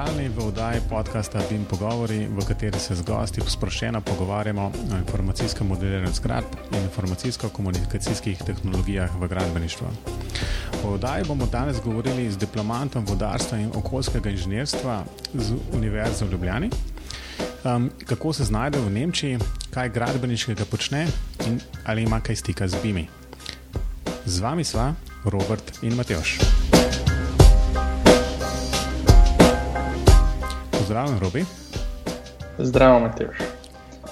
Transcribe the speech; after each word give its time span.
Pozdravljeni 0.00 0.34
v 0.36 0.46
oddaji 0.46 0.80
podcasta 0.88 1.40
BIM 1.50 1.64
Pogovori, 1.64 2.24
v 2.26 2.44
kateri 2.48 2.78
se 2.80 2.94
z 2.94 3.02
gosti 3.04 3.42
sproščeno 3.46 4.00
pogovarjamo 4.00 4.62
o 4.64 4.96
informacijskem 4.96 5.66
modeliranju 5.66 6.12
zgradb 6.16 6.54
in 6.72 6.86
informacijsko-komunikacijskih 6.86 8.40
tehnologijah 8.46 9.12
v 9.20 9.28
gradbeništvu. 9.28 9.88
V 10.82 10.94
oddaji 10.94 11.24
bomo 11.28 11.46
danes 11.46 11.82
govorili 11.84 12.30
z 12.32 12.40
diplomantom 12.40 13.04
vodarstva 13.04 13.58
in 13.58 13.68
okoljskega 13.76 14.30
inženirstva 14.30 15.04
z 15.34 15.58
Univerze 15.76 16.24
v 16.24 16.32
Ljubljani. 16.32 16.70
Um, 17.64 17.90
kako 18.06 18.32
se 18.32 18.44
znajde 18.44 18.80
v 18.80 18.90
Nemčiji, 18.90 19.38
kaj 19.70 19.92
gradbeniškega 19.92 20.64
počne 20.64 21.06
in 21.46 21.60
ali 21.84 22.08
ima 22.08 22.20
kaj 22.20 22.36
stika 22.36 22.68
z 22.68 22.80
BIMI. 22.82 23.06
Z 24.24 24.40
vami 24.40 24.64
sva 24.64 24.94
Robert 25.24 25.82
in 25.82 25.92
Matjoš. 25.92 26.59
Pozdravljen, 30.90 31.18
Robi. 31.18 31.44
Zdravo, 32.58 33.00
Matejš. 33.00 33.38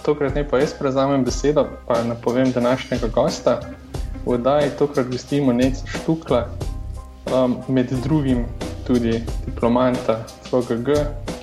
Tokrat 0.05 0.35
ne 0.35 0.45
pa 0.49 0.59
jaz 0.59 0.73
prevzamem 0.79 1.25
besedo, 1.25 1.67
pa 1.87 2.05
napovem 2.05 2.53
današnjega 2.53 3.07
gosta. 3.07 3.61
V 4.27 4.31
oddaji 4.31 4.71
tokrat 4.79 5.07
gostimo 5.07 5.53
Neca 5.53 5.87
Štukla, 5.87 6.47
um, 7.35 7.57
med 7.69 7.91
drugim 7.91 8.45
tudi 8.87 9.25
diplomanta 9.47 10.25
FGG, 10.45 10.89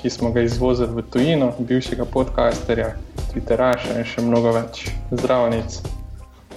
ki 0.02 0.10
smo 0.10 0.32
ga 0.32 0.42
izvozili 0.42 0.96
v 0.96 1.04
tujino, 1.12 1.52
bivšega 1.60 2.06
podcasterja, 2.06 2.94
Twitteraša 3.34 4.00
in 4.00 4.08
še 4.08 4.24
mnogo 4.24 4.56
več. 4.56 4.88
Zdravo, 5.12 5.50
Nec. 5.52 5.82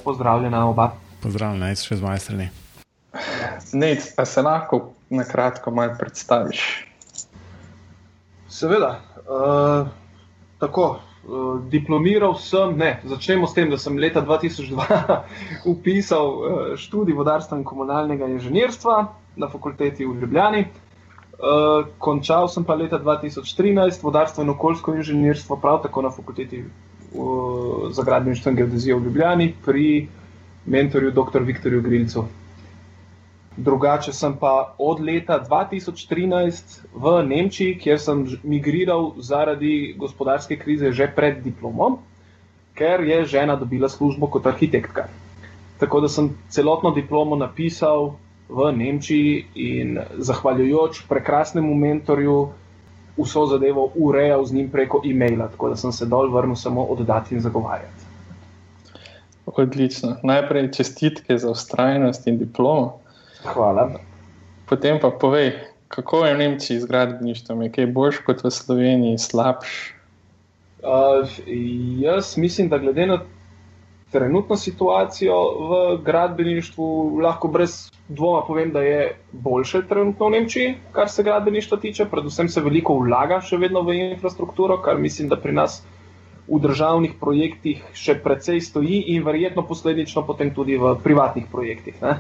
Pozdravljena 0.05 0.69
oba. 0.71 0.93
Pozdravljen, 1.23 1.67
Nec, 1.67 1.83
še 1.83 1.99
z 1.99 2.07
moje 2.07 2.23
strani. 2.23 2.51
Nec, 3.73 4.13
a 4.15 4.25
se 4.25 4.43
lahko 4.43 4.93
na 5.11 5.27
kratko 5.27 5.75
malo 5.75 5.99
predstaviš? 5.99 6.88
Seveda. 8.49 9.01
Uh, 9.29 9.89
tako, 10.59 11.01
uh, 11.29 11.61
diplomiral 11.71 12.35
sem, 12.41 12.77
ne, 12.77 13.01
začnemo 13.05 13.47
s 13.47 13.55
tem, 13.55 13.71
da 13.71 13.79
sem 13.79 13.99
leta 13.99 14.23
2002 14.25 15.21
upisal 15.73 16.27
uh, 16.27 16.77
študij 16.77 17.15
vodarstva 17.15 17.59
in 17.59 17.65
komunalnega 17.65 18.27
inženirstva 18.27 18.99
na 19.37 19.49
fakulteti 19.49 20.07
v 20.07 20.17
Ljubljani. 20.21 20.67
Uh, 21.39 21.87
končal 22.03 22.49
sem 22.49 22.65
pa 22.65 22.75
leta 22.75 22.99
2013 22.99 24.03
vodarstvo 24.03 24.43
in 24.43 24.51
okoljsko 24.51 24.97
inženirstvo, 24.97 25.61
prav 25.61 25.83
tako 25.85 26.03
na 26.03 26.11
fakulteti 26.11 26.65
uh, 26.65 27.93
za 27.93 28.03
gradbeništvo 28.03 28.51
in 28.51 28.57
geodezijo 28.57 28.99
v 28.99 29.05
Ljubljani 29.05 29.55
pri 29.65 30.09
mentorju 30.67 31.11
dr. 31.11 31.45
Viktorju 31.45 31.83
Grilcu. 31.83 32.25
Drugače 33.59 34.13
sem 34.13 34.37
pa 34.39 34.75
od 34.79 35.01
leta 35.03 35.41
2013 35.43 36.79
v 36.95 37.15
Nemčiji, 37.27 37.79
kjer 37.79 37.99
sem 37.99 38.23
migriral 38.47 39.13
zaradi 39.19 39.95
gospodarske 39.99 40.57
krize 40.57 40.93
že 40.95 41.09
pred 41.11 41.43
diplomom, 41.43 41.99
ker 42.79 43.03
je 43.03 43.25
žena 43.27 43.57
dobila 43.59 43.89
službo 43.91 44.31
kot 44.31 44.47
arhitektka. 44.47 45.09
Tako 45.79 46.01
da 46.01 46.09
sem 46.09 46.31
celotno 46.49 46.95
diplomo 46.95 47.37
napisal 47.37 48.15
v 48.49 48.71
Nemčiji 48.73 49.45
in 49.55 49.99
zahvaljujoč 50.19 51.03
prekrasnemu 51.09 51.75
mentorju 51.75 52.39
vso 53.19 53.47
zadevo 53.47 53.91
urejal 53.95 54.47
z 54.47 54.55
njim 54.55 54.71
preko 54.71 55.03
e-maila, 55.05 55.49
tako 55.49 55.69
da 55.75 55.77
sem 55.77 55.93
se 55.93 56.07
dol 56.07 56.31
vrnil 56.31 56.55
samo 56.55 56.85
oddati 56.85 57.35
in 57.35 57.41
zagovarjati. 57.41 58.07
Odlično. 59.47 60.17
Najprej 60.23 60.73
čestitke 60.73 61.39
za 61.39 61.51
ustrajnost 61.51 62.27
in 62.27 62.39
diplomo. 62.39 63.01
Hvala. 63.45 63.91
Potem 64.69 64.99
pa 65.01 65.11
povej, 65.11 65.55
kako 65.89 66.27
je 66.27 66.35
v 66.35 66.39
Nemčiji 66.39 66.81
z 66.81 66.87
gradbeništvom, 66.87 67.63
je 67.63 67.73
kaj 67.73 67.87
boljš 67.87 68.19
kot 68.27 68.45
v 68.45 68.51
Sloveniji, 68.51 69.19
slabš? 69.19 69.95
Uh, 70.79 71.27
jaz 71.99 72.37
mislim, 72.37 72.69
da 72.69 72.79
glede 72.79 73.07
na 73.07 73.19
trenutno 74.11 74.57
situacijo 74.57 75.37
v 75.69 76.03
gradbeništvu, 76.05 77.19
lahko 77.21 77.49
brez 77.49 77.91
dvoma 78.09 78.43
povem, 78.47 78.73
da 78.73 78.83
je 78.83 79.17
boljše 79.33 79.83
trenutno 79.89 80.27
v 80.27 80.31
Nemčiji, 80.31 80.75
kar 80.93 81.11
se 81.11 81.23
gradbeništva 81.23 81.79
tiče. 81.79 82.07
Predvsem 82.11 82.49
se 82.49 82.61
veliko 82.61 82.97
vlaga 82.99 83.41
še 83.41 83.57
vedno 83.57 83.83
v 83.83 83.99
infrastrukturo, 84.11 84.81
kar 84.83 84.99
mislim, 84.99 85.29
da 85.29 85.37
pri 85.37 85.53
nas 85.53 85.83
v 86.49 86.61
državnih 86.65 87.19
projektih 87.21 87.83
še 87.93 88.17
precej 88.25 88.61
stoji 88.65 89.03
in 89.13 89.25
verjetno 89.27 89.67
posledično 89.69 90.25
potem 90.25 90.55
tudi 90.55 90.79
v 90.81 90.95
privatnih 91.05 91.49
projektih. 91.53 92.01
Ne? 92.03 92.17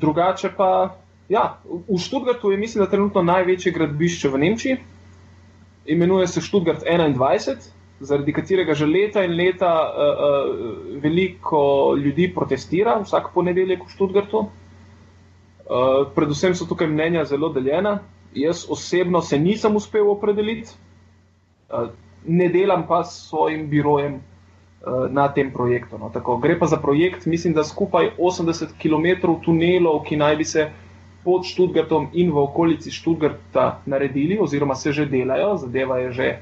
Drugače 0.00 0.50
pa, 0.56 0.96
ja, 1.28 1.58
v 1.64 1.98
Študgartu 1.98 2.50
je, 2.50 2.58
mislim, 2.58 2.84
da 2.84 2.90
trenutno 2.90 3.22
največje 3.22 3.72
gradbišče 3.72 4.28
v 4.28 4.38
Nemčiji, 4.38 4.76
imenuje 5.86 6.26
se 6.26 6.40
Študgart 6.40 6.84
21, 6.84 7.70
zaradi 8.00 8.32
katerega 8.32 8.74
že 8.74 8.86
leta 8.86 9.24
in 9.24 9.36
leta 9.36 9.70
uh, 9.70 9.90
uh, 9.92 11.02
veliko 11.02 11.94
ljudi 11.96 12.30
protestira, 12.34 12.98
vsak 13.04 13.32
ponedeljek 13.34 13.84
v 13.84 13.92
Študgartu. 13.92 14.46
Uh, 15.70 16.08
predvsem 16.14 16.54
so 16.54 16.66
tukaj 16.66 16.88
mnenja 16.88 17.24
zelo 17.24 17.52
deljena. 17.52 18.00
Jaz 18.34 18.64
osebno 18.70 19.20
se 19.22 19.38
nisem 19.38 19.76
uspel 19.76 20.08
opredeliti, 20.10 20.72
uh, 21.70 21.92
ne 22.26 22.48
delam 22.48 22.86
pa 22.88 23.04
s 23.04 23.28
svojim 23.28 23.68
birojem 23.70 24.20
Eh, 24.20 24.29
na 25.10 25.28
tem 25.28 25.50
projektu. 25.52 25.98
No. 25.98 26.10
Tako, 26.10 26.36
gre 26.36 26.58
pa 26.58 26.66
za 26.66 26.76
projekt, 26.76 27.26
mislim, 27.26 27.54
da 27.54 27.64
skupaj 27.64 28.10
80 28.18 28.72
km 28.80 29.34
tunelov, 29.44 30.04
ki 30.04 30.16
naj 30.16 30.36
bi 30.36 30.44
se 30.44 30.70
pod 31.24 31.44
Študgartom 31.44 32.08
in 32.12 32.32
v 32.32 32.38
okolici 32.40 32.90
Študgarta 32.90 33.82
naredili, 33.86 34.38
oziroma 34.40 34.74
se 34.74 34.92
že 34.92 35.06
delajo, 35.06 35.56
zadeva 35.56 35.98
je 35.98 36.12
že 36.12 36.38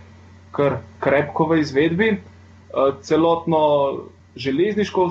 kar 0.54 0.78
krepko 1.03 1.50
v 1.50 1.60
izvedbi. 1.60 2.09
Eh, 2.15 2.21
celotno 3.03 3.59
železniško 4.37 5.10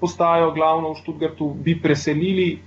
postajo, 0.00 0.50
glavno 0.50 0.92
v 0.92 0.98
Študgartu, 0.98 1.54
bi 1.54 1.78
preselili 1.78 2.58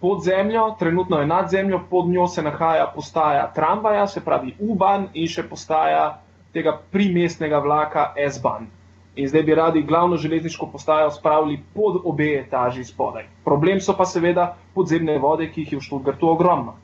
pod 0.00 0.22
zemljo, 0.24 0.76
trenutno 0.78 1.18
je 1.18 1.26
nad 1.26 1.50
zemljo, 1.50 1.82
pod 1.90 2.06
njo 2.08 2.28
se 2.28 2.42
nahaja 2.42 2.92
postaja 2.94 3.50
tramvaja, 3.54 4.06
se 4.06 4.20
pravi 4.20 4.54
U-ban 4.60 5.08
in 5.12 5.26
še 5.28 5.42
postaja 5.42 6.20
tega 6.54 6.78
primestnega 6.90 7.58
vlaka 7.58 8.12
S-ban 8.16 8.70
in 9.20 9.28
zdaj 9.28 9.42
bi 9.42 9.54
radi 9.54 9.82
glavno 9.82 10.16
železniško 10.16 10.66
postajo 10.72 11.10
spravili 11.10 11.60
pod 11.74 12.00
obe 12.04 12.30
etaži 12.40 12.84
spodaj. 12.84 13.26
Problem 13.44 13.80
so 13.80 13.96
pa 13.96 14.06
seveda 14.06 14.56
podzemne 14.74 15.18
vode, 15.18 15.50
ki 15.52 15.60
jih 15.60 15.72
je 15.72 15.78
v 15.78 15.84
Študgartu 15.84 16.30
ogromno. 16.30 16.76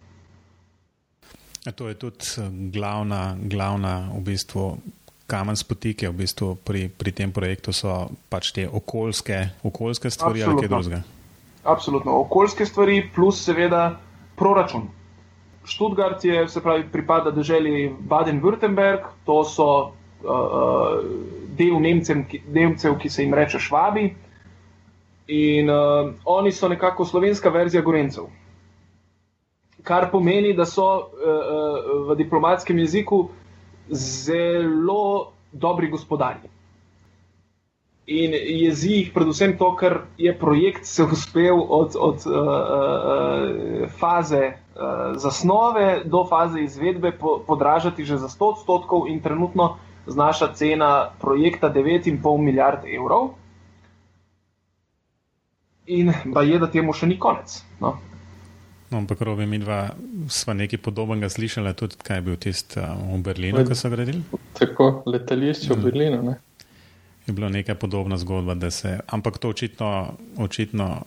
A 1.66 1.72
to 1.72 1.88
je 1.88 1.94
tudi 1.94 2.30
eh, 2.38 2.50
glavna, 2.72 3.36
glavna 3.42 4.10
v 4.14 4.20
bistvu. 4.20 4.76
Kamen 5.26 5.56
spotike 5.58 6.06
v 6.08 6.14
bistvu 6.14 6.54
pri, 6.54 6.86
pri 6.88 7.10
tem 7.10 7.32
projektu 7.34 7.72
so 7.74 8.12
pač 8.30 8.52
te 8.54 8.68
okoljske, 8.68 9.40
okoljske 9.66 10.10
stvari 10.10 10.42
Absolutno. 10.42 10.52
ali 10.52 10.68
kaj 10.68 10.68
drugega. 10.68 11.00
Absolutno, 11.66 12.20
okoljske 12.20 12.66
stvari, 12.66 13.00
plus 13.14 13.40
seveda 13.42 13.98
proračun. 14.38 14.86
Študgart 15.66 16.24
je, 16.24 16.48
se 16.48 16.62
pravi, 16.62 16.86
pripada 16.92 17.30
državi 17.34 17.90
Baden-Württemberg, 18.08 19.10
to 19.26 19.42
so 19.44 19.66
uh, 20.26 21.00
del 21.56 21.80
Nemcem, 21.80 22.24
ki, 22.28 22.42
Nemcev, 22.48 22.98
ki 22.98 23.08
se 23.08 23.22
jim 23.22 23.34
reče 23.34 23.58
Švabi. 23.58 24.10
In 25.28 25.70
uh, 25.70 26.12
oni 26.24 26.52
so 26.52 26.68
nekako 26.68 27.04
slovenska 27.04 27.50
verzija 27.50 27.82
Gorencev. 27.82 28.28
Kar 29.82 30.10
pomeni, 30.10 30.52
da 30.54 30.66
so 30.66 30.86
uh, 30.86 31.08
v 32.10 32.16
diplomatskem 32.16 32.78
jeziku 32.78 33.28
zelo 33.88 35.32
dobri 35.52 35.88
gospodarji. 35.88 36.50
In 38.06 38.34
jezi 38.38 38.92
jih 38.92 39.08
predvsem 39.14 39.56
to, 39.58 39.72
ker 39.74 39.96
je 40.18 40.30
projekt 40.38 40.86
se 40.86 41.02
uspel 41.02 41.58
od, 41.58 41.96
od 41.98 42.26
uh, 42.26 42.36
uh, 42.36 43.88
faze 43.98 44.44
uh, 44.46 45.16
zasnove 45.18 46.04
do 46.04 46.22
faze 46.24 46.60
izvedbe 46.62 47.10
po, 47.18 47.40
podražati 47.46 48.04
že 48.04 48.16
za 48.16 48.28
100 48.28 48.50
odstotkov 48.52 49.08
in 49.10 49.18
trenutno 49.20 49.78
znaša 50.06 50.52
cena 50.54 51.10
projekta 51.20 51.72
9,5 51.72 52.42
milijard 52.42 52.84
evrov. 52.84 53.34
In 55.86 56.12
pa 56.34 56.42
je, 56.42 56.58
da 56.58 56.70
temu 56.70 56.92
še 56.92 57.06
ni 57.06 57.18
konec. 57.18 57.62
No. 57.80 57.94
No, 58.90 58.98
ampak, 59.02 59.20
robi 59.20 59.46
mi 59.46 59.58
dva, 59.58 59.90
sva 60.30 60.54
nekaj 60.54 60.78
podobnega 60.78 61.30
slišala, 61.30 61.74
tudi 61.74 61.98
kaj 62.06 62.20
je 62.20 62.22
bil 62.22 62.36
tisti 62.38 62.78
uh, 62.78 62.94
v 62.94 63.22
Berlinu, 63.22 63.64
ko 63.66 63.74
so 63.74 63.90
gradili. 63.90 64.22
Tako, 64.54 65.02
letališče 65.10 65.74
v 65.74 65.78
Berlinu. 65.82 66.22
Ne? 66.22 66.36
Je 67.26 67.34
bila 67.34 67.50
neka 67.50 67.74
podobna 67.74 68.18
zgodba, 68.18 68.54
da 68.54 68.70
se, 68.70 69.00
ampak 69.10 69.38
to 69.42 69.50
očitno, 69.50 70.14
očitno 70.38 71.02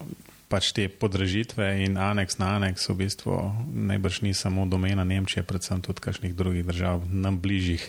pač 0.49 0.73
te 0.73 0.89
podražitve 0.89 1.85
in 1.85 1.95
aneks 2.01 2.39
na 2.41 2.57
aneks 2.57 2.89
v 2.89 2.97
bistvu 3.05 3.37
najbrž 3.69 4.25
ni 4.25 4.33
samo 4.33 4.65
domena 4.65 5.05
Nemčije, 5.05 5.45
predvsem 5.45 5.79
tudi 5.85 6.01
kakšnih 6.01 6.33
drugih 6.35 6.65
držav, 6.65 7.05
nam 7.05 7.37
bližjih. 7.39 7.85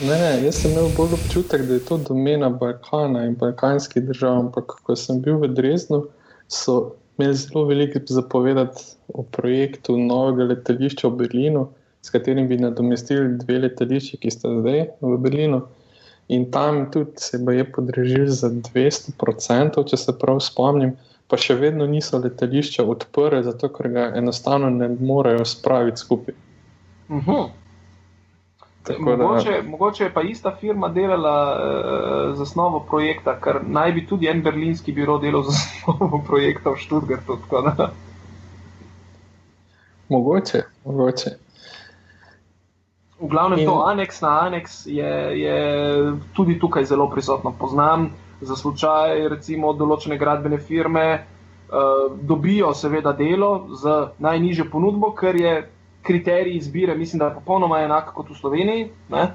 Ne, 0.00 0.16
ne, 0.18 0.30
jaz 0.44 0.62
sem 0.62 0.72
imel 0.72 0.88
bolj 0.96 1.18
občutek, 1.18 1.66
da 1.68 1.76
je 1.76 1.84
to 1.84 1.98
domena 2.08 2.48
Balkana 2.50 3.26
in 3.28 3.34
balkanskih 3.36 4.06
držav, 4.06 4.38
ampak 4.46 4.78
ko 4.86 4.96
sem 4.96 5.20
bil 5.20 5.36
v 5.42 5.50
Dresdnu, 5.52 6.06
so 6.48 6.76
imeli 7.18 7.36
zelo 7.36 7.66
veliko 7.68 8.00
zapovedati 8.08 8.86
o 9.12 9.22
projektu 9.22 9.98
novega 9.98 10.48
letališča 10.54 11.08
v 11.08 11.20
Berlinu 11.24 11.68
s 12.02 12.10
katerim 12.10 12.48
bi 12.48 12.56
nadomestili 12.56 13.36
dve 13.38 13.58
letališči, 13.58 14.16
ki 14.16 14.30
sta 14.30 14.48
zdaj 14.60 14.86
v 15.00 15.16
Berlinu. 15.20 15.60
In 16.28 16.50
tam 16.50 16.86
tudi 16.90 17.20
se 17.20 17.38
je 17.56 17.64
podražil 17.72 18.26
za 18.26 18.50
200%, 18.50 19.84
če 19.90 19.96
se 19.96 20.18
prav 20.18 20.40
spomnim, 20.40 20.94
pa 21.28 21.36
še 21.36 21.58
vedno 21.58 21.86
niso 21.86 22.18
letališča 22.18 22.86
odprte, 22.86 23.42
zato 23.46 23.68
ker 23.74 23.88
ga 23.92 24.06
enostavno 24.16 24.70
ne 24.70 24.88
morejo 24.88 25.44
spraviti 25.44 26.00
skupaj. 26.00 26.34
Uh 27.08 27.16
mhm. 27.16 27.30
-huh. 27.30 27.48
Mogoče, 28.88 29.50
da... 29.62 29.68
mogoče 29.68 30.04
je 30.04 30.12
pa 30.12 30.22
ista 30.22 30.56
firma 30.60 30.88
delala 30.88 31.56
uh, 31.56 32.36
za 32.36 32.42
osnovo 32.42 32.80
projekta, 32.90 33.36
ker 33.40 33.60
naj 33.66 33.92
bi 33.92 34.06
tudi 34.06 34.28
en 34.28 34.42
berlinski 34.42 34.92
biro 34.92 35.18
delal 35.18 35.42
za 35.42 35.52
osnovo 35.56 36.22
projekta 36.26 36.70
v 36.70 36.76
Študgartu. 36.76 37.38
Mogoče, 40.08 40.62
mogoče. 40.84 41.30
V 43.20 43.28
glavnem, 43.28 43.58
In... 43.58 43.66
to 43.66 43.84
aneks 43.86 44.20
na 44.20 44.40
aneks 44.40 44.86
je, 44.86 45.40
je 45.40 45.58
tudi 46.32 46.58
tukaj 46.58 46.84
zelo 46.84 47.10
prisotno. 47.10 47.52
Poznam 47.58 48.10
za 48.40 48.56
slučaj, 48.56 49.28
recimo, 49.28 49.74
določene 49.76 50.16
gradbene 50.18 50.58
firme 50.58 51.04
uh, 51.20 52.16
dobijo 52.22 52.72
seveda 52.74 53.12
delo 53.12 53.68
z 53.76 53.98
najnižjo 54.18 54.70
ponudbo, 54.72 55.12
ker 55.12 55.36
je 55.36 55.54
kriterij 56.02 56.56
izbire, 56.56 56.94
mislim, 56.94 57.18
da 57.18 57.30
je 57.30 57.34
popolnoma 57.34 57.80
enak 57.84 58.12
kot 58.14 58.30
v 58.30 58.34
Sloveniji. 58.34 58.90
Ne? 59.08 59.30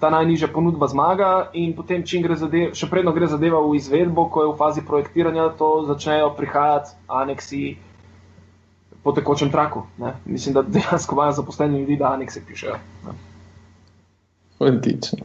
Ta 0.00 0.10
najnižja 0.10 0.48
ponudba 0.52 0.86
zmaga, 0.90 1.50
in 1.52 1.72
potem, 1.76 2.02
zadeva, 2.36 2.74
še 2.74 2.90
predno 2.90 3.12
gre 3.12 3.26
zadeva 3.26 3.60
v 3.62 3.76
izvedbo, 3.78 4.28
ko 4.28 4.42
je 4.42 4.52
v 4.52 4.56
fazi 4.58 4.82
projektiranja, 4.84 5.54
to 5.58 5.84
začnejo 5.88 6.34
prihajati 6.36 6.96
aneksi 7.08 7.76
po 9.04 9.12
tekočem 9.12 9.50
traku. 9.50 9.86
Ne? 9.98 10.14
Mislim, 10.24 10.54
da 10.54 10.62
dejansko 10.62 11.14
imajo 11.14 11.32
zaposleni 11.32 11.80
ljudi, 11.80 11.96
da 11.96 12.12
anekse 12.12 12.42
pišejo. 12.46 12.76
Odlično. 14.58 15.24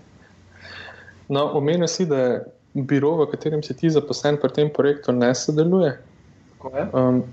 No, 1.30 1.46
omenil 1.54 1.88
si, 1.88 2.06
da 2.06 2.18
je 2.18 2.32
biro, 2.74 3.16
v 3.16 3.28
katerem 3.32 3.64
si 3.64 3.76
ti 3.78 3.90
zaposlen, 3.90 4.38
pri 4.42 4.50
tem 4.54 4.72
projektu 4.74 5.12
ne 5.12 5.36
sodeluje. 5.36 5.98
Um, 6.94 7.24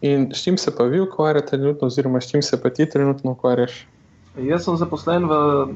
in 0.00 0.30
s 0.34 0.44
čim 0.44 0.58
se 0.58 0.76
pa 0.76 0.84
vi 0.84 1.00
ukvarjate 1.00 1.56
trenutno, 1.56 1.86
oziroma 1.86 2.20
s 2.20 2.30
čim 2.30 2.42
se 2.42 2.62
pa 2.62 2.70
ti 2.70 2.90
trenutno 2.90 3.30
ukvarjaš? 3.30 3.86
Jaz 4.36 4.64
sem 4.64 4.76
zaposlen 4.76 5.24
v 5.24 5.32
uh, 5.32 5.68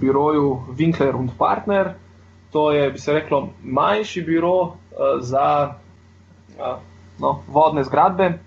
biroju 0.00 0.72
Winkler 0.78 1.12
and 1.12 1.30
Partner. 1.38 1.92
To 2.52 2.72
je, 2.72 2.90
bi 2.90 2.98
se 2.98 3.12
reklo, 3.12 3.50
manjši 3.62 4.22
biro 4.24 4.56
uh, 4.56 4.72
za 5.20 5.74
uh, 6.56 6.78
no, 7.20 7.42
vodne 7.48 7.84
zgradbe. 7.84 8.38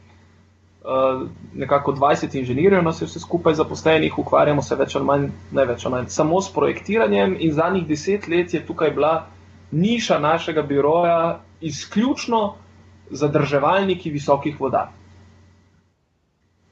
Uh, 0.82 1.28
nekako 1.54 1.94
20 1.94 2.34
inženirjev 2.40 2.82
nas 2.84 3.02
je 3.02 3.06
vse 3.06 3.20
skupaj 3.20 3.54
zaposlenih, 3.54 4.18
ukvarjamo 4.18 4.62
se 4.66 4.76
več 4.76 4.96
ali 4.96 5.06
manj, 5.06 5.28
ne 5.52 5.66
več 5.70 5.86
ali 5.86 5.94
manj, 5.94 6.08
samo 6.10 6.42
s 6.42 6.50
projektiranjem. 6.50 7.38
In 7.40 7.54
zadnjih 7.54 7.86
deset 7.88 8.26
let 8.28 8.54
je 8.54 8.66
tukaj 8.66 8.90
bila 8.98 9.28
niša 9.72 10.18
našega 10.20 10.62
biroja 10.62 11.40
izključno 11.62 12.56
zadrževalniki 13.12 14.10
visokih 14.10 14.60
voda. 14.60 14.92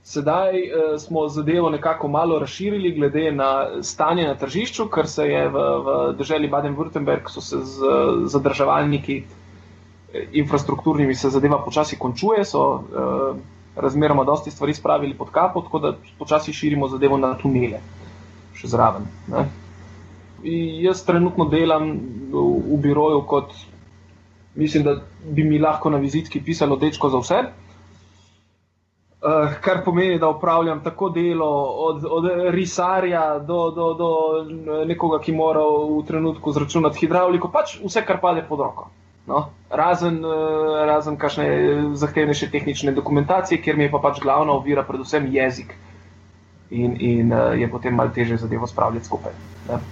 Sedaj 0.04 0.58
eh, 0.58 0.98
smo 0.98 1.28
zadevo 1.28 1.70
nekako 1.70 2.08
malo 2.08 2.40
razširili, 2.40 2.92
glede 2.92 3.32
na 3.32 3.68
stanje 3.84 4.28
na 4.28 4.36
tržišču, 4.36 4.88
ker 4.90 5.08
se 5.08 5.28
je 5.28 5.44
v, 5.50 5.66
v 5.86 5.98
državi 6.18 6.50
Baden-Württemberg, 6.50 7.30
so 7.30 7.42
se 7.42 7.60
z 7.62 7.92
zadrževalniki 8.26 9.20
eh, 9.20 10.26
infrastrukturnimi, 10.34 11.16
se 11.16 11.30
zadeva 11.30 11.62
počasi 11.66 12.00
končuje, 12.00 12.46
so 12.46 12.64
eh, 12.80 13.40
razmeroma 13.76 14.24
dosti 14.24 14.52
stvari 14.52 14.74
spravili 14.74 15.14
pod 15.14 15.30
kapo, 15.30 15.62
tako 15.62 15.80
da 15.80 15.94
počasi 16.20 16.54
širimo 16.54 16.88
zadevo 16.88 17.18
na 17.18 17.36
tunele, 17.38 17.84
še 18.58 18.68
zraven. 18.68 19.06
Ne. 19.28 19.46
Jaz 20.88 21.04
trenutno 21.06 21.46
delam 21.52 21.92
v, 22.32 22.48
v 22.72 22.82
biroju 22.82 23.22
kot, 23.28 23.54
mislim, 24.60 24.84
da 24.84 24.96
bi 25.24 25.44
mi 25.44 25.60
lahko 25.60 25.90
na 25.90 25.98
vizitki 25.98 26.44
pisalo 26.44 26.76
dečko 26.76 27.10
za 27.10 27.24
vse. 27.24 27.40
Uh, 29.20 29.56
kar 29.62 29.82
pomeni, 29.86 30.20
da 30.20 30.30
upravljam 30.30 30.84
tako 30.84 31.10
delo, 31.10 31.50
od, 31.88 32.06
od 32.10 32.30
risarja 32.54 33.40
do, 33.40 33.60
do, 33.76 33.88
do 34.00 34.12
nekoga, 34.88 35.20
ki 35.20 35.36
mora 35.36 35.64
v 35.64 36.00
trenutku 36.08 36.54
zračunati 36.56 37.02
hidravliko, 37.04 37.52
pač 37.52 37.76
vse, 37.84 38.06
kar 38.08 38.22
pade 38.22 38.46
pod 38.48 38.64
roko. 38.64 38.88
No? 39.28 39.44
Razen, 39.70 40.24
uh, 40.26 40.80
razen 40.88 41.20
kakšne 41.20 41.50
zahtevnejše 42.00 42.50
tehnične 42.52 42.96
dokumentacije, 42.96 43.62
kjer 43.62 43.78
mi 43.78 43.90
je 43.90 43.92
pa 43.92 44.00
pač 44.08 44.24
glavna 44.24 44.56
ovira, 44.56 44.88
predvsem 44.88 45.28
jezik. 45.36 45.76
In, 46.70 46.96
in 47.02 47.34
uh, 47.34 47.52
je 47.60 47.68
potem 47.72 47.96
malo 47.96 48.16
teže 48.16 48.38
zadevo 48.38 48.68
spravljati 48.68 49.06
skupaj. 49.06 49.36
Ne? 49.68 49.84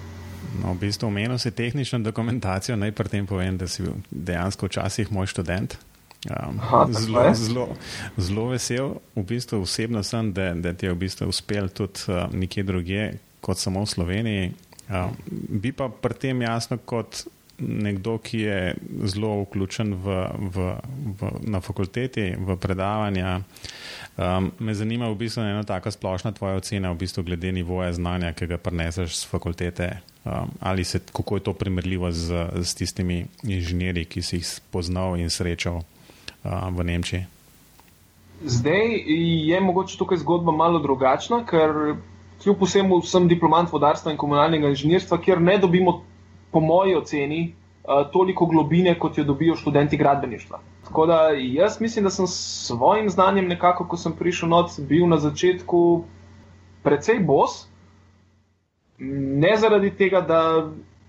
No, 0.62 0.72
v 0.72 0.88
bistvu 0.88 1.08
omenil 1.08 1.38
si 1.38 1.50
tehnično 1.50 2.00
dokumentacijo, 2.04 2.76
naj 2.76 2.92
pri 2.96 3.12
tem 3.12 3.26
povem, 3.28 3.58
da 3.60 3.68
si 3.68 3.84
dejansko 4.10 4.70
včasih 4.70 5.12
moj 5.12 5.28
študent. 5.30 5.76
Um, 6.26 6.58
zelo, 6.90 7.34
zelo, 7.34 7.64
zelo 8.18 8.48
vesel, 8.50 8.96
v 9.14 9.22
bistvu 9.22 9.62
osebno 9.62 10.02
sem, 10.02 10.32
da, 10.34 10.50
da 10.54 10.72
ti 10.74 10.88
je 10.88 10.92
v 10.92 10.98
bistvu 11.04 11.28
uspel 11.30 11.70
tudi 11.70 12.10
uh, 12.10 12.26
nekje 12.34 12.66
drugje 12.66 13.04
kot 13.40 13.60
samo 13.60 13.84
v 13.84 13.90
Sloveniji. 13.92 14.46
Um, 14.88 15.14
bi 15.30 15.70
pa 15.70 15.86
pri 15.88 16.18
tem 16.18 16.42
jasno 16.42 16.80
kot 16.82 17.22
nekdo, 17.58 18.18
ki 18.22 18.40
je 18.40 18.58
zelo 19.10 19.42
vključen 19.42 19.94
v, 19.94 20.18
v, 20.54 20.66
v, 21.20 21.30
na 21.50 21.60
fakulteti, 21.60 22.32
v 22.38 22.56
predavanja. 22.56 23.40
Um, 24.18 24.50
me 24.58 24.74
zanima 24.74 25.10
v 25.10 25.18
bistvu 25.22 25.42
ena 25.42 25.62
taka 25.62 25.90
splošna 25.90 26.32
tvoja 26.34 26.58
ocena, 26.58 26.90
v 26.92 27.02
bistvu 27.02 27.22
glede 27.30 27.52
nivoja 27.54 27.92
znanja, 27.94 28.34
ki 28.34 28.50
ga 28.50 28.58
preneseš 28.58 29.22
z 29.22 29.30
fakultete 29.30 29.90
um, 30.28 30.50
ali 30.60 30.84
se, 30.84 31.00
kako 31.12 31.36
je 31.36 31.40
to 31.40 31.52
primerljivo 31.52 32.12
z, 32.12 32.46
z 32.54 32.74
tistimi 32.74 33.26
inženirji, 33.42 34.04
ki 34.04 34.22
si 34.22 34.36
jih 34.36 34.60
poznal 34.70 35.16
in 35.16 35.30
srečal 35.30 35.80
um, 35.80 36.76
v 36.76 36.84
Nemčiji? 36.84 37.24
Zdaj 38.44 39.02
je 39.48 39.60
mogoče 39.60 39.98
tukaj 39.98 40.18
zgodba 40.18 40.52
malo 40.52 40.78
drugačna, 40.78 41.42
ker 41.46 41.96
kljub 42.42 42.60
vsemu 42.62 43.00
sem 43.02 43.28
diplomant 43.28 43.72
vodarstva 43.72 44.12
in 44.12 44.18
komunalnega 44.18 44.68
inženirstva, 44.68 45.18
kjer 45.18 45.40
ne 45.40 45.58
dobimo, 45.58 46.02
po 46.52 46.60
moji 46.60 46.94
oceni, 46.94 47.40
uh, 47.48 48.04
toliko 48.12 48.46
globine, 48.46 48.94
kot 48.98 49.18
jo 49.18 49.24
dobijo 49.24 49.56
študenti 49.56 49.96
gradbeništva. 49.96 50.60
Tako 50.84 51.06
da 51.06 51.18
jaz 51.36 51.80
mislim, 51.80 52.04
da 52.04 52.10
sem 52.10 52.26
s 52.26 52.66
svojim 52.66 53.10
znanjem, 53.10 53.48
nekako, 53.48 53.88
ko 53.88 53.96
sem 53.96 54.12
prišel 54.12 54.48
noč, 54.48 54.78
bil 54.78 55.08
na 55.08 55.18
začetku 55.18 56.04
precej 56.82 57.18
bos, 57.18 57.66
ne 58.98 59.56
zaradi 59.56 59.90
tega, 59.96 60.20
da 60.20 60.42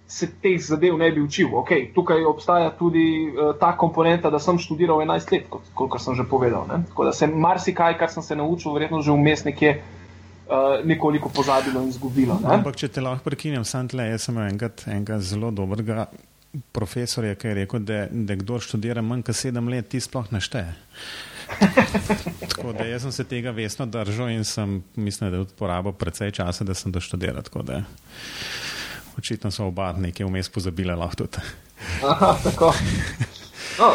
se 0.10 0.27
teh 0.41 0.58
zadev 0.62 0.98
ne 0.98 1.12
bi 1.12 1.22
učil. 1.22 1.51
Okay, 1.62 1.91
tukaj 1.93 2.25
obstaja 2.25 2.72
tudi 2.77 3.29
uh, 3.29 3.53
ta 3.60 3.75
komponenta, 3.77 4.29
da 4.29 4.39
sem 4.39 4.58
študiral 4.58 5.03
11 5.05 5.34
let, 5.34 5.46
kot, 5.50 5.69
kot 5.74 6.01
sem 6.01 6.17
že 6.17 6.25
povedal. 6.29 6.65
Ne? 6.69 6.81
Tako 6.89 7.05
da 7.10 7.13
se 7.13 7.27
marsikaj, 7.27 7.98
kar 7.98 8.10
sem 8.10 8.25
se 8.25 8.36
naučil, 8.36 8.74
verjetno 8.74 9.01
že 9.01 9.13
vmes 9.13 9.46
nekje. 9.46 9.79
Uh, 10.50 10.81
nekoliko 10.81 11.29
pozabilo 11.29 11.84
in 11.84 11.91
izgubilo. 11.93 12.39
Ne? 12.41 12.55
Ampak, 12.55 12.74
če 12.74 12.88
te 12.89 13.03
lahko 13.05 13.22
prekinem, 13.22 13.62
sem 13.69 13.86
tle, 13.86 14.08
jaz 14.10 14.24
sem 14.25 14.38
enkrat 14.41 14.81
enega 14.89 15.19
zelo 15.22 15.51
dobrega 15.53 16.08
profesorja, 16.74 17.36
ki 17.38 17.51
je 17.51 17.53
rekel, 17.53 17.84
da, 17.86 18.08
da 18.10 18.34
kdo 18.39 18.58
študira 18.58 19.03
manj 19.05 19.27
kot 19.27 19.38
sedem 19.38 19.69
let, 19.69 19.91
ti 19.91 20.01
sploh 20.01 20.31
ne 20.34 20.41
šteje. 20.41 20.74
Tako 22.39 22.73
da 22.73 22.85
jaz 22.85 23.01
sem 23.01 23.11
se 23.11 23.23
tega 23.23 23.51
vesno 23.51 23.85
držal 23.85 24.29
in 24.29 24.43
sem, 24.43 24.83
mislim, 24.95 25.29
da 25.31 25.37
je 25.37 25.41
uporabil 25.41 25.91
precej 25.91 26.31
časa, 26.31 26.63
da 26.63 26.73
sem 26.73 26.91
doštudiral. 26.91 27.43
Očitno 29.17 29.51
so 29.51 29.65
oba 29.67 29.91
nekaj 29.91 30.25
vmes 30.25 30.49
pozabili, 30.49 30.95
lahko 30.95 31.25
tudi. 31.25 31.43
Aha, 32.03 32.37
tako. 32.43 32.73
No, 33.79 33.93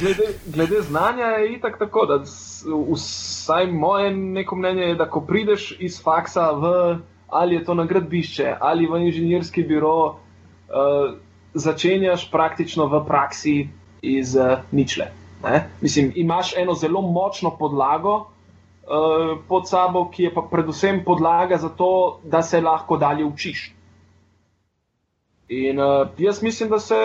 glede, 0.00 0.22
glede 0.46 0.82
znanja 0.82 1.24
je 1.24 1.54
itak 1.54 1.78
tako, 1.78 2.06
da 2.06 2.24
vsaj 2.92 3.66
moje 3.66 4.14
neko 4.16 4.56
mnenje 4.56 4.82
je, 4.82 4.94
da 4.94 5.10
ko 5.10 5.20
prideš 5.20 5.74
iz 5.78 6.02
faksa 6.02 6.50
v 6.50 6.98
ali 7.28 7.54
je 7.54 7.64
to 7.64 7.74
na 7.74 7.84
gradbišče 7.84 8.56
ali 8.60 8.86
v 8.86 9.00
inženirski 9.06 9.62
biro, 9.62 10.06
uh, 10.06 10.14
začenjaš 11.54 12.30
praktično 12.30 12.86
v 12.86 13.06
praksi 13.06 13.68
iz 14.02 14.36
uh, 14.36 14.58
ničle. 14.70 15.10
Ne? 15.44 15.68
Mislim, 15.80 16.12
imaš 16.16 16.56
eno 16.56 16.74
zelo 16.74 17.00
močno 17.02 17.56
podlago 17.58 18.14
uh, 18.16 19.38
pod 19.48 19.68
sabo, 19.68 20.08
ki 20.10 20.22
je 20.22 20.34
pa 20.34 20.42
predvsem 20.50 21.04
podlaga 21.04 21.56
za 21.56 21.68
to, 21.68 22.20
da 22.24 22.42
se 22.42 22.60
lahko 22.60 22.96
dalje 22.96 23.24
učiš. 23.24 23.74
In 25.48 25.80
uh, 25.80 26.08
jaz 26.18 26.42
mislim, 26.42 26.68
da 26.68 26.78
se 26.78 26.96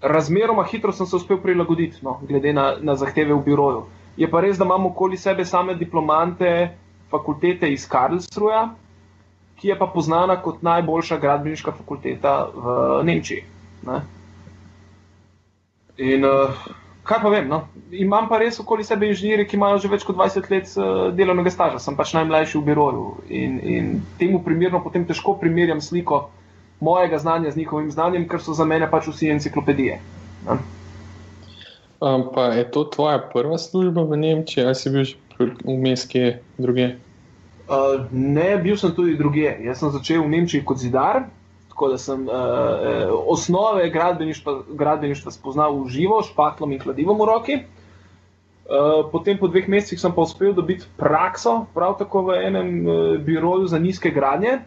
razmeroma 0.00 0.64
hitro 0.64 0.92
sem 0.92 1.06
se 1.06 1.16
uspel 1.16 1.40
prilagoditi, 1.42 1.98
no, 2.02 2.20
glede 2.28 2.52
na, 2.52 2.76
na 2.80 2.94
zahteve 2.96 3.34
v 3.34 3.42
biroju. 3.44 3.82
Je 4.16 4.30
pa 4.30 4.40
res, 4.40 4.58
da 4.58 4.64
imamo 4.64 4.88
okoli 4.88 5.16
sebe 5.16 5.44
same 5.44 5.74
diplomante 5.74 6.76
fakultete 7.10 7.68
iz 7.72 7.88
Karlsruja, 7.88 8.70
ki 9.60 9.68
je 9.68 9.78
pa 9.78 9.86
poznana 9.86 10.38
kot 10.42 10.62
najboljša 10.62 11.18
gradbeniška 11.18 11.72
fakulteta 11.72 12.34
v 12.54 13.02
Nemčiji. 13.04 13.44
Ne? 13.86 14.00
In 15.98 16.24
uh, 16.24 16.56
kaj 17.04 17.22
pa 17.22 17.30
vem. 17.32 17.48
No? 17.48 17.62
Imam 17.90 18.28
pa 18.28 18.38
res 18.38 18.60
okoli 18.60 18.84
sebe 18.84 19.08
inženirje, 19.10 19.46
ki 19.50 19.56
imajo 19.58 19.80
že 19.84 19.90
več 19.92 20.04
kot 20.06 20.18
20 20.18 20.50
let 20.52 20.74
uh, 20.76 21.08
delovnega 21.16 21.52
staža, 21.52 21.80
sem 21.82 21.96
pač 21.98 22.14
najmlajši 22.16 22.58
v 22.58 22.66
biroju 22.68 23.06
in, 23.28 23.56
in 23.60 23.88
temu 24.20 24.42
primerno 24.44 24.82
potem 24.84 25.06
težko 25.08 25.36
primerjam 25.40 25.80
sliko 25.80 26.28
mojega 26.80 27.18
znanja 27.18 27.50
z 27.50 27.60
njihovim 27.60 27.90
znanjem, 27.90 28.28
ker 28.28 28.40
so 28.40 28.56
za 28.56 28.64
mene 28.64 28.88
pač 28.90 29.10
vsi 29.10 29.30
enciklopedije. 29.34 30.00
Um, 32.00 32.30
pa 32.34 32.46
je 32.56 32.64
to 32.72 32.84
tvoja 32.84 33.18
prva 33.32 33.58
služba 33.58 34.06
v 34.08 34.16
Nemčiji, 34.16 34.64
ali 34.64 34.74
si 34.74 34.90
bil 34.90 35.04
že 35.04 35.16
vmes 35.64 36.06
kje 36.08 36.40
druge? 36.56 36.94
Uh, 37.68 38.08
ne, 38.12 38.56
bil 38.56 38.76
sem 38.76 38.94
tudi 38.96 39.16
druge. 39.16 39.52
Jaz 39.64 39.80
sem 39.80 39.92
začel 39.92 40.24
v 40.24 40.32
Nemčiji 40.32 40.64
kot 40.64 40.80
zidar, 40.80 41.28
tako 41.80 41.88
da 41.88 41.98
sem 41.98 42.28
uh, 42.28 42.28
uh, 42.28 43.24
osnove 43.26 43.90
gradbeništva, 43.90 44.62
gradbeništva 44.68 45.32
spoznal 45.32 45.78
v 45.80 45.88
živo, 45.88 46.22
s 46.22 46.28
paklom 46.36 46.72
in 46.72 46.78
kladivom 46.78 47.16
v 47.16 47.24
roki. 47.24 47.56
Uh, 47.56 49.08
potem, 49.12 49.38
po 49.38 49.48
dveh 49.48 49.64
mesecih, 49.68 50.00
sem 50.00 50.12
pa 50.12 50.20
uspel 50.20 50.52
dobiti 50.52 50.84
prakso, 51.00 51.64
prav 51.74 51.96
tako 51.96 52.26
v 52.28 52.36
enem 52.44 52.68
uh, 52.84 53.16
biroju 53.16 53.72
za 53.72 53.80
nizke 53.80 54.12
gradnje. 54.12 54.58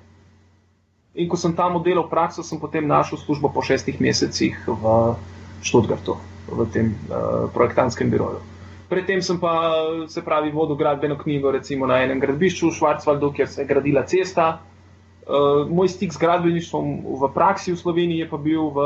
In 1.13 1.29
ko 1.29 1.37
sem 1.37 1.53
tam 1.53 1.77
oddelal 1.77 2.09
prakso, 2.09 2.41
sem 2.41 2.57
potem 2.57 2.87
našel 2.87 3.21
službo 3.21 3.53
po 3.53 3.61
šestih 3.61 4.01
mesecih 4.01 4.57
v 4.65 5.13
Študgartu, 5.61 6.17
v 6.49 6.65
tem 6.73 6.97
uh, 7.13 7.45
projektantskem 7.53 8.09
biroju. 8.09 8.41
Predtem 8.89 9.21
sem 9.21 9.37
pa 9.37 9.53
se 10.09 10.25
pravi 10.25 10.49
vodil 10.49 10.81
gradbeno 10.81 11.13
knjigo 11.21 11.53
recimo, 11.53 11.85
na 11.85 12.01
enem 12.01 12.17
gradbišču 12.17 12.73
v 12.73 12.77
Švarcvaldu, 12.81 13.35
kjer 13.37 13.47
se 13.47 13.61
je 13.61 13.69
gradila 13.69 14.01
cesta. 14.01 14.57
Uh, 14.57 14.72
moj 15.69 15.89
stik 15.89 16.13
z 16.13 16.19
gradbeništvom 16.19 17.05
v 17.19 17.29
praksi 17.33 17.73
v 17.73 17.79
Sloveniji 17.79 18.23
je 18.23 18.29
pa 18.29 18.37
bil 18.37 18.69
v 18.75 18.79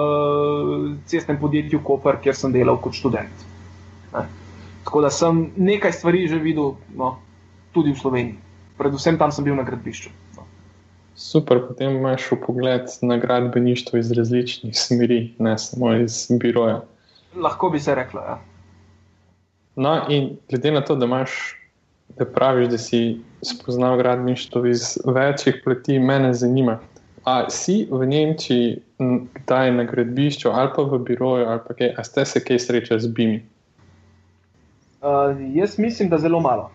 cestnem 1.10 1.40
podjetju 1.40 1.82
Koper, 1.84 2.20
kjer 2.22 2.36
sem 2.36 2.54
delal 2.54 2.78
kot 2.78 2.94
študent. 2.94 3.46
Ne. 4.14 4.28
Tako 4.86 5.02
da 5.02 5.10
sem 5.10 5.52
nekaj 5.58 5.92
stvari 5.92 6.28
že 6.28 6.40
videl 6.40 6.78
no, 6.96 7.18
tudi 7.74 7.92
v 7.92 8.00
Sloveniji. 8.00 8.38
Predvsem 8.78 9.18
tam 9.18 9.34
sem 9.34 9.44
bil 9.44 9.58
na 9.58 9.66
gradbišču. 9.66 10.14
No. 10.38 10.46
Super, 11.18 11.60
potem 11.66 11.98
imaš 11.98 12.30
pogled 12.46 12.86
na 13.02 13.18
gradbeništvo 13.18 13.98
iz 13.98 14.12
različnih 14.12 14.78
smeri, 14.78 15.34
ne 15.40 15.58
samo 15.58 15.96
iz 15.98 16.28
biroja. 16.30 16.84
Lahko 17.36 17.70
bi 17.70 17.80
se 17.80 17.96
reklo. 17.96 18.22
Ja. 18.22 18.38
No, 19.76 20.06
in 20.10 20.38
glede 20.50 20.72
na 20.72 20.82
to, 20.82 20.96
da 20.96 21.06
imaš, 21.06 21.58
da 22.16 22.26
praviš, 22.26 22.68
da 22.68 22.78
si 22.78 23.20
spoznal 23.42 23.98
gradništvo 23.98 24.66
iz 24.66 24.98
večjih 25.06 25.62
plati, 25.64 26.00
me 26.00 26.34
zanima. 26.34 26.80
A 27.24 27.50
si 27.50 27.88
v 27.92 28.06
Nemčiji, 28.06 28.80
kdaj 29.34 29.72
na 29.72 29.84
gradbišču 29.84 30.50
ali 30.50 30.70
pa 30.76 30.82
v 30.82 31.00
biroju, 31.00 31.46
ali 31.46 31.60
pa 31.68 31.74
kaj, 31.74 31.94
ste 32.04 32.26
se 32.26 32.44
kaj 32.44 32.60
srečali 32.60 33.02
z 33.02 33.08
BIMI? 33.08 33.42
Uh, 35.02 35.36
jaz 35.54 35.80
mislim, 35.80 36.10
da 36.10 36.18
zelo 36.18 36.40
malo. 36.40 36.72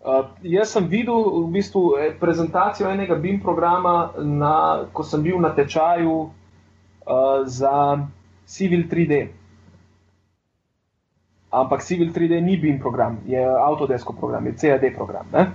Uh, 0.00 0.24
jaz 0.42 0.70
sem 0.72 0.86
videl 0.86 1.18
v 1.44 1.50
bistvu 1.52 1.82
eh, 1.98 2.14
prezentacijo 2.20 2.88
enega 2.90 3.14
BIM 3.14 3.40
programa, 3.42 4.12
na, 4.18 4.86
ko 4.92 5.02
sem 5.04 5.22
bil 5.22 5.40
na 5.42 5.50
tečaju 5.54 6.14
uh, 6.20 7.42
za 7.44 8.06
Civil 8.46 8.86
3D. 8.88 9.28
Ampak 11.50 11.80
Civil 11.82 12.12
3D 12.12 12.44
ni 12.44 12.56
BIM 12.56 12.78
program, 12.78 13.18
je 13.26 13.40
Autodesk 13.40 14.06
program, 14.18 14.46
je 14.46 14.52
CAD 14.56 14.84
program. 14.94 15.24
Ne? 15.32 15.48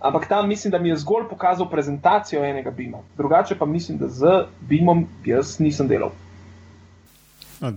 Ampak 0.00 0.28
tam 0.28 0.48
mislim, 0.48 0.70
da 0.70 0.78
mi 0.78 0.88
je 0.88 0.96
zgolj 0.96 1.28
pokazal 1.28 1.68
prezentacijo 1.70 2.44
enega 2.44 2.70
BIM-a. 2.70 2.98
Drugače 3.16 3.58
pa 3.58 3.66
mislim, 3.66 3.98
da 3.98 4.08
z 4.08 4.44
BIM-om 4.60 5.06
jaz 5.24 5.58
nisem 5.60 5.88
delal. 5.88 6.10
A, 7.60 7.72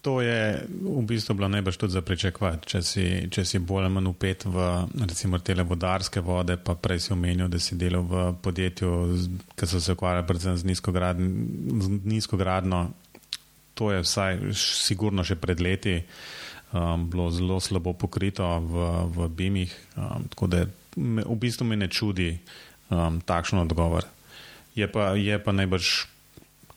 to 0.00 0.20
je 0.20 0.64
v 0.82 1.02
bistvu 1.04 1.34
bilo 1.34 1.48
najbrž 1.48 1.76
tudi 1.76 1.92
za 1.92 2.00
pričakovati. 2.00 2.68
Če 2.68 2.82
si, 2.82 3.04
če 3.30 3.44
si 3.44 3.58
bolj 3.58 3.84
ali 3.84 3.94
manj 3.94 4.08
upet 4.08 4.46
v 4.48 4.64
recimo 5.04 5.38
te 5.38 5.54
vodarske 5.54 6.20
vode, 6.24 6.56
pa 6.56 6.74
prej 6.74 7.00
si 7.04 7.12
omenil, 7.12 7.48
da 7.52 7.60
si 7.60 7.76
delal 7.76 8.06
v 8.08 8.32
podjetju, 8.42 8.94
ki 9.52 9.66
so 9.66 9.80
se 9.80 9.92
ukvarjali 9.92 10.26
predvsem 10.26 10.56
z 10.56 10.64
nizkogradno. 12.04 12.86
To 13.74 13.92
je 13.92 14.00
vsaj 14.00 14.40
sigurno 14.56 15.24
še 15.24 15.36
pred 15.36 15.60
leti 15.60 16.00
um, 16.72 17.10
bilo 17.10 17.30
zelo 17.30 17.60
slabo 17.60 17.92
pokrito 17.92 18.44
v, 18.60 18.74
v 19.14 19.28
BIM-ih. 19.28 19.72
Um, 19.96 20.28
tako 20.28 20.46
da 20.46 20.66
me, 20.96 21.24
v 21.24 21.36
bistvu 21.36 21.66
me 21.66 21.76
ne 21.76 21.88
čudi 21.88 22.38
um, 22.90 23.20
takšen 23.20 23.58
odgovor. 23.58 24.04
Je 24.74 24.86
pa, 24.86 25.14
je 25.18 25.38
pa 25.38 25.52
najbrž 25.52 26.06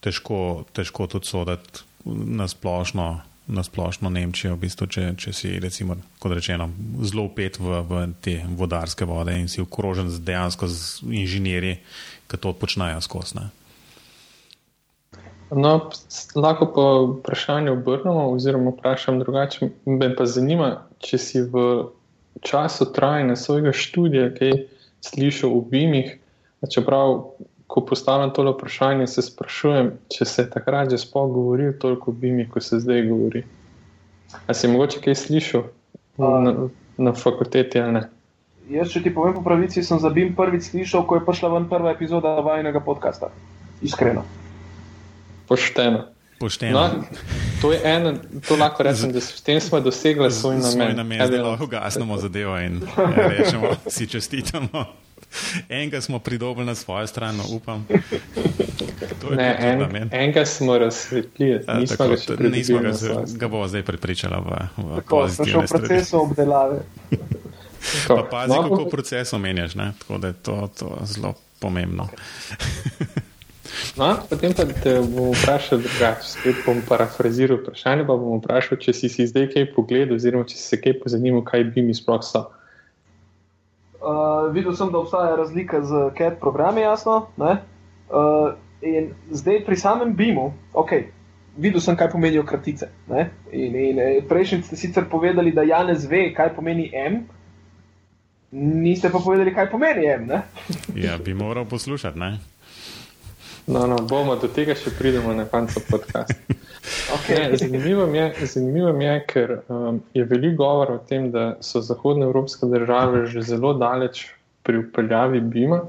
težko, 0.01 0.65
težko 0.73 1.07
tudi 1.07 1.27
soditi 1.27 1.85
na 2.05 2.47
splošno. 2.47 3.21
Na 3.51 3.65
splošno 3.65 4.07
Nemčijo, 4.07 4.53
v 4.55 4.63
bistvu, 4.63 4.85
če, 4.87 5.01
če 5.19 5.31
si, 5.35 5.49
recimo, 5.59 5.97
kot 6.21 6.31
rečeno, 6.31 6.69
zelo 7.03 7.25
upet 7.27 7.57
v, 7.59 7.81
v 7.83 8.03
te 8.23 8.35
vodarske 8.47 9.03
vode 9.03 9.33
in 9.35 9.49
si 9.51 9.59
okrožen 9.59 10.07
z 10.13 10.21
dejansko 10.23 10.69
z 10.69 11.09
inženirji, 11.09 11.73
ki 12.31 12.37
to 12.37 12.53
počnejo 12.55 13.01
skozi. 13.03 13.41
No, 15.51 15.89
lahko 16.35 16.65
pa 16.75 16.81
vprašanje 17.19 17.71
obrnemo, 17.71 18.31
oziroma 18.31 18.71
vprašam 18.71 19.19
drugače. 19.19 19.69
Me 19.85 20.07
pa 20.15 20.25
zanima, 20.25 20.85
če 21.03 21.17
si 21.17 21.41
v 21.43 21.63
času 22.39 22.87
trajanja 22.95 23.35
svojega 23.35 23.73
študija 23.75 24.29
kaj 24.37 24.53
slišal 25.03 25.51
o 25.51 25.59
BIM-ih. 25.67 26.15
Čeprav, 26.71 27.17
ko 27.67 27.83
postavljam 27.85 28.31
to 28.31 28.45
vprašanje, 28.47 29.07
se 29.07 29.25
sprašujem, 29.27 29.91
če 30.13 30.25
se 30.25 30.49
takrat 30.49 30.89
že 30.89 31.01
sploh 31.01 31.27
govori 31.33 31.71
toliko 31.79 32.11
o 32.11 32.15
BIM-ih, 32.15 32.47
kot 32.49 32.63
se 32.63 32.79
zdaj 32.79 33.07
govori. 33.09 33.43
Ali 34.47 34.55
si 34.55 34.71
mogoče 34.71 35.03
kaj 35.03 35.15
slišal 35.15 35.67
na, 36.17 36.69
na 36.97 37.13
fakulteti 37.13 37.81
ali 37.81 37.99
ne? 37.99 38.07
Jaz, 38.71 38.93
če 38.93 39.03
ti 39.03 39.11
povem 39.11 39.35
po 39.35 39.43
pravici, 39.43 39.83
sem 39.83 39.99
za 39.99 40.09
BIM 40.09 40.31
prvič 40.37 40.71
slišal, 40.71 41.03
ko 41.03 41.19
je 41.19 41.25
prišla 41.27 41.57
ven 41.57 41.67
prva 41.67 41.91
epizoda 41.91 42.39
vajnega 42.39 42.79
podcasta. 42.79 43.33
Iskreno 43.83 44.23
pošteno. 45.51 46.07
Pošteno. 46.39 46.79
No, 46.79 47.03
to 47.61 47.73
je 47.73 47.79
eno, 47.83 48.13
to 48.47 48.55
lahko 48.55 48.83
rečem, 48.83 49.11
da 49.11 49.19
s 49.19 49.41
tem 49.41 49.59
smo 49.61 49.79
dosegli 49.79 50.31
svoj 50.31 50.55
namen. 50.55 50.71
Svoj 50.71 50.93
namen, 50.93 51.31
da 51.31 51.43
lahko 51.43 51.67
gasnemo 51.67 52.17
zadevo 52.17 52.59
in 52.59 52.81
ja, 52.97 53.27
rečemo, 53.27 53.75
si 53.93 54.07
čestitamo. 54.07 54.85
Enega 55.69 56.01
smo 56.01 56.19
pridobili 56.19 56.65
na 56.65 56.75
svojo 56.75 57.07
stran, 57.07 57.39
upam. 57.51 57.87
Ne, 59.31 59.57
en, 59.59 60.09
enega 60.11 60.45
smo 60.45 60.77
razsvetlili, 60.77 61.63
ja, 61.67 61.73
nismo 61.73 62.07
ga 62.07 62.17
še 62.17 62.25
pridobili. 62.27 62.57
Nismo 62.57 62.79
ga, 62.79 62.93
z, 62.93 63.37
ga 63.37 63.47
bo 63.47 63.67
zdaj 63.67 63.83
prepričala 63.83 64.39
v, 64.39 64.61
v 64.77 65.01
tako, 65.03 65.19
pozitivne 65.19 65.67
stvari. 65.67 65.67
Tako, 65.67 65.87
procesu 65.87 66.21
obdelave. 66.21 66.79
pa 68.07 68.23
pazi, 68.31 68.55
no, 68.55 68.63
kako 68.69 68.85
proces 68.89 69.33
omenjaš, 69.33 69.75
ne? 69.75 69.91
tako 69.99 70.17
da 70.17 70.31
je 70.31 70.33
to, 70.33 70.57
to 70.79 70.97
zelo 71.03 71.35
pomembno. 71.59 72.07
No, 73.97 74.15
potem 74.29 74.53
pa 74.55 74.65
te 74.65 74.97
bom 75.03 75.33
vprašal 75.35 75.81
drugače. 75.83 76.27
Spet 76.27 76.63
bom 76.65 76.81
parafraziral 76.87 77.59
vprašanje, 77.59 78.05
pa 78.07 78.15
bom 78.15 78.39
vprašal, 78.39 78.79
če 78.81 78.95
si, 78.95 79.09
si 79.11 79.27
zdaj 79.27 79.51
kaj 79.53 79.69
pogledal, 79.75 80.15
oziroma 80.15 80.47
če 80.47 80.57
si 80.57 80.65
se 80.73 80.79
kaj 80.81 80.97
pozanimal, 81.03 81.43
kaj 81.47 81.65
bi 81.73 81.83
mi 81.85 81.95
sploh 81.97 82.23
so. 82.25 82.47
Uh, 84.01 84.49
videl 84.55 84.73
sem, 84.73 84.89
da 84.89 84.97
obstaja 85.03 85.35
razlika 85.37 85.83
z 85.85 86.07
CAD 86.17 86.39
programi, 86.41 86.81
jasno. 86.81 87.27
Uh, 87.37 88.55
in 88.81 89.11
zdaj 89.29 89.61
pri 89.65 89.77
samem 89.77 90.15
BIM-u, 90.17 90.47
ok, 90.73 90.95
videl 91.57 91.83
sem, 91.83 91.97
kaj 91.97 92.09
pomenijo 92.15 92.43
kratice. 92.47 92.89
In, 93.51 93.75
in 93.75 93.99
eh, 93.99 94.23
prejšnji 94.29 94.63
ste 94.63 94.79
sicer 94.79 95.05
povedali, 95.11 95.53
da 95.53 95.67
Janez 95.67 96.07
ve, 96.09 96.31
kaj 96.33 96.55
pomeni 96.55 96.89
M. 96.95 97.21
Niste 98.51 99.11
pa 99.11 99.19
povedali, 99.19 99.53
kaj 99.53 99.69
pomeni 99.71 100.07
M. 100.07 100.27
ja, 100.95 101.17
bi 101.17 101.33
moral 101.33 101.65
poslušati. 101.65 102.19
No, 103.67 103.87
no, 103.87 103.95
bomo 104.09 104.35
do 104.41 104.49
tega 104.49 104.73
še 104.75 104.93
pridemo 104.97 105.33
na 105.37 105.45
koncu 105.45 105.83
podcasta. 105.89 106.39
Okay. 107.11 107.57
Zanimivo 107.59 108.07
je, 108.09 108.23
zanimivo 108.49 108.89
je, 108.89 109.15
ker 109.29 109.51
um, 109.69 109.99
je 110.17 110.23
veliko 110.25 110.63
govora 110.63 110.95
o 110.97 111.01
tem, 111.07 111.27
da 111.31 111.43
so 111.61 111.81
zahodne 111.81 112.25
evropske 112.25 112.65
države 112.65 113.27
že 113.29 113.43
zelo 113.45 113.73
daleč 113.77 114.23
pri 114.65 114.79
upeljavi 114.81 115.41
BIM-a, 115.41 115.81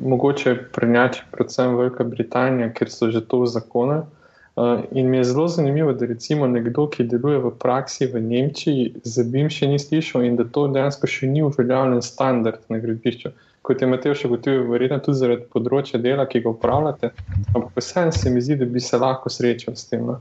mogoče 0.00 0.54
prednjači 0.72 1.26
predvsem 1.32 1.76
Velika 1.76 2.04
Britanija, 2.04 2.70
ker 2.72 2.90
so 2.90 3.10
že 3.12 3.20
to 3.20 3.42
v 3.42 3.50
zakonu. 3.52 3.98
Uh, 4.56 4.80
in 4.90 5.10
mi 5.10 5.20
je 5.20 5.28
zelo 5.28 5.48
zanimivo, 5.48 5.92
da 5.92 6.06
recimo 6.06 6.46
nekdo, 6.46 6.88
ki 6.88 7.04
deluje 7.04 7.38
v 7.44 7.52
praksi 7.60 8.08
v 8.08 8.22
Nemčiji, 8.30 8.94
za 9.04 9.22
BIM 9.28 9.52
še 9.52 9.68
ni 9.68 9.78
slišal 9.78 10.24
in 10.24 10.40
da 10.40 10.48
to 10.48 10.66
dejansko 10.72 11.06
še 11.06 11.28
ni 11.28 11.44
uveljavljen 11.44 12.02
standard 12.02 12.64
na 12.72 12.80
gradbišču 12.80 13.34
kot 13.68 13.82
je 13.82 13.88
Matej 13.90 14.16
še 14.16 14.30
gotovil, 14.32 14.64
verjetno 14.72 14.96
tudi 15.04 15.20
zaradi 15.20 15.44
področja 15.52 16.00
dela, 16.00 16.24
ki 16.24 16.40
ga 16.44 16.54
upravljate. 16.54 17.12
Ampak 17.52 17.76
vseeno 17.76 18.14
se 18.16 18.32
mi 18.32 18.40
zdi, 18.40 18.56
da 18.56 18.68
bi 18.68 18.80
se 18.80 19.00
lahko 19.00 19.32
srečal 19.32 19.76
s 19.76 19.90
tem. 19.90 20.06
No? 20.08 20.18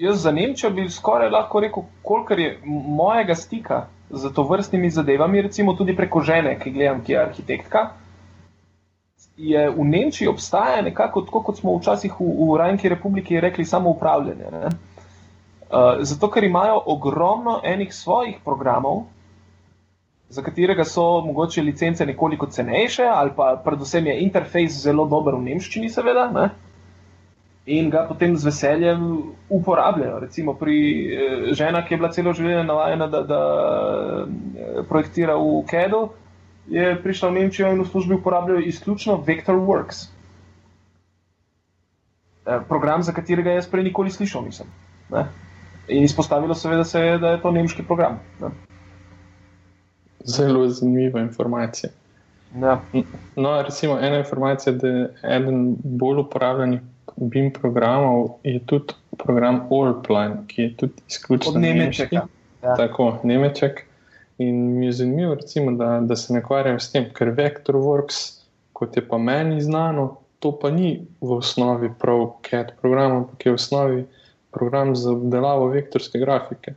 Jaz 0.00 0.22
za 0.24 0.32
Nemčijo 0.32 0.70
bi 0.72 0.86
skoraj 0.88 1.28
lahko 1.28 1.60
rekel, 1.60 1.84
koliko 2.02 2.38
je 2.40 2.54
mojega 2.64 3.36
stika 3.36 3.82
z 4.10 4.32
to 4.32 4.46
vrstnimi 4.48 4.88
zadevami, 4.90 5.42
recimo 5.44 5.76
tudi 5.76 5.92
preko 5.96 6.22
žene, 6.24 6.56
ki 6.58 6.72
gledam, 6.72 7.04
ki 7.04 7.12
je 7.12 7.20
arhitektka. 7.20 7.84
Je 9.36 9.68
v 9.68 9.84
Nemčiji 9.84 10.28
obstaja 10.28 10.80
nekako 10.82 11.26
tako, 11.28 11.44
kot 11.44 11.60
smo 11.60 11.76
včasih 11.76 12.16
v, 12.16 12.30
v 12.40 12.56
Rajnki 12.60 12.88
republiki 12.88 13.40
rekli, 13.40 13.68
samo 13.68 13.92
upravljanje. 13.92 14.48
Ne? 14.56 14.72
Uh, 15.70 16.00
zato, 16.00 16.32
ker 16.32 16.44
imajo 16.48 16.80
ogromno 16.96 17.60
enih 17.64 17.92
svojih 17.94 18.40
programov, 18.44 19.04
za 20.30 20.42
katerega 20.42 20.84
so 20.84 21.20
mogoče 21.26 21.62
licence 21.62 22.06
nekoliko 22.06 22.46
cenejše, 22.46 23.02
ali 23.02 23.30
pa 23.36 23.62
predvsem 23.64 24.06
je 24.06 24.20
interfejs 24.22 24.82
zelo 24.82 25.06
dober 25.10 25.34
v 25.34 25.42
nemščini, 25.48 25.90
seveda. 25.90 26.28
Ne? 26.30 26.50
In 27.66 27.90
ga 27.90 28.04
potem 28.08 28.36
z 28.36 28.46
veseljem 28.46 29.02
uporabljajo. 29.50 30.20
Recimo 30.22 30.54
pri 30.54 30.76
eh, 30.76 31.50
ženi, 31.58 31.82
ki 31.82 31.94
je 31.94 31.98
bila 31.98 32.12
celo 32.14 32.32
življenje 32.32 32.62
navajena, 32.64 33.10
da, 33.10 33.24
da 33.26 33.42
eh, 34.22 34.80
projektira 34.88 35.34
v 35.34 35.60
CAD-u, 35.70 36.06
je 36.70 36.94
prišla 37.02 37.28
v 37.28 37.38
Nemčijo 37.40 37.74
in 37.74 37.82
v 37.82 37.90
službi 37.90 38.20
uporabljajo 38.20 38.62
izključno 38.70 39.18
Vectorworks. 39.26 40.06
Eh, 42.46 42.62
program, 42.70 43.02
za 43.02 43.12
katerega 43.12 43.58
jaz 43.58 43.66
prej 43.66 43.90
nikoli 43.90 44.14
slišal 44.14 44.46
nisem. 44.46 44.70
Ne? 45.10 45.26
In 45.90 46.06
izpostavilo 46.06 46.54
seveda 46.54 46.84
se 46.86 47.00
je, 47.02 47.18
da 47.18 47.34
je 47.34 47.42
to 47.42 47.50
nemški 47.50 47.82
program. 47.82 48.22
Ne? 48.40 48.54
Zelo 50.24 50.68
zanimiva 50.68 51.20
informacija. 51.20 51.90
Ja. 52.60 52.80
No, 53.36 53.62
recimo 53.62 53.98
ena 53.98 54.18
informacija, 54.18 54.72
da 54.72 54.88
je 54.88 55.14
eden 55.22 55.76
bolj 55.84 56.20
uporabljenih 56.20 56.80
BIM 57.16 57.52
programov 57.52 58.38
je 58.42 58.60
tudi 58.66 58.94
program 59.18 59.66
Allplan, 59.70 60.46
ki 60.46 60.62
je 60.62 60.76
tudi 60.76 60.92
izključno 61.08 61.52
Od 61.52 61.60
Nemčeka. 61.60 62.16
nemški. 62.16 62.16
Ja. 62.62 62.74
Tako, 62.76 63.20
Nemček. 63.24 63.86
In 64.38 64.78
mi 64.78 64.86
je 64.86 64.92
zanimivo, 64.92 65.34
recimo, 65.34 65.72
da, 65.72 66.00
da 66.00 66.16
se 66.16 66.32
ne 66.32 66.40
ukvarjam 66.40 66.80
s 66.80 66.92
tem, 66.92 67.10
ker 67.12 67.28
Vectorworks, 67.36 68.20
kot 68.72 68.96
je 68.96 69.08
pa 69.08 69.18
meni 69.18 69.60
znano, 69.60 70.16
to 70.38 70.58
pa 70.58 70.70
ni 70.70 71.06
v 71.20 71.32
osnovi 71.36 71.90
prav 71.98 72.40
CAD 72.48 72.72
program, 72.80 73.16
ampak 73.16 73.46
je 73.46 73.52
v 73.52 73.54
osnovi 73.54 74.04
program 74.50 74.96
za 74.96 75.12
obdelavo 75.12 75.68
vektorske 75.68 76.18
grafike. 76.18 76.74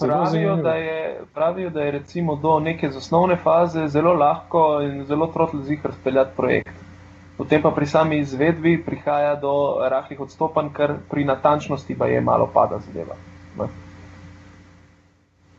Pravijo, 0.00 0.56
da 0.56 0.74
je, 0.74 1.20
pravijo, 1.34 1.70
da 1.70 1.80
je 1.80 1.90
recimo 1.90 2.36
do 2.36 2.60
neke 2.60 2.90
zasnovne 2.90 3.36
faze 3.36 3.88
zelo 3.88 4.12
lahko 4.12 4.82
in 4.82 5.04
zelo 5.06 5.26
trotl 5.26 5.62
zihar 5.62 5.92
speljati 6.00 6.36
projekt. 6.36 6.74
Potem 7.36 7.62
pa 7.62 7.70
pri 7.70 7.86
sami 7.86 8.18
izvedbi 8.18 8.82
prihaja 8.84 9.34
do 9.40 9.80
rahlih 9.88 10.20
odstopanj, 10.20 10.68
ker 10.76 10.92
pri 11.10 11.24
natančnosti 11.24 11.94
pa 11.98 12.06
je 12.06 12.20
malo 12.20 12.50
pada 12.54 12.78
zadeva. 12.84 13.16
Ne? 13.58 13.68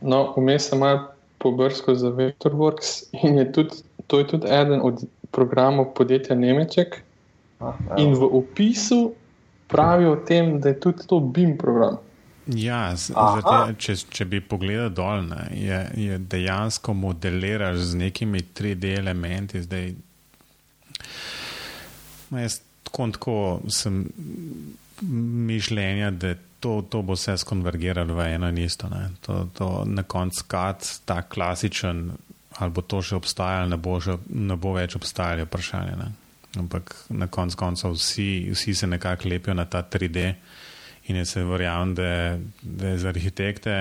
No, 0.00 0.34
vmes 0.36 0.68
sem 0.70 0.78
malo 0.78 1.08
pobrskal 1.38 1.94
za 1.94 2.10
Vectorworks 2.10 3.10
in 3.22 3.38
je 3.38 3.52
tudi, 3.52 3.82
to 4.06 4.18
je 4.18 4.26
tudi 4.26 4.46
eden 4.46 4.80
od 4.82 5.02
programov 5.30 5.90
podjetja 5.94 6.36
Nemček. 6.36 7.02
A, 7.60 7.74
In 7.98 8.14
v 8.14 8.30
opisu 8.30 9.12
pravijo 9.66 10.12
o 10.12 10.16
tem, 10.16 10.60
da 10.60 10.68
je 10.68 10.80
tudi 10.80 11.06
to 11.06 11.20
BIM 11.20 11.58
program. 11.58 11.98
Ja, 12.46 12.96
zaradi, 12.98 13.76
če, 13.78 13.94
če 14.10 14.24
bi 14.26 14.40
pogledal 14.42 14.90
dol, 14.90 15.26
ne, 15.28 15.44
je, 15.54 15.78
je 16.08 16.18
dejansko 16.18 16.94
modeliraš 16.98 17.78
z 17.92 18.00
nekimi 18.00 18.42
3D 18.42 18.96
elementi. 18.98 19.62
Zdaj, 19.62 19.92
no, 22.30 22.40
jaz 22.42 22.58
tako, 22.82 23.06
tako 23.14 23.36
sem 23.70 24.02
mišljenja, 25.46 26.10
da 26.10 26.34
to, 26.62 26.82
to 26.90 27.02
bo 27.02 27.14
vse 27.18 27.36
skonvergiralo 27.38 28.14
v 28.14 28.26
eno 28.34 28.50
in 28.50 28.58
isto. 28.58 28.88
Ne. 28.88 29.08
To, 29.26 29.46
to 29.54 29.70
na 29.86 30.02
koncu 30.02 30.44
kat, 30.46 30.86
ta 31.04 31.22
klasičen, 31.22 32.04
ali 32.58 32.74
bo 32.74 32.82
to 32.82 33.02
še 33.02 33.18
obstajalo, 33.18 33.70
ne 33.70 33.78
bo, 33.82 33.96
že, 34.00 34.18
ne 34.30 34.58
bo 34.58 34.74
več 34.76 34.94
obstajalo, 34.98 35.42
je 35.42 35.50
vprašanje. 35.50 35.96
Ne. 35.98 36.10
Ampak 36.62 36.94
na 37.08 37.26
koncu 37.32 37.58
koncev 37.58 37.96
vsi, 37.96 38.52
vsi 38.52 38.74
se 38.74 38.86
nekako 38.86 39.30
lepijo 39.30 39.54
na 39.58 39.66
ta 39.66 39.82
3D. 39.82 40.34
In 41.10 41.18
jaz 41.18 41.34
verjamem, 41.36 41.94
da, 41.98 42.38
da 42.62 42.92
je 42.92 42.98
za 43.02 43.08
arhitekte 43.08 43.76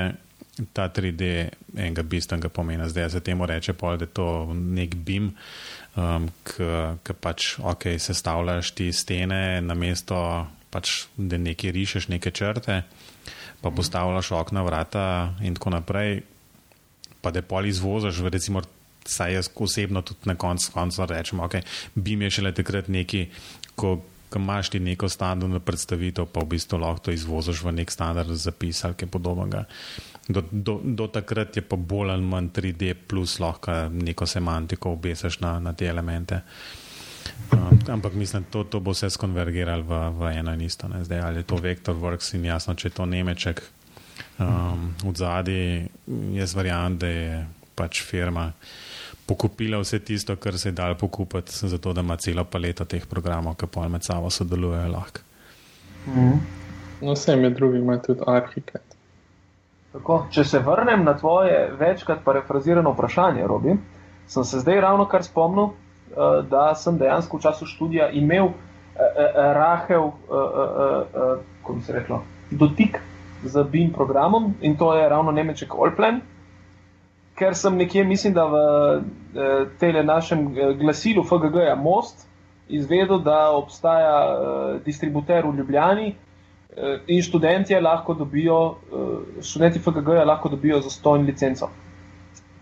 ta 0.73 0.87
3D 0.89 1.49
enega 1.75 2.03
bistvenega 2.03 2.49
pomena. 2.49 2.89
Zdaj 2.89 3.09
se 3.09 3.19
temu 3.23 3.45
reče, 3.45 3.73
pol, 3.73 3.97
da 3.97 4.05
je 4.05 4.13
to 4.13 4.27
nek 4.53 4.95
BIM, 4.95 5.31
um, 5.95 6.27
ki 6.47 7.15
pač 7.21 7.55
ok, 7.59 7.87
sestavljaš 7.99 8.73
ti 8.77 8.91
stene 8.93 9.61
na 9.61 9.77
mesto, 9.77 10.17
pač, 10.71 11.05
da 11.15 11.39
nekaj 11.39 11.73
rišeš, 11.75 12.09
neke 12.11 12.31
črte, 12.35 12.81
pa 13.61 13.71
postavljaš 13.71 14.31
okna, 14.41 14.65
vrata 14.67 15.07
in 15.45 15.57
tako 15.57 15.75
naprej. 15.77 16.21
Pa 17.21 17.31
da 17.31 17.43
pol 17.45 17.67
izvoziš, 17.69 18.23
recimo, 18.33 18.63
saj 19.05 19.33
jaz 19.33 19.49
osebno 19.55 20.01
tudi 20.05 20.29
na 20.29 20.35
koncu 20.35 20.71
konca 20.73 21.05
rečem, 21.09 21.39
ok, 21.39 21.61
BIM 21.95 22.25
je 22.25 22.37
šele 22.37 22.53
takrat 22.53 22.89
neki, 22.89 23.27
ko 23.75 23.99
ko 24.31 24.39
imaš 24.39 24.69
ti 24.71 24.79
neko 24.79 25.09
standardno 25.09 25.59
predstavitev, 25.59 26.25
pa 26.31 26.41
v 26.41 26.53
bistvu 26.55 26.79
lahko 26.79 27.07
to 27.07 27.11
izvoziš 27.11 27.63
v 27.65 27.75
nek 27.81 27.91
standard 27.91 28.31
zapis 28.31 28.85
ali 28.87 28.95
kaj 28.95 29.09
podobnega. 29.11 29.65
Do, 30.27 30.43
do, 30.51 30.79
do 30.83 31.07
takrat 31.11 31.57
je 31.57 31.63
pa 31.65 31.75
bolj 31.75 32.13
ali 32.13 32.23
manj 32.23 32.51
3D, 32.55 32.93
plus 33.07 33.39
lahko 33.43 33.89
neko 33.91 34.25
semantiko 34.25 34.95
obesiš 34.95 35.41
na, 35.43 35.59
na 35.59 35.73
te 35.73 35.89
elemente. 35.91 36.41
Um, 37.51 37.79
ampak 37.87 38.13
mislim, 38.13 38.43
da 38.43 38.49
to, 38.49 38.63
to 38.63 38.79
bo 38.79 38.95
vse 38.95 39.09
skonvergiralo 39.11 39.83
v, 39.83 39.99
v 40.19 40.31
eno 40.39 40.53
in 40.53 40.61
isto. 40.61 40.87
Zdaj, 40.87 41.19
ali 41.19 41.43
je 41.43 41.49
to 41.51 41.59
Vectorworks 41.59 42.33
in 42.33 42.45
jasno, 42.45 42.75
če 42.75 42.87
je 42.87 42.95
to 42.95 43.05
Nemček 43.05 43.61
um, 44.39 44.93
v 45.03 45.15
zadnji, 45.17 45.89
jaz 46.37 46.55
verjamem, 46.55 46.97
da 46.97 47.07
je 47.11 47.43
pač 47.75 48.01
firma 48.07 48.51
pokupila 49.31 49.79
vse 49.79 49.99
tisto, 50.03 50.35
kar 50.35 50.57
se 50.59 50.69
je 50.69 50.75
dal 50.75 50.95
pokupiti, 50.99 51.67
zato 51.67 51.93
da 51.93 52.03
ima 52.03 52.17
celo 52.19 52.43
paleto 52.43 52.85
teh 52.85 53.05
programov, 53.07 53.55
ki 53.55 53.69
pa 53.71 53.87
med 53.87 54.03
sabo 54.03 54.29
sodelujejo 54.29 54.91
lahko. 54.91 55.23
No, 57.01 57.13
vse 57.13 57.35
med 57.35 57.55
drugim 57.55 57.83
ima 57.83 57.97
tudi 58.01 58.27
arhitekt. 58.27 58.97
Tako, 59.91 60.25
če 60.31 60.43
se 60.47 60.59
vrnem 60.63 61.03
na 61.03 61.17
tvoje 61.19 61.71
večkrat 61.79 62.23
parafrazirano 62.23 62.93
vprašanje, 62.93 63.47
Robi, 63.47 63.75
sem 64.27 64.43
se 64.47 64.59
zdaj 64.63 64.81
ravno 64.81 65.07
kar 65.11 65.23
spomnil, 65.23 65.71
eh, 65.71 66.43
da 66.51 66.71
sem 66.75 66.99
dejansko 66.99 67.37
v 67.37 67.47
času 67.47 67.67
študija 67.67 68.09
imel 68.15 68.51
eh, 68.51 68.53
eh, 69.03 69.39
rahel, 69.57 70.11
kako 70.27 71.73
bi 71.73 71.81
se 71.87 71.93
reklo, 71.93 72.21
dotik 72.51 72.99
z 73.43 73.63
BIM 73.71 73.91
programom 73.93 74.53
in 74.61 74.77
to 74.77 74.93
je 74.95 75.09
ravno 75.09 75.31
Nemček 75.31 75.73
Allplan. 75.73 76.21
Ker 77.41 77.55
sem 77.57 77.77
nekje, 77.77 78.03
mislim, 78.05 78.33
da 78.37 78.45
v 78.45 78.57
eh, 78.61 79.53
tem 79.81 79.97
našem 80.05 80.51
eh, 80.53 80.73
glasilu 80.77 81.23
FGG-ja 81.25 81.75
Most 81.75 82.27
izvedel, 82.69 83.19
da 83.25 83.49
obstaja 83.57 84.17
eh, 84.25 84.75
distributer 84.85 85.47
v 85.49 85.57
Ljubljani, 85.57 86.11
Eh, 86.77 86.99
in 87.07 87.21
študentje 87.21 87.81
lahko 87.81 88.13
dobijo, 88.13 88.75
eh, 88.93 89.41
študenti 89.43 89.79
FGG-ja 89.79 90.23
lahko 90.25 90.49
dobijo 90.49 90.79
zastojno 90.81 91.25
licenco. 91.25 91.67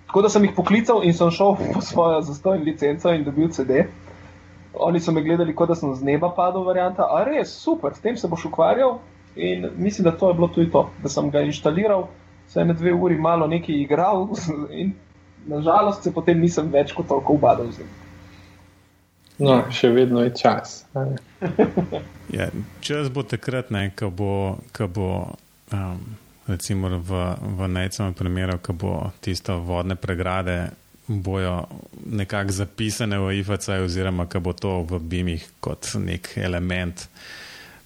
Tako 0.07 0.21
da 0.21 0.29
sem 0.29 0.43
jih 0.43 0.53
poklical 0.55 1.03
in 1.03 1.13
sem 1.13 1.31
šel 1.31 1.55
po 1.73 1.81
svojo 1.81 2.21
zastojno 2.21 2.63
licenco 2.63 3.13
in 3.13 3.23
dobil 3.23 3.49
CD. 3.49 3.85
Oni 4.73 4.99
so 4.99 5.11
me 5.11 5.21
gledali, 5.21 5.55
kot 5.55 5.69
da 5.69 5.75
sem 5.75 5.93
z 5.95 6.03
neba 6.03 6.31
padel, 6.35 6.63
varianta, 6.63 7.05
a 7.05 7.23
res, 7.23 7.53
super, 7.53 7.93
s 7.93 8.01
tem 8.01 8.17
se 8.17 8.27
boš 8.27 8.45
ukvarjal. 8.45 8.97
In 9.35 9.69
mislim, 9.77 10.03
da 10.03 10.17
to 10.17 10.27
je 10.29 10.33
bilo 10.33 10.47
tudi 10.47 10.71
to, 10.71 10.89
da 11.03 11.09
sem 11.09 11.29
ga 11.29 11.41
inštaliral, 11.41 12.07
se 12.49 12.61
ene 12.61 12.73
dve 12.73 12.93
uri 12.93 13.17
malo 13.17 13.47
nekaj 13.47 13.75
igral 13.75 14.27
in 14.81 14.93
nažalost 15.47 16.03
se 16.03 16.13
potem 16.13 16.39
nisem 16.39 16.71
več 16.71 16.93
kot 16.93 17.07
toliko 17.07 17.33
ubadal 17.33 17.71
z 17.71 17.83
njim. 17.83 17.95
No, 19.39 19.53
še 19.71 19.89
vedno 19.95 20.23
je 20.25 20.35
čas. 20.35 20.83
Ja, 22.29 22.45
čas 22.85 23.07
bo 23.09 23.23
takrat, 23.25 23.71
ne, 23.73 23.87
ko 23.97 24.11
bo, 24.13 24.33
ko 24.69 24.85
bo 24.85 25.07
um, 25.73 26.01
recimo 26.45 26.91
v, 27.01 27.21
v 27.57 27.69
najcem 27.73 28.13
primeru, 28.13 28.59
ko 28.61 28.75
bo 28.77 28.91
tisto 29.17 29.55
vodne 29.65 29.95
pregrade 29.97 30.59
bojo 31.09 31.65
nekako 32.05 32.51
zapisane 32.51 33.17
v 33.17 33.39
IFC, 33.39 33.69
oziroma 33.81 34.27
ko 34.29 34.39
bo 34.39 34.53
to 34.53 34.85
v 34.85 34.99
BIM-ih 34.99 35.47
kot 35.59 35.95
nek 35.97 36.37
element. 36.37 37.07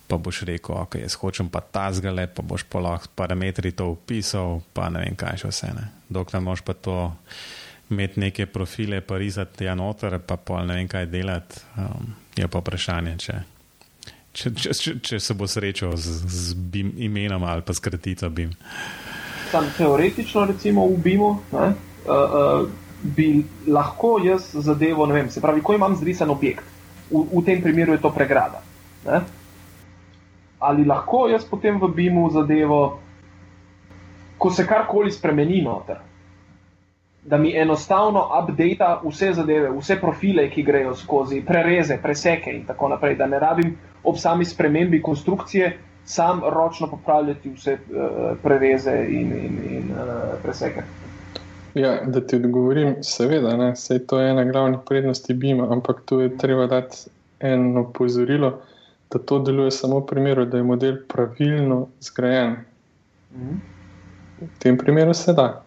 Pa 0.07 0.17
boš 0.19 0.43
rekel, 0.47 0.75
ok, 0.75 0.97
jaz 0.99 1.15
hočem 1.15 1.47
pa 1.49 1.61
ta 1.63 1.87
zgale, 1.95 2.27
pa 2.27 2.43
boš 2.43 2.65
pa 2.69 2.81
lahko 2.83 3.07
parametri 3.15 3.71
to 3.71 3.87
upisal, 3.95 4.61
pa 4.73 4.89
ne 4.91 5.05
vem 5.05 5.15
kaj 5.15 5.43
še 5.43 5.51
vse. 5.51 5.69
Ne. 5.77 5.85
Dokler 6.11 6.43
moš 6.43 6.61
pa 6.65 6.75
to 6.75 6.97
imeti 7.89 8.19
neke 8.19 8.45
profile, 8.45 9.01
pa 9.01 9.17
risati 9.17 9.65
ja 9.65 9.75
noter, 9.75 10.19
pa 10.19 10.37
pol 10.37 10.67
ne 10.67 10.77
vem 10.81 10.87
kaj 10.91 11.07
delati, 11.11 11.63
um, 11.77 12.13
je 12.35 12.47
pa 12.47 12.61
vprašanje, 12.61 13.15
če, 13.23 13.39
če, 14.33 14.51
če, 14.51 14.73
če, 14.81 14.95
če 15.09 15.19
se 15.19 15.35
bo 15.37 15.47
srečal 15.47 15.95
z, 15.97 16.15
z 16.27 16.57
BIM 16.73 16.93
imenom 17.07 17.43
ali 17.43 17.65
pa 17.65 17.75
s 17.75 17.83
kratico 17.83 18.29
BIM. 18.29 18.53
Sam 19.51 19.69
teoretično, 19.77 20.47
recimo 20.49 20.87
v 20.89 20.97
BIM-u, 21.05 21.29
uh, 21.53 21.75
uh, 22.09 22.65
bi 23.03 23.43
lahko 23.67 24.17
jaz 24.23 24.53
zadevo, 24.65 25.05
ne 25.05 25.19
vem, 25.19 25.29
se 25.29 25.41
pravi, 25.43 25.61
ko 25.61 25.75
imam 25.75 25.95
zrisan 25.99 26.31
objekt, 26.33 26.65
v, 27.11 27.25
v 27.29 27.45
tem 27.45 27.61
primeru 27.61 27.93
je 27.93 28.01
to 28.01 28.11
pregrada. 28.15 28.63
Ne, 29.05 29.21
ali 30.63 30.85
lahko 30.85 31.27
jaz 31.27 31.45
potem 31.49 31.79
v 31.81 31.91
BIM-u 31.95 32.29
zadevo, 32.31 32.81
ko 34.37 34.49
se 34.51 34.65
karkoli 34.67 35.11
spremeni 35.11 35.61
noter, 35.61 35.99
da 37.23 37.37
mi 37.37 37.53
enostavno 37.57 38.25
updata 38.39 39.01
vse 39.05 39.33
zadeve, 39.33 39.69
vse 39.77 39.99
profile, 40.01 40.49
ki 40.49 40.63
grejo 40.63 40.95
skozi, 40.95 41.41
prereze, 41.45 41.97
preseke 42.03 42.51
in 42.51 42.65
tako 42.67 42.89
naprej, 42.95 43.15
da 43.15 43.27
ne 43.27 43.39
rabim 43.39 43.77
ob 44.03 44.17
sami 44.17 44.45
spremembi 44.45 45.01
konstrukcije 45.01 45.77
sam 46.05 46.41
ročno 46.45 46.87
popravljati 46.87 47.49
vse 47.49 47.73
uh, 47.73 48.37
prereze 48.43 49.05
in, 49.09 49.31
in, 49.31 49.59
in 49.69 49.91
uh, 49.91 50.35
preseke. 50.43 50.83
Ja, 51.73 52.01
da 52.05 52.27
ti 52.27 52.35
odgovorim, 52.35 52.95
seveda, 53.01 53.57
ne, 53.57 53.73
to 54.07 54.19
je 54.19 54.29
ena 54.31 54.43
glavnih 54.43 54.79
prednosti 54.85 55.33
BIM-a, 55.33 55.67
ampak 55.71 56.01
tu 56.05 56.19
je 56.19 56.37
treba 56.37 56.67
dati 56.67 56.97
eno 57.39 57.81
opozorilo, 57.81 58.59
da 59.13 59.19
to 59.19 59.39
deluje 59.39 59.71
samo 59.71 59.99
v 59.99 60.05
primeru, 60.05 60.45
da 60.45 60.57
je 60.57 60.63
model 60.63 60.97
pravilno 61.07 61.87
zgrajen. 62.01 62.55
Mhm. 63.35 63.55
V 64.41 64.59
tem 64.59 64.77
primeru 64.77 65.13
se 65.13 65.33
da. 65.33 65.63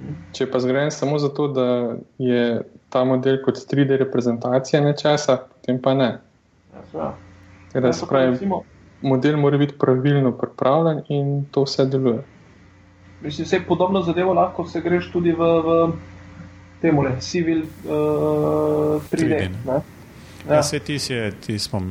Mhm. 0.00 0.12
Če 0.32 0.50
pa 0.50 0.60
zgrajen 0.60 0.90
samo 0.90 1.18
zato, 1.18 1.48
da 1.48 1.96
je 2.18 2.62
ta 2.88 3.04
model 3.04 3.42
kot 3.44 3.58
3D 3.70 3.96
reprezentacija 3.98 4.80
nečesa, 4.80 5.36
potem 5.36 5.82
pa 5.82 5.94
ne. 5.94 6.18
Ja, 6.94 7.14
ja, 7.74 7.92
pravi, 8.08 8.50
model 9.02 9.36
mora 9.36 9.58
biti 9.58 9.74
pravilno 9.78 10.32
pripravljen 10.32 11.02
in 11.08 11.44
to 11.50 11.62
vse 11.62 11.86
deluje. 11.86 12.22
Mislim, 13.20 13.46
je 13.52 13.66
podobno 13.66 14.02
zadevo 14.02 14.32
lahko 14.32 14.66
se 14.66 14.80
greš 14.80 15.10
tudi 15.12 15.32
v, 15.32 15.38
v 15.38 15.92
temu, 16.80 17.02
le 17.02 17.16
civil 17.20 17.62
uh, 17.62 19.02
3D. 19.10 19.48
3D 19.66 19.80
ja, 20.48 20.60
ja 20.72 20.80
ti, 20.80 20.98
si, 20.98 21.14
ti, 21.46 21.58
smo, 21.58 21.82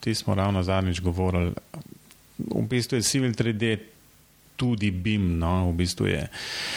ti 0.00 0.14
smo 0.14 0.34
ravno 0.34 0.62
zadnjič 0.62 1.00
govorili. 1.00 1.52
V 2.38 2.62
bistvu 2.68 2.96
je 2.96 3.02
civil 3.02 3.32
3D 3.32 3.78
tudi 4.56 4.90
BIM, 4.90 5.38
no, 5.38 5.70
v 5.70 5.76
bistvu 5.80 6.06
je. 6.06 6.26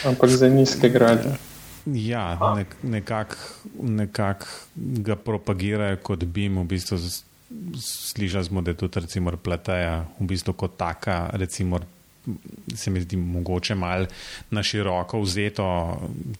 Ampak 0.08 0.30
za 0.30 0.48
nizke 0.48 0.88
gradnje. 0.88 1.36
Ja, 1.84 2.54
nek, 2.56 2.76
nekako 2.82 3.36
nekak 3.84 4.46
ga 4.74 5.16
propagirajo 5.20 6.00
kot 6.00 6.24
BIM, 6.24 6.62
v 6.62 6.68
bistvu 6.72 6.96
slišali 7.76 8.44
smo, 8.44 8.62
da 8.64 8.72
je 8.72 8.80
tudi 8.80 9.00
recimo 9.04 9.36
pleteja, 9.36 10.04
v 10.20 10.28
bistvu 10.32 10.54
kot 10.56 10.78
taka, 10.80 11.28
recimo, 11.32 11.80
se 12.74 12.90
mi 12.90 13.02
zdi 13.04 13.16
mogoče 13.20 13.74
malo 13.74 14.06
na 14.50 14.62
široko 14.62 15.20
vzeto, 15.20 15.66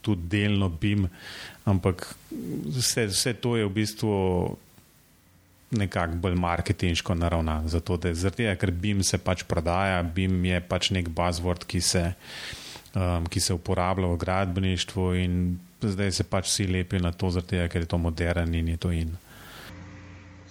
tudi 0.01 0.29
delno 0.33 0.69
BIM, 0.69 1.05
ampak 1.69 2.07
vse, 2.77 3.07
vse 3.13 3.35
to 3.35 3.57
je 3.57 3.69
v 3.69 3.73
bistvu 3.73 4.15
nekako 5.79 6.19
bolj 6.23 6.35
marketinško 6.35 7.15
naravnan. 7.15 7.69
Zato, 7.69 7.97
da 7.97 8.15
zaradi 8.15 8.43
tega, 8.43 8.55
ker 8.61 8.71
BIM 8.71 9.03
se 9.03 9.19
pač 9.19 9.45
prodaja, 9.49 10.03
BIM 10.03 10.45
je 10.45 10.61
pač 10.69 10.91
nek 10.95 11.09
buzzword, 11.09 11.67
ki 11.67 11.81
se, 11.81 12.05
um, 12.95 13.27
ki 13.31 13.41
se 13.41 13.55
uporablja 13.55 14.11
v 14.13 14.19
gradbeništvu 14.23 15.07
in 15.21 15.39
zdaj 15.83 16.13
se 16.13 16.25
pač 16.25 16.49
vsi 16.49 16.67
lepijo 16.67 17.03
na 17.03 17.13
to, 17.13 17.31
zaradi 17.31 17.57
tega, 17.57 17.69
ker 17.69 17.85
je 17.85 17.91
to 17.91 17.99
modern 17.99 18.55
in 18.55 18.69
je 18.75 18.77
to 18.77 18.93
in. 18.93 19.17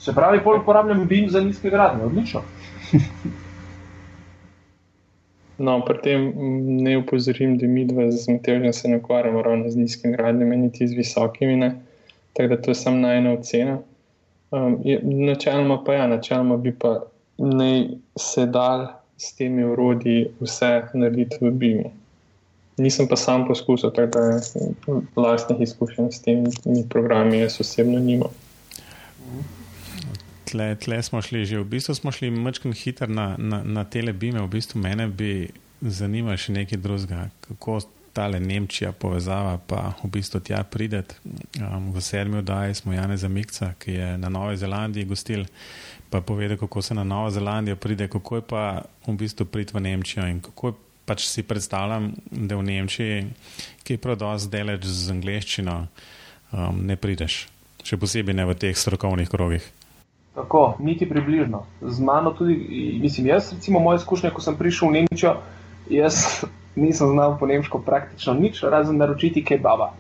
Se 0.04 0.14
pravi, 0.14 0.42
bolj 0.44 0.60
uporabljam 0.62 1.06
BIM 1.08 1.30
za 1.30 1.42
nizke 1.42 1.70
gradnje, 1.70 2.04
odlično. 2.06 2.42
no, 5.66 5.80
pri 5.86 5.98
tem 6.04 6.28
ne 6.84 6.98
upozorim, 6.98 7.58
da 7.58 7.68
mi 7.68 7.86
dva 7.88 8.10
z 8.12 8.28
Matejem 8.36 8.74
se 8.74 8.92
ne 8.92 8.98
ukvarjamo 8.98 9.42
ravno 9.42 9.70
z 9.70 9.80
nizkimi 9.80 10.18
gradnjami, 10.18 10.58
niti 10.58 10.88
z 10.88 10.98
visokimi. 10.98 11.72
Tako 12.34 12.50
da 12.50 12.62
to 12.62 12.72
je 12.72 12.76
samo 12.76 12.98
najna 12.98 13.32
ocena. 13.32 13.78
Um, 14.54 14.78
je, 14.84 15.00
načeloma 15.04 15.84
pa 15.84 15.94
ja, 15.94 16.08
načeloma 16.08 16.58
bi 16.58 16.76
pa 16.80 17.00
naj 17.38 17.88
se 18.16 18.46
dal 18.46 18.88
s 19.18 19.34
temi 19.36 19.64
urodji 19.64 20.28
vse 20.40 20.82
narediti 20.94 21.38
v 21.42 21.52
BIM-u. 21.52 21.92
Nisem 22.78 23.08
pa 23.08 23.16
sam 23.16 23.48
poskusil, 23.48 23.90
tako 23.90 24.20
da 24.20 25.02
vlastnih 25.16 25.62
izkušenj 25.62 26.12
s 26.12 26.22
temi 26.22 26.50
programi 26.90 27.40
jaz 27.40 27.58
osebno 27.62 28.00
nimam. 28.00 28.30
Tle, 30.46 30.76
tle 30.76 31.04
smo 31.04 31.22
šli 31.22 31.46
že, 31.46 31.60
v 31.60 31.66
bistvu 31.66 31.96
smo 31.96 32.12
šli 32.12 32.30
mačkim 32.30 32.74
hiter 32.74 33.10
na, 33.10 33.36
na, 33.38 33.64
na 33.64 33.86
telebime, 33.86 34.42
v 34.42 34.48
bistvu 34.48 34.82
mene 34.82 35.08
bi 35.08 35.50
zanimalo 35.82 36.38
še 36.38 36.54
nekaj 36.54 36.78
drugega, 36.78 37.30
kako 37.48 37.80
tale 38.14 38.40
Nemčija 38.40 38.92
povezava, 38.92 39.58
pa 39.58 39.94
v 40.04 40.10
bistvu 40.14 40.40
tja 40.40 40.64
prideti. 40.64 41.16
Um, 41.58 41.92
v 41.94 42.02
sedmi 42.02 42.38
oddaji 42.38 42.76
smo 42.76 42.94
Jane 42.94 43.18
Zamikca, 43.18 43.74
ki 43.80 43.92
je 43.94 44.18
na 44.18 44.30
Novi 44.30 44.58
Zelandiji 44.58 45.06
gostil, 45.06 45.46
pa 46.10 46.22
povedal, 46.22 46.58
kako 46.58 46.82
se 46.82 46.94
na 46.94 47.04
Novo 47.04 47.30
Zelandijo 47.30 47.76
pride, 47.76 48.08
kako 48.08 48.36
je 48.36 48.42
pa 48.42 48.82
v 49.08 49.18
bistvu 49.18 49.46
prid 49.46 49.74
v 49.74 49.82
Nemčijo 49.82 50.28
in 50.28 50.42
kako 50.42 50.76
pač 51.06 51.26
si 51.28 51.44
predstavljam, 51.44 52.14
da 52.32 52.56
v 52.56 52.64
Nemčiji, 52.64 53.24
ki 53.84 53.94
je 53.94 54.02
prav 54.02 54.16
dosti 54.22 54.52
deleč 54.52 54.86
z 54.86 55.12
angliščino, 55.12 55.80
um, 56.54 56.84
ne 56.86 56.96
prideš. 56.96 57.48
Še 57.84 57.98
posebej 58.00 58.38
ne 58.38 58.46
v 58.48 58.56
teh 58.56 58.78
strokovnih 58.78 59.28
krogih. 59.28 59.66
Tako, 60.34 60.78
niti 60.80 61.06
približno. 61.10 61.66
Z 61.82 62.00
mano 62.02 62.32
tudi, 62.34 62.56
mislim, 63.02 63.28
jaz, 63.28 63.52
recimo, 63.54 63.82
moje 63.84 64.00
izkušnje, 64.02 64.32
ko 64.34 64.42
sem 64.42 64.56
prišel 64.58 64.90
v 64.90 64.94
Nemčijo, 65.02 65.34
jaz 65.92 66.46
nisem 66.76 67.14
znal 67.14 67.38
po 67.40 67.46
nemško 67.46 67.80
praktično 67.86 68.34
nič, 68.34 68.64
razen 68.64 68.98
naročiti 68.98 69.44
kebaba. 69.46 69.92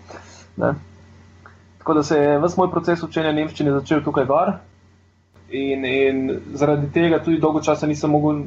Ne? 0.57 0.73
Tako 1.77 1.93
da 1.93 2.03
se 2.03 2.17
je 2.17 2.39
vse 2.39 2.55
moj 2.57 2.71
proces 2.71 3.03
učenja 3.03 3.31
nemščine 3.31 3.71
začel 3.71 4.03
tukaj 4.03 4.25
gor. 4.25 4.53
In, 5.53 5.85
in 5.85 6.39
zaradi 6.57 6.87
tega 6.93 7.19
tudi 7.21 7.37
dolgo 7.37 7.61
časa 7.61 7.87
nisem 7.87 8.09
mogel 8.09 8.39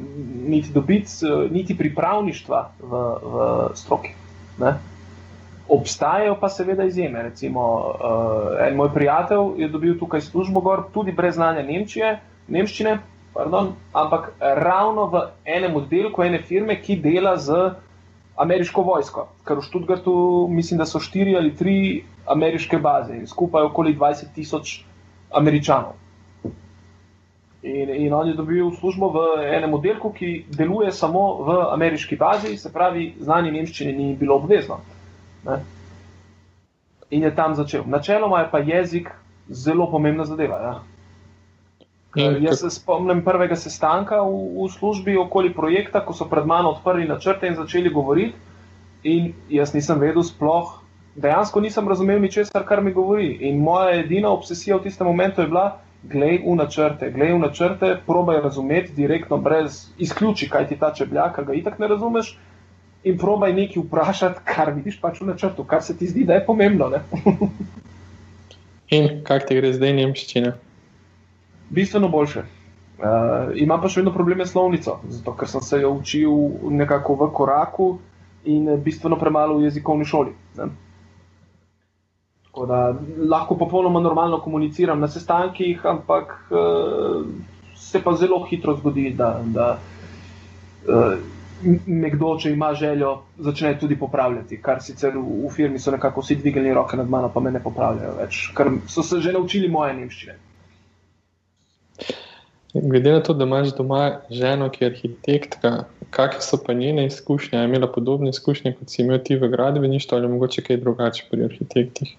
niti 0.47 0.73
dobiti, 0.73 1.29
niti 1.51 1.77
pripravništva 1.77 2.61
v, 2.79 3.01
v 3.23 3.47
stroki. 3.79 4.11
Ne? 4.59 4.73
Obstajajo 5.69 6.35
pa 6.39 6.49
seveda 6.49 6.83
izjeme. 6.83 7.23
Recimo, 7.23 7.67
uh, 7.77 8.67
en 8.67 8.75
moj 8.75 8.89
prijatelj 8.93 9.61
je 9.61 9.69
dobil 9.69 9.99
tukaj 9.99 10.21
službo, 10.21 10.61
gor, 10.61 10.83
tudi 10.93 11.11
brez 11.11 11.35
znanja 11.35 11.63
Nemčije, 11.63 12.17
nemščine, 12.47 12.97
pardon, 13.33 13.73
ampak 13.93 14.31
ravno 14.39 15.05
v 15.11 15.23
enem 15.45 15.75
oddelku 15.75 16.23
ene 16.23 16.41
firme, 16.41 16.79
ki 16.81 16.97
dela 17.03 17.37
z 17.37 17.75
ameriško 18.37 18.81
vojsko. 18.81 19.27
Ker 19.45 19.57
v 19.57 19.65
Študgartu 19.65 20.47
mislim, 20.49 20.77
da 20.77 20.85
so 20.85 20.99
štiri 20.99 21.35
ali 21.35 21.55
tri 21.55 22.03
ameriške 22.25 22.77
baze 22.77 23.15
in 23.17 23.27
skupaj 23.27 23.69
okoli 23.71 23.95
20 23.97 24.33
tisoč 24.35 24.81
američanov. 25.33 25.95
In, 27.63 27.89
in 27.89 28.13
on 28.13 28.27
je 28.29 28.35
dobil 28.37 28.69
službo 28.79 29.09
v 29.09 29.23
enem 29.57 29.73
oddelku, 29.73 30.11
ki 30.13 30.45
deluje 30.53 30.91
samo 30.91 31.23
v 31.43 31.55
ameriški 31.73 32.15
bazi, 32.15 32.57
se 32.57 32.71
pravi, 32.73 33.15
znanje 33.19 33.51
nemščine 33.51 33.91
ni 33.93 34.13
bilo 34.15 34.37
obvezno. 34.37 34.79
Ne? 35.45 35.57
In 37.09 37.23
je 37.23 37.33
tam 37.35 37.55
začel. 37.55 37.83
Načeloma 37.87 38.39
je 38.43 38.51
pa 38.51 38.59
jezik 38.59 39.09
zelo 39.49 39.89
pomembna 39.91 40.25
zadeva. 40.25 40.61
Ja. 40.61 40.75
Jaz 42.17 42.59
se 42.59 42.69
spomnim 42.73 43.21
prvega 43.23 43.55
sestanka 43.55 44.21
v, 44.21 44.33
v 44.57 44.71
službi 44.73 45.17
okoli 45.17 45.53
projekta, 45.53 46.01
ko 46.05 46.13
so 46.13 46.25
pred 46.25 46.45
mano 46.45 46.73
odprli 46.73 47.07
načrte 47.07 47.47
in 47.47 47.55
začeli 47.55 47.93
govoriti. 47.93 48.33
In 49.03 49.33
jaz 49.53 49.75
nisem 49.77 50.01
vedel, 50.01 50.25
sploh 50.25 50.81
dejansko 51.17 51.61
nisem 51.61 51.87
razumel 51.87 52.19
ničesar, 52.19 52.65
kar 52.65 52.81
mi 52.81 52.93
govori. 52.93 53.31
In 53.49 53.61
moja 53.61 53.95
edina 53.99 54.29
obsesija 54.29 54.77
v 54.77 54.85
tistem 54.85 55.07
momentu 55.07 55.41
je 55.41 55.47
bila, 55.47 55.79
glej 56.03 56.41
v 56.45 56.55
načrte, 56.55 57.09
glej 57.11 57.33
v 57.33 57.39
načrte, 57.39 57.95
probaj 58.05 58.41
razumeti 58.41 58.93
direktno, 58.95 59.37
brez 59.37 59.87
izključi, 59.97 60.49
kaj 60.49 60.67
ti 60.67 60.77
ta 60.79 60.93
čeblja, 60.93 61.31
ker 61.35 61.45
ga 61.45 61.57
itak 61.57 61.79
ne 61.79 61.87
razumeš 61.87 62.37
in 63.03 63.17
probaj 63.17 63.53
nekaj 63.53 63.83
vprašati, 63.83 64.43
kar 64.45 64.73
vidiš 64.75 65.01
pač 65.01 65.21
v 65.21 65.31
načrtu, 65.31 65.63
kar 65.63 65.83
se 65.83 65.97
ti 65.97 66.07
zdi, 66.07 66.25
da 66.25 66.37
je 66.37 66.45
pomembno. 66.45 66.91
in 68.95 69.23
kako 69.23 69.47
ti 69.47 69.59
gre 69.59 69.73
zdaj 69.73 69.93
nemščina? 69.93 70.53
Bistveno 71.69 72.09
boljše. 72.09 72.43
Uh, 72.97 73.53
imam 73.55 73.81
pa 73.81 73.89
še 73.91 74.01
vedno 74.01 74.13
probleme 74.13 74.45
s 74.45 74.55
slovnico, 74.55 74.95
zato 75.13 75.35
ker 75.37 75.49
sem 75.51 75.61
se 75.61 75.81
jo 75.83 75.91
učil 75.99 76.31
nekako 76.73 77.13
v 77.19 77.27
koraku 77.29 77.87
in 78.49 78.71
bistveno 78.81 79.19
premalo 79.21 79.59
v 79.59 79.67
jezikovni 79.67 80.05
šoli. 80.05 80.33
Ne? 80.57 80.69
Tako 82.47 82.65
da 82.65 82.79
lahko 83.29 83.57
popolnoma 83.59 84.01
normalno 84.01 84.39
komuniciram 84.41 84.99
na 84.99 85.07
sestankih, 85.07 85.85
ampak 85.85 86.33
uh, 86.49 87.21
se 87.77 88.01
pa 88.03 88.15
zelo 88.17 88.41
hitro 88.49 88.75
zgodi, 88.79 89.11
da. 89.13 89.35
da 89.45 89.71
uh, 90.87 91.35
nekdo, 91.85 92.35
če 92.37 92.51
ima 92.53 92.73
željo, 92.73 93.13
začne 93.37 93.71
tudi 93.79 93.95
popravljati. 93.97 94.59
Kar 94.61 94.81
sicer 94.83 95.15
v, 95.17 95.23
v 95.45 95.53
firmi 95.53 95.79
so 95.79 95.91
nekako 95.91 96.21
vsi 96.21 96.37
dvignili 96.41 96.73
roke 96.73 96.97
nad 96.97 97.09
mano, 97.09 97.31
pa 97.33 97.41
me 97.41 97.51
ne 97.51 97.61
popravljajo 97.63 98.13
več, 98.19 98.41
ker 98.57 98.71
so 98.87 99.03
se 99.03 99.21
že 99.21 99.33
naučili 99.33 99.69
moje 99.69 99.95
nemščine. 99.97 100.37
Glede 102.73 103.11
na 103.11 103.23
to, 103.23 103.33
da 103.33 103.45
imaš 103.45 103.75
doma 103.75 104.19
ženo, 104.29 104.69
ki 104.69 104.83
je 104.83 104.89
arhitektka, 104.91 105.71
kakšne 106.09 106.41
so 106.41 106.59
pa 106.65 106.73
njene 106.73 107.05
izkušnje? 107.05 107.59
Je 107.59 107.65
imela 107.65 107.87
podobne 107.91 108.29
izkušnje 108.29 108.73
kot 108.79 108.89
si 108.89 109.01
imel 109.01 109.19
ti 109.23 109.35
v 109.35 109.49
gradbeništvu 109.49 110.17
ali 110.17 110.27
mogoče 110.27 110.61
kaj 110.61 110.77
drugače 110.77 111.25
pri 111.31 111.43
arhitektih? 111.43 112.15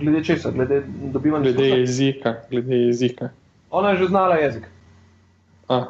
Glede 0.00 0.24
česa, 0.24 0.50
glede 0.50 0.82
dobivanja 1.12 1.52
glede 1.52 1.68
jezika, 1.68 2.34
glede 2.50 2.76
jezika. 2.76 3.30
Ona 3.70 3.90
je 3.90 3.96
že 3.96 4.06
znala 4.06 4.34
jezik. 4.36 4.66
A, 5.68 5.84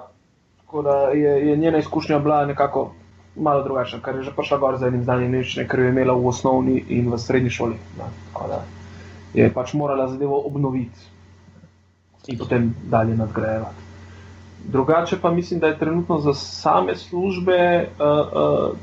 Tako 0.58 0.82
da 0.82 0.96
je, 0.96 1.48
je 1.48 1.56
njena 1.56 1.78
izkušnja 1.78 2.18
bila 2.18 2.46
nekako 2.46 2.92
malo 3.36 3.64
drugačna, 3.64 3.98
ker 4.04 4.16
je 4.16 4.22
že 4.22 4.34
prišla 4.36 4.58
gor 4.58 4.76
z 4.78 4.86
enim 4.86 5.02
znanjem 5.04 5.32
nemščine, 5.32 5.66
ker 5.68 5.80
jo 5.80 5.88
je 5.88 5.90
imela 5.90 6.14
v 6.14 6.26
osnovni 6.26 6.84
in 6.88 7.10
v 7.10 7.18
srednji 7.18 7.50
šoli. 7.50 7.78
Da, 7.96 8.12
da 8.48 8.60
je 9.34 9.50
pač 9.54 9.72
morala 9.74 10.08
zadevo 10.08 10.38
obnoviti 10.46 11.08
in 12.30 12.38
potem 12.38 12.74
dalje 12.82 13.16
nadgrajevati. 13.16 13.82
Drugače 14.64 15.18
pa 15.22 15.30
mislim, 15.30 15.60
da 15.60 15.66
je 15.66 15.78
trenutno 15.78 16.18
za 16.18 16.34
same 16.34 16.96
službe 16.96 17.88
uh, 17.88 18.06
uh, 18.06 18.76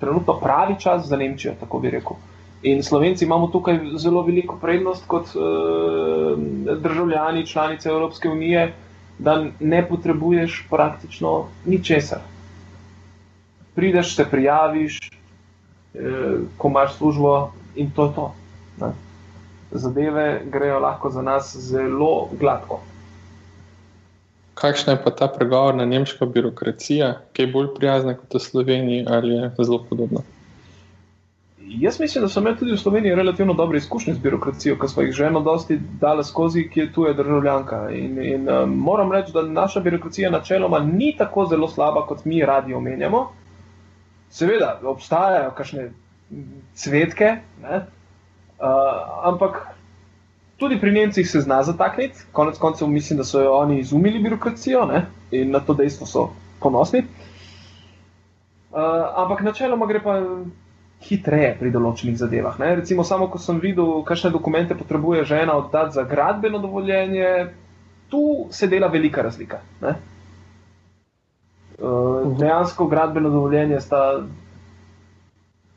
trenutno 0.00 0.38
pravi 0.40 0.74
čas 0.80 1.06
za 1.06 1.16
Nemčijo, 1.16 1.54
tako 1.60 1.78
bi 1.78 1.90
rekel. 1.90 2.16
In 2.62 2.82
Slovenci 2.82 3.24
imamo 3.24 3.46
tukaj 3.46 3.78
zelo 3.96 4.22
veliko 4.22 4.56
prednost 4.56 5.04
kot 5.06 5.26
uh, 5.34 6.38
državljani, 6.78 7.46
članice 7.46 7.88
Evropske 7.88 8.28
unije, 8.28 8.72
da 9.18 9.44
ne 9.60 9.88
potrebuješ 9.88 10.66
praktično 10.70 11.44
ničesar. 11.66 12.18
Prideš, 13.74 14.16
se 14.16 14.24
prijaviš, 14.30 14.98
eh, 15.94 16.00
ko 16.58 16.68
imaš 16.68 16.94
službo 16.94 17.52
in 17.76 17.90
to 17.90 18.04
je 18.06 18.14
to. 18.14 18.34
Ne? 19.74 19.80
Zadeve 19.80 20.42
grejo 20.46 20.78
lahko 20.78 21.10
za 21.10 21.22
nas 21.22 21.56
zelo 21.56 22.28
gladko 22.40 22.80
kakšna 24.54 24.92
je 24.92 25.02
pa 25.04 25.10
ta 25.10 25.28
pregovorna 25.28 25.84
nemška 25.84 26.26
birokracija, 26.26 27.14
ki 27.32 27.42
je 27.42 27.52
bolj 27.52 27.74
prijazna 27.76 28.14
kot 28.14 28.34
v 28.34 28.40
Sloveniji 28.40 29.06
ali 29.10 29.34
je 29.34 29.50
zelo 29.58 29.84
podobna? 29.90 30.22
Jaz 31.58 31.98
mislim, 32.00 32.22
da 32.24 32.28
so 32.28 32.40
imeli 32.40 32.56
tudi 32.56 32.72
v 32.72 32.78
Sloveniji 32.78 33.14
relativno 33.14 33.54
dobre 33.54 33.78
izkušnje 33.78 34.14
z 34.14 34.22
birokracijo, 34.22 34.76
ker 34.78 34.90
smo 34.90 35.02
jih 35.02 35.14
že 35.16 35.26
eno 35.26 35.40
dosti 35.40 35.78
dali 36.00 36.24
skozi, 36.24 36.68
ki 36.70 36.80
je 36.80 36.92
tu 36.92 37.06
je 37.08 37.14
državljanka. 37.14 37.88
In, 37.90 38.18
in 38.22 38.48
um, 38.48 38.76
moram 38.78 39.12
reči, 39.12 39.32
da 39.32 39.42
naša 39.42 39.80
birokracija 39.80 40.30
načeloma 40.30 40.78
ni 40.78 41.14
tako 41.18 41.46
zelo 41.50 41.68
slaba, 41.68 42.06
kot 42.06 42.24
mi 42.24 42.44
radi 42.44 42.74
omenjamo. 42.74 43.24
Seveda, 44.30 44.78
obstajajo 44.84 45.50
kakšne 45.56 45.90
cvetke, 46.74 47.36
uh, 48.60 49.28
ampak 49.30 49.74
Tudi 50.56 50.80
pri 50.80 50.92
Nemcih 50.92 51.30
se 51.30 51.40
zna 51.40 51.62
zatakniti, 51.62 52.18
konec 52.32 52.58
koncev 52.58 52.88
mislim, 52.88 53.16
da 53.16 53.24
so 53.24 53.40
jo 53.40 53.52
oni 53.52 53.78
izumili 53.78 54.18
birokracijo 54.18 54.86
ne? 54.86 55.06
in 55.30 55.50
na 55.50 55.60
to 55.60 55.74
dejstvo 55.74 56.06
so 56.06 56.28
ponosni. 56.60 57.02
Uh, 58.70 58.78
ampak 59.16 59.42
načeloma 59.42 59.86
gre 59.86 60.00
pa 60.02 60.14
hitreje 61.02 61.56
pri 61.58 61.70
določenih 61.74 62.16
zadevah. 62.18 62.58
Ne? 62.58 62.74
Recimo, 62.80 63.04
samo 63.04 63.28
ko 63.30 63.38
sem 63.38 63.58
videl, 63.60 64.02
kakšne 64.06 64.30
dokumente 64.30 64.78
potrebuje 64.78 65.24
žena 65.24 65.58
oddati 65.58 65.98
za 65.98 66.06
gradbeno 66.06 66.58
dovoljenje, 66.58 67.50
tu 68.08 68.46
se 68.50 68.66
dela 68.70 68.86
velika 68.88 69.22
razlika. 69.22 69.60
Uh, 69.82 69.94
dejansko 72.38 72.86
gradbeno 72.86 73.30
dovoljenje 73.30 73.80
sta, 73.80 74.22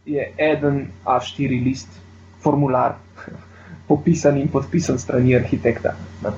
je 0.06 0.34
en 0.38 0.86
A4 1.06 1.64
list, 1.66 2.07
formular 2.48 2.96
popisan 3.88 4.40
in 4.40 4.48
podpisan 4.52 5.00
strani 5.00 5.36
arhitekta. 5.36 5.96
Ne. 6.24 6.34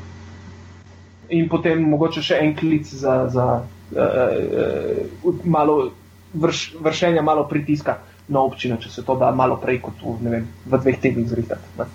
In 1.38 1.50
potem 1.50 1.82
mogoče 1.86 2.26
še 2.26 2.42
en 2.42 2.56
klic 2.58 2.90
za, 2.90 3.22
za 3.30 3.48
uh, 3.62 5.26
uh, 5.26 5.42
malo 5.46 5.92
vrš, 6.34 6.74
vršenja, 6.82 7.22
malo 7.22 7.46
pritiska 7.50 8.00
na 8.30 8.42
občino, 8.42 8.78
če 8.82 8.90
se 8.90 9.06
to 9.06 9.16
da 9.18 9.32
malo 9.34 9.58
prej 9.62 9.82
kot 9.86 10.02
v, 10.06 10.18
vem, 10.30 10.46
v 10.66 10.82
dveh 10.84 11.02
tednih 11.02 11.30
zritati. 11.30 11.90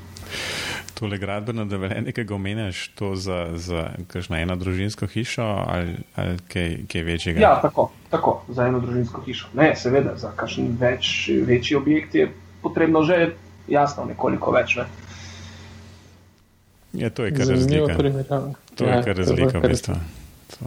Tole 0.94 1.18
gradbeno 1.18 1.64
dovoljenje, 1.66 2.12
ki 2.14 2.24
ga 2.26 2.34
omenjaš, 2.34 2.84
to 2.98 3.14
za, 3.18 3.38
za 3.58 3.88
kakšno 4.10 4.38
eno 4.38 4.54
družinsko 4.58 5.08
hišo 5.10 5.42
ali, 5.42 5.96
ali 6.14 6.38
kaj, 6.50 6.76
kaj 6.90 7.02
večjega? 7.02 7.42
Ja, 7.42 7.54
tako, 7.62 7.88
tako, 8.10 8.36
za 8.48 8.68
eno 8.70 8.82
družinsko 8.82 9.22
hišo. 9.26 9.50
Ne, 9.58 9.72
seveda, 9.78 10.14
za 10.18 10.30
kakšen 10.38 10.76
več, 10.78 11.30
večji 11.46 11.78
objekt 11.78 12.14
je 12.14 12.28
potrebno 12.62 13.02
že 13.02 13.34
jasno 13.68 14.04
nekoliko 14.04 14.52
več. 14.54 14.76
Ne. 14.76 14.86
Ja, 16.94 17.10
to 17.10 17.24
je 17.24 17.34
kar 17.34 17.46
razlika. 17.46 17.96
To 18.74 18.84
je 18.84 18.90
ja, 18.90 19.02
kar 19.02 19.16
razlika, 19.16 19.58
v 19.58 19.68
bistvu. 19.68 19.94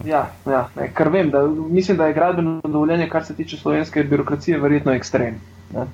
Ja, 0.05 0.25
ja 0.45 0.67
ne, 0.75 0.89
kar 0.93 1.09
vem, 1.09 1.29
da, 1.31 1.45
mislim, 1.47 1.97
da 1.97 2.07
je 2.07 2.13
gradbeno 2.13 2.61
dovoljenje, 2.63 3.09
kar 3.09 3.25
se 3.25 3.35
tiče 3.35 3.57
slovenske 3.57 4.03
birokracije, 4.03 4.59
verjetno 4.59 4.91
ekstrem. 4.91 5.39
Ne? 5.73 5.85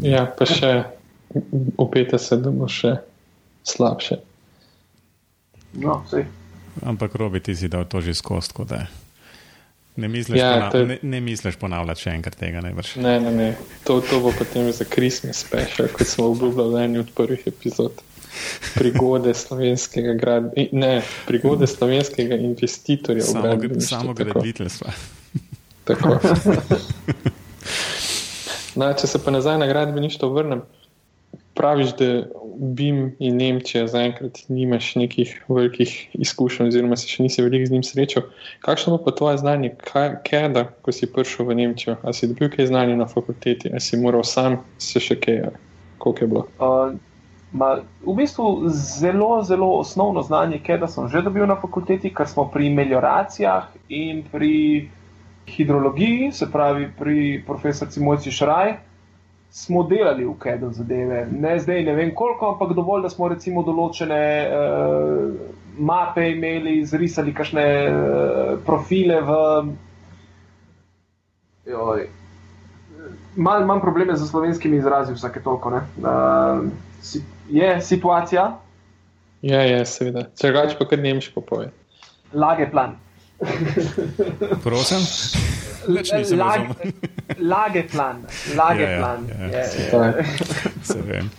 Ja, 0.00 0.24
pa 0.38 0.48
še 0.48 0.72
upete 1.76 2.18
se, 2.18 2.38
da 2.40 2.50
bo 2.50 2.68
še 2.68 2.96
slabše. 3.68 4.16
No, 5.82 6.00
Ampak 6.82 7.14
robi 7.20 7.40
ti 7.40 7.56
si 7.56 7.68
dal 7.68 7.84
to 7.84 8.00
že 8.00 8.14
skost, 8.16 8.52
kot 8.56 8.72
da 8.72 8.84
je. 8.84 9.01
Ne 9.96 10.08
misliš, 10.08 10.40
ja, 10.40 10.52
ponav 10.52 10.80
je... 10.80 10.86
ne, 10.86 10.98
ne 11.02 11.20
misliš 11.20 11.56
ponavljati 11.60 12.00
še 12.00 12.14
enkrat 12.16 12.36
tega, 12.40 12.62
ne. 12.64 12.72
Ne, 12.96 13.20
ne, 13.20 13.32
ne. 13.32 13.48
To, 13.84 13.98
to 14.00 14.20
bo 14.24 14.32
potem 14.38 14.70
za 14.72 14.86
Christmas 14.88 15.44
special, 15.44 15.90
kot 15.92 16.08
smo 16.08 16.30
obljubljali 16.32 16.74
v 16.74 16.84
eni 16.86 17.02
od 17.02 17.10
prvih 17.16 17.44
epizod 17.46 18.00
prigode 18.74 19.34
slovenskega 19.36 20.14
gradbenja, 20.16 20.68
ne, 20.72 21.02
prigode 21.26 21.66
slovenskega 21.66 22.36
investitorja. 22.40 23.22
Samo, 23.22 23.58
samo 23.80 24.14
graditeljstva. 24.14 24.92
Tako. 25.84 26.18
Na, 28.80 28.94
če 28.96 29.06
se 29.06 29.18
pa 29.20 29.30
nazaj 29.34 29.58
na 29.60 29.66
gradbeništvo 29.68 30.30
vrnem, 30.32 30.62
praviš, 31.54 31.92
da 31.98 32.06
BIM 32.56 33.12
in 33.18 33.36
Nemčija 33.36 33.86
zaenkrat 33.86 34.42
nimaš 34.48 34.94
nekih 35.00 35.34
velikih 35.48 35.92
izkušenj, 36.14 36.72
oziroma 36.72 36.96
se 36.96 37.08
še 37.10 37.26
nisi 37.26 37.44
veliko 37.44 37.68
z 37.68 37.76
njim 37.76 37.86
srečal. 37.86 38.26
Kakšno 38.64 38.98
pa 39.04 39.14
tvoje 39.16 39.38
znanje, 39.42 39.74
kaj 39.84 40.48
da, 40.56 40.66
ko 40.82 40.92
si 40.92 41.10
prišel 41.10 41.48
v 41.48 41.58
Nemčijo? 41.60 41.96
A 42.02 42.12
si 42.12 42.28
dobil 42.30 42.50
kaj 42.52 42.70
znanja 42.72 42.98
na 42.98 43.08
fakulteti, 43.10 43.72
a 43.72 43.80
si 43.80 44.00
moral 44.00 44.24
sam 44.24 44.60
se 44.78 45.00
še 45.00 45.18
kaj, 45.20 45.48
koliko 45.98 46.24
je 46.24 46.30
bilo? 46.34 46.44
Uh, 46.58 46.98
Ma, 47.52 47.82
v 48.00 48.14
bistvu 48.16 48.64
zelo, 48.72 49.42
zelo 49.44 49.66
osnovno 49.76 50.22
znanje, 50.24 50.56
ki 50.64 50.78
ga 50.80 50.88
sem 50.88 51.08
že 51.12 51.20
dobil 51.20 51.44
na 51.46 51.58
fakulteti, 51.60 52.08
ker 52.08 52.24
smo 52.24 52.46
pri 52.48 52.70
melioracijah 52.72 53.68
in 53.92 54.22
pri 54.24 54.88
hidrologiji, 55.52 56.32
se 56.32 56.48
pravi 56.48 56.88
pri 56.98 57.42
profesorici 57.46 58.00
Mojci 58.00 58.32
Šraj, 58.32 58.72
smo 59.52 59.82
delali 59.82 60.24
v 60.24 60.32
KED-u 60.40 60.72
zadeve. 60.72 61.26
Ne 61.30 61.58
zdaj, 61.60 61.82
ne 61.84 61.92
vem 61.92 62.14
koliko, 62.14 62.54
ampak 62.54 62.72
dovolj, 62.76 63.02
da 63.04 63.10
smo 63.12 63.28
recimo 63.28 63.62
določene 63.62 64.22
uh, 64.48 65.34
mape 65.76 66.30
imeli, 66.32 66.78
zrisali 66.88 67.34
kakšne 67.36 67.66
uh, 67.84 68.54
profile 68.64 69.20
v. 69.28 69.36
Joj. 71.68 72.08
Mal, 73.36 73.62
imam 73.62 73.80
probleme 73.80 74.16
z 74.16 74.24
slovenskimi 74.28 74.80
izrazi, 74.80 75.12
vsake 75.12 75.44
toliko. 75.44 75.76
Uh, 76.00 76.64
je 77.52 77.70
situacija. 77.80 78.48
Ja, 79.42 79.62
je, 79.68 79.84
seveda. 79.84 80.30
Če 80.38 80.54
rečeš, 80.54 80.78
pa 80.80 80.88
kar 80.88 81.02
nemško 81.02 81.44
pove. 81.44 81.72
Lage 82.32 82.70
plan. 82.72 82.96
Prosim. 84.64 85.04
Lage, 85.88 86.64
lage 87.40 87.88
plan. 87.88 88.24
Lage 88.56 88.82
ja, 88.82 88.90
ja, 88.90 88.98
plan. 88.98 89.26
Ja, 89.28 89.46
ja. 89.46 89.58
Je, 89.58 90.16
je. 90.16 90.24
Se 90.82 91.00
vem. 91.02 91.30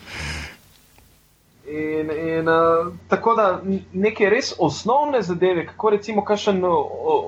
In, 1.67 2.12
in, 2.12 2.47
uh, 2.47 2.93
tako 3.08 3.34
da 3.36 3.62
neke 3.93 4.29
res 4.29 4.53
osnovne 4.60 5.21
zadeve, 5.21 5.65
kako 5.67 5.89
recimo 5.89 6.25
kakšen 6.25 6.62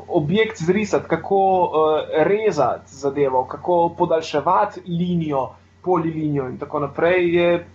objekt 0.08 0.62
zrisati, 0.62 1.08
kako 1.10 1.38
uh, 1.64 1.72
rezati 2.28 2.96
zadevo, 2.96 3.46
kako 3.46 3.96
podaljševati 3.98 4.82
linijo, 4.88 5.50
polilinijo 5.82 6.50
in 6.50 6.58
tako 6.58 6.80
naprej, 6.80 7.36
je 7.36 7.66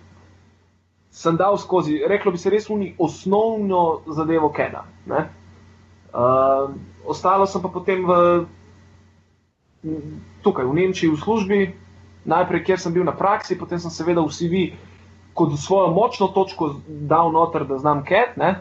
sem 1.10 1.36
dal 1.36 1.58
skozi, 1.58 2.02
reklo 2.06 2.32
bi 2.32 2.38
se 2.38 2.50
res 2.50 2.70
uni 2.70 2.94
osnovno 2.98 4.00
zadevo 4.06 4.52
Kena. 4.52 4.84
Uh, 5.06 6.70
ostalo 7.06 7.46
sem 7.46 7.62
pa 7.62 7.68
potem 7.68 8.06
v, 8.06 8.44
tukaj 10.42 10.66
v 10.66 10.74
Nemčiji 10.74 11.10
v 11.10 11.20
službi, 11.20 11.60
najprej 12.24 12.64
kjer 12.64 12.80
sem 12.80 12.92
bil 12.92 13.04
na 13.04 13.16
praksi, 13.16 13.58
potem 13.58 13.80
sem 13.80 13.90
seveda 13.90 14.20
v 14.20 14.32
CV 14.32 14.54
kot 15.34 15.54
svojo 15.56 15.92
močno 15.94 16.28
točko 16.34 16.74
dal 16.86 17.32
noter, 17.32 17.64
da 17.64 17.78
znam 17.78 18.04
Ket. 18.04 18.36
Ne? 18.36 18.60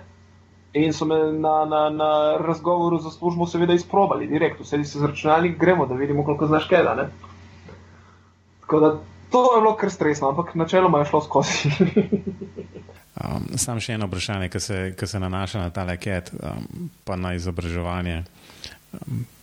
In 0.74 0.94
so 0.94 1.06
me 1.10 1.18
na, 1.34 1.66
na, 1.66 1.90
na 1.90 2.12
razgovoru 2.38 3.00
za 3.02 3.10
službo 3.12 3.48
seveda 3.50 3.74
izprobali, 3.74 4.30
direktno, 4.30 4.66
sedi 4.66 4.86
se 4.86 5.00
z 5.00 5.10
računalnik, 5.10 5.58
gremo, 5.58 5.86
da 5.90 5.98
vidimo, 5.98 6.24
koliko 6.24 6.48
znaš 6.48 6.68
Keda. 6.70 7.10
Tako 8.62 8.80
da 8.80 8.98
To 9.30 9.56
je 9.56 9.62
bilo 9.62 9.76
kar 9.76 9.92
stresno, 9.92 10.30
ampak 10.30 10.56
načeloma 10.56 11.00
je 11.00 11.06
šlo 11.06 11.22
skozi. 11.22 11.70
um, 13.22 13.46
sam 13.58 13.80
še 13.80 13.94
eno 13.94 14.08
vprašanje, 14.10 14.50
ki 14.50 14.60
se, 14.60 14.78
se 15.06 15.20
nanaša 15.20 15.62
na 15.62 15.70
ta 15.70 15.84
leket, 15.86 16.32
um, 16.34 16.90
pa 17.06 17.16
na 17.16 17.36
izobraževanje. 17.38 18.24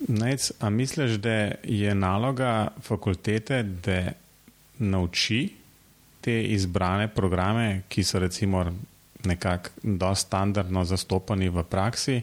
Nec, 0.08 0.50
a 0.60 0.70
misliš, 0.70 1.18
da 1.22 1.52
je 1.62 1.94
naloga 1.94 2.68
fakultete, 2.82 3.62
da 3.62 4.12
nauči 4.78 5.48
te 6.20 6.42
izbrane 6.42 7.08
programe, 7.08 7.82
ki 7.88 8.04
so 8.04 8.18
recimo 8.18 8.64
nekako 9.24 9.70
dosti 9.82 10.26
standardno 10.26 10.84
zastopani 10.84 11.48
v 11.48 11.62
praksi, 11.62 12.20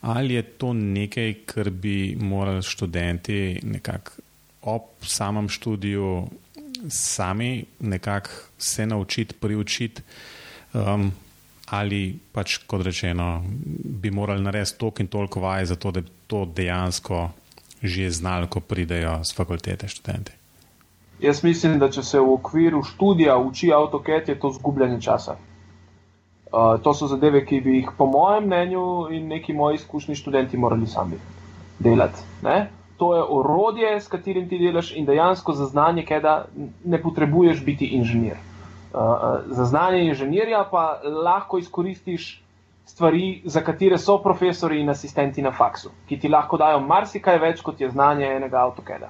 ali 0.00 0.34
je 0.34 0.42
to 0.42 0.72
nekaj, 0.72 1.34
kar 1.46 1.70
bi 1.70 2.16
morali 2.20 2.62
študenti 2.62 3.60
nekako 3.62 4.12
ob 4.62 4.82
samem 5.02 5.48
študiju 5.48 6.28
sami 6.90 7.64
nekako 7.80 8.30
se 8.58 8.86
naučiti, 8.86 9.34
priučiti. 9.34 10.02
Um, 10.72 11.12
ali 11.72 12.18
pač, 12.32 12.58
kot 12.68 12.84
rečeno, 12.84 13.42
bi 14.02 14.10
morali 14.10 14.44
narediti 14.44 14.78
toliko 14.78 15.02
in 15.02 15.08
toliko 15.08 15.40
vaj, 15.40 15.64
zato 15.72 15.90
da 15.90 16.00
bi 16.00 16.10
to 16.26 16.44
dejansko 16.44 17.30
že 17.82 18.10
znali, 18.10 18.46
ko 18.46 18.60
pridejo 18.60 19.24
z 19.24 19.34
fakultete 19.34 19.88
študenti. 19.88 20.32
Jaz 21.18 21.42
mislim, 21.42 21.78
da 21.78 21.88
če 21.90 22.02
se 22.02 22.20
v 22.20 22.34
okviru 22.34 22.82
študija 22.86 23.34
uči 23.38 23.72
AutoCAD, 23.74 24.28
je 24.28 24.38
to 24.38 24.50
zgubljanje 24.54 25.00
časa. 25.02 25.34
Uh, 26.52 26.76
to 26.82 26.94
so 26.94 27.08
zadeve, 27.10 27.44
ki 27.46 27.60
bi 27.64 27.76
jih, 27.78 27.90
po 27.98 28.06
mojem 28.06 28.46
mnenju, 28.46 28.84
in 29.10 29.26
neki 29.28 29.52
moji 29.52 29.80
izkušnji 29.80 30.14
študenti 30.14 30.58
morali 30.58 30.86
sami 30.86 31.18
delati. 31.78 32.22
Ne? 32.42 32.70
To 33.02 33.14
je 33.16 33.22
orodje, 33.22 34.00
s 34.00 34.08
katerim 34.08 34.48
ti 34.48 34.58
delaš, 34.58 34.92
in 34.94 35.06
dejansko 35.06 35.52
za 35.58 35.66
znanje, 35.66 36.04
da 36.22 36.44
ne 36.84 37.02
potrebuješ 37.02 37.64
biti 37.64 37.86
inženir. 37.98 38.36
Uh, 38.92 39.40
za 39.46 39.64
znanje 39.64 40.04
inženirja 40.04 40.64
pa 40.70 41.00
lahko 41.24 41.58
izkoristiš 41.58 42.42
stvari, 42.84 43.42
za 43.44 43.60
katere 43.60 43.98
so 43.98 44.18
profesori 44.22 44.80
in 44.80 44.90
asistenti 44.90 45.42
na 45.42 45.52
faksu, 45.52 45.90
ki 46.08 46.18
ti 46.20 46.28
lahko 46.28 46.56
dajo 46.56 46.80
marsikaj 46.80 47.38
več, 47.38 47.62
kot 47.62 47.80
je 47.80 47.90
znanje 47.90 48.26
enega 48.26 48.60
avtokeda. 48.66 49.08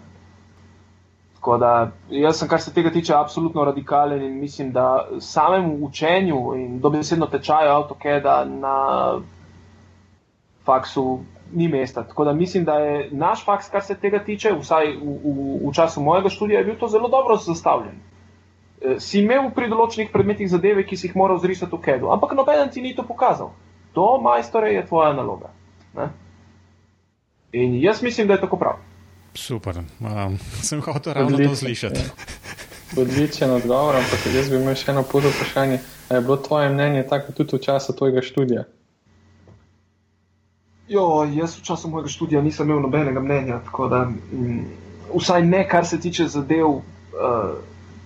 Tako 1.35 1.57
da 1.59 1.91
jaz 2.15 2.39
sem, 2.39 2.49
kar 2.49 2.61
se 2.63 2.71
tega 2.75 2.91
tiče, 2.95 3.15
absolutno 3.19 3.65
radikalen 3.65 4.23
in 4.23 4.39
mislim, 4.41 4.71
da 4.73 5.09
samemu 5.19 5.79
učenju 5.87 6.43
in 6.55 6.79
dobesedno 6.81 7.27
tečaju 7.27 7.71
avtokeda 7.71 8.45
na 8.45 8.77
faksu 10.65 11.19
ni 11.53 11.69
mesta. 11.69 12.05
Tako 12.07 12.25
da 12.25 12.33
mislim, 12.33 12.65
da 12.65 12.79
je 12.79 13.09
naš 13.11 13.45
faks, 13.45 13.69
kar 13.69 13.83
se 13.83 13.99
tega 13.99 14.23
tiče, 14.25 14.55
vsaj 14.61 14.87
v, 14.87 15.19
v, 15.25 15.59
v 15.67 15.75
času 15.75 16.01
mojega 16.01 16.31
študija, 16.31 16.63
bil 16.63 16.79
to 16.79 16.89
zelo 16.89 17.09
dobro 17.09 17.37
zastavljen. 17.37 17.99
Eh, 18.83 18.99
si 18.99 19.21
imel 19.23 19.53
pri 19.55 19.69
določenih 19.71 20.11
predmetih 20.11 20.49
zadeve, 20.51 20.83
ki 20.83 20.97
si 20.99 21.07
jih 21.07 21.15
moral 21.19 21.39
zrisati 21.39 21.71
v 21.77 21.83
kedu, 21.85 22.11
ampak 22.11 22.35
noben 22.35 22.71
ti 22.75 22.83
ni 22.83 22.97
to 22.99 23.07
pokazal. 23.07 23.53
To, 23.95 24.19
majstore, 24.19 24.73
je 24.75 24.83
tvoja 24.89 25.13
naloga. 25.15 25.53
Ne? 25.95 26.09
In 27.53 27.77
jaz 27.79 28.03
mislim, 28.03 28.27
da 28.27 28.35
je 28.35 28.43
tako 28.43 28.59
prav. 28.59 28.81
Super, 29.39 29.79
um, 30.01 30.39
sem 30.69 30.83
hotel 30.83 31.15
ravno 31.15 31.39
to 31.39 31.57
slišati. 31.57 32.03
Odličen 32.99 33.55
odgovor, 33.55 33.97
ampak 33.97 34.27
jaz 34.35 34.51
bi 34.51 34.59
imel 34.59 34.75
še 34.77 34.91
eno 34.93 35.07
pod 35.07 35.31
vprašanje. 35.31 35.79
Je 36.11 36.21
bilo 36.21 36.37
tvoje 36.37 36.69
mnenje 36.69 37.07
tako 37.09 37.33
tudi 37.33 37.57
v 37.57 37.63
času 37.63 37.95
tvojega 37.97 38.21
študija? 38.21 38.67
Jo, 40.91 41.23
jaz 41.25 41.55
v 41.57 41.63
času 41.65 41.89
mojega 41.89 42.11
študija 42.13 42.43
nisem 42.43 42.69
imel 42.69 42.83
nobenega 42.83 43.23
mnenja, 43.23 43.63
tako 43.65 43.87
da 43.89 44.03
m, 44.11 44.65
vsaj 45.15 45.47
ne, 45.47 45.63
kar 45.69 45.87
se 45.87 46.01
tiče 46.01 46.27
zadev. 46.29 46.83
Uh, 47.13 47.63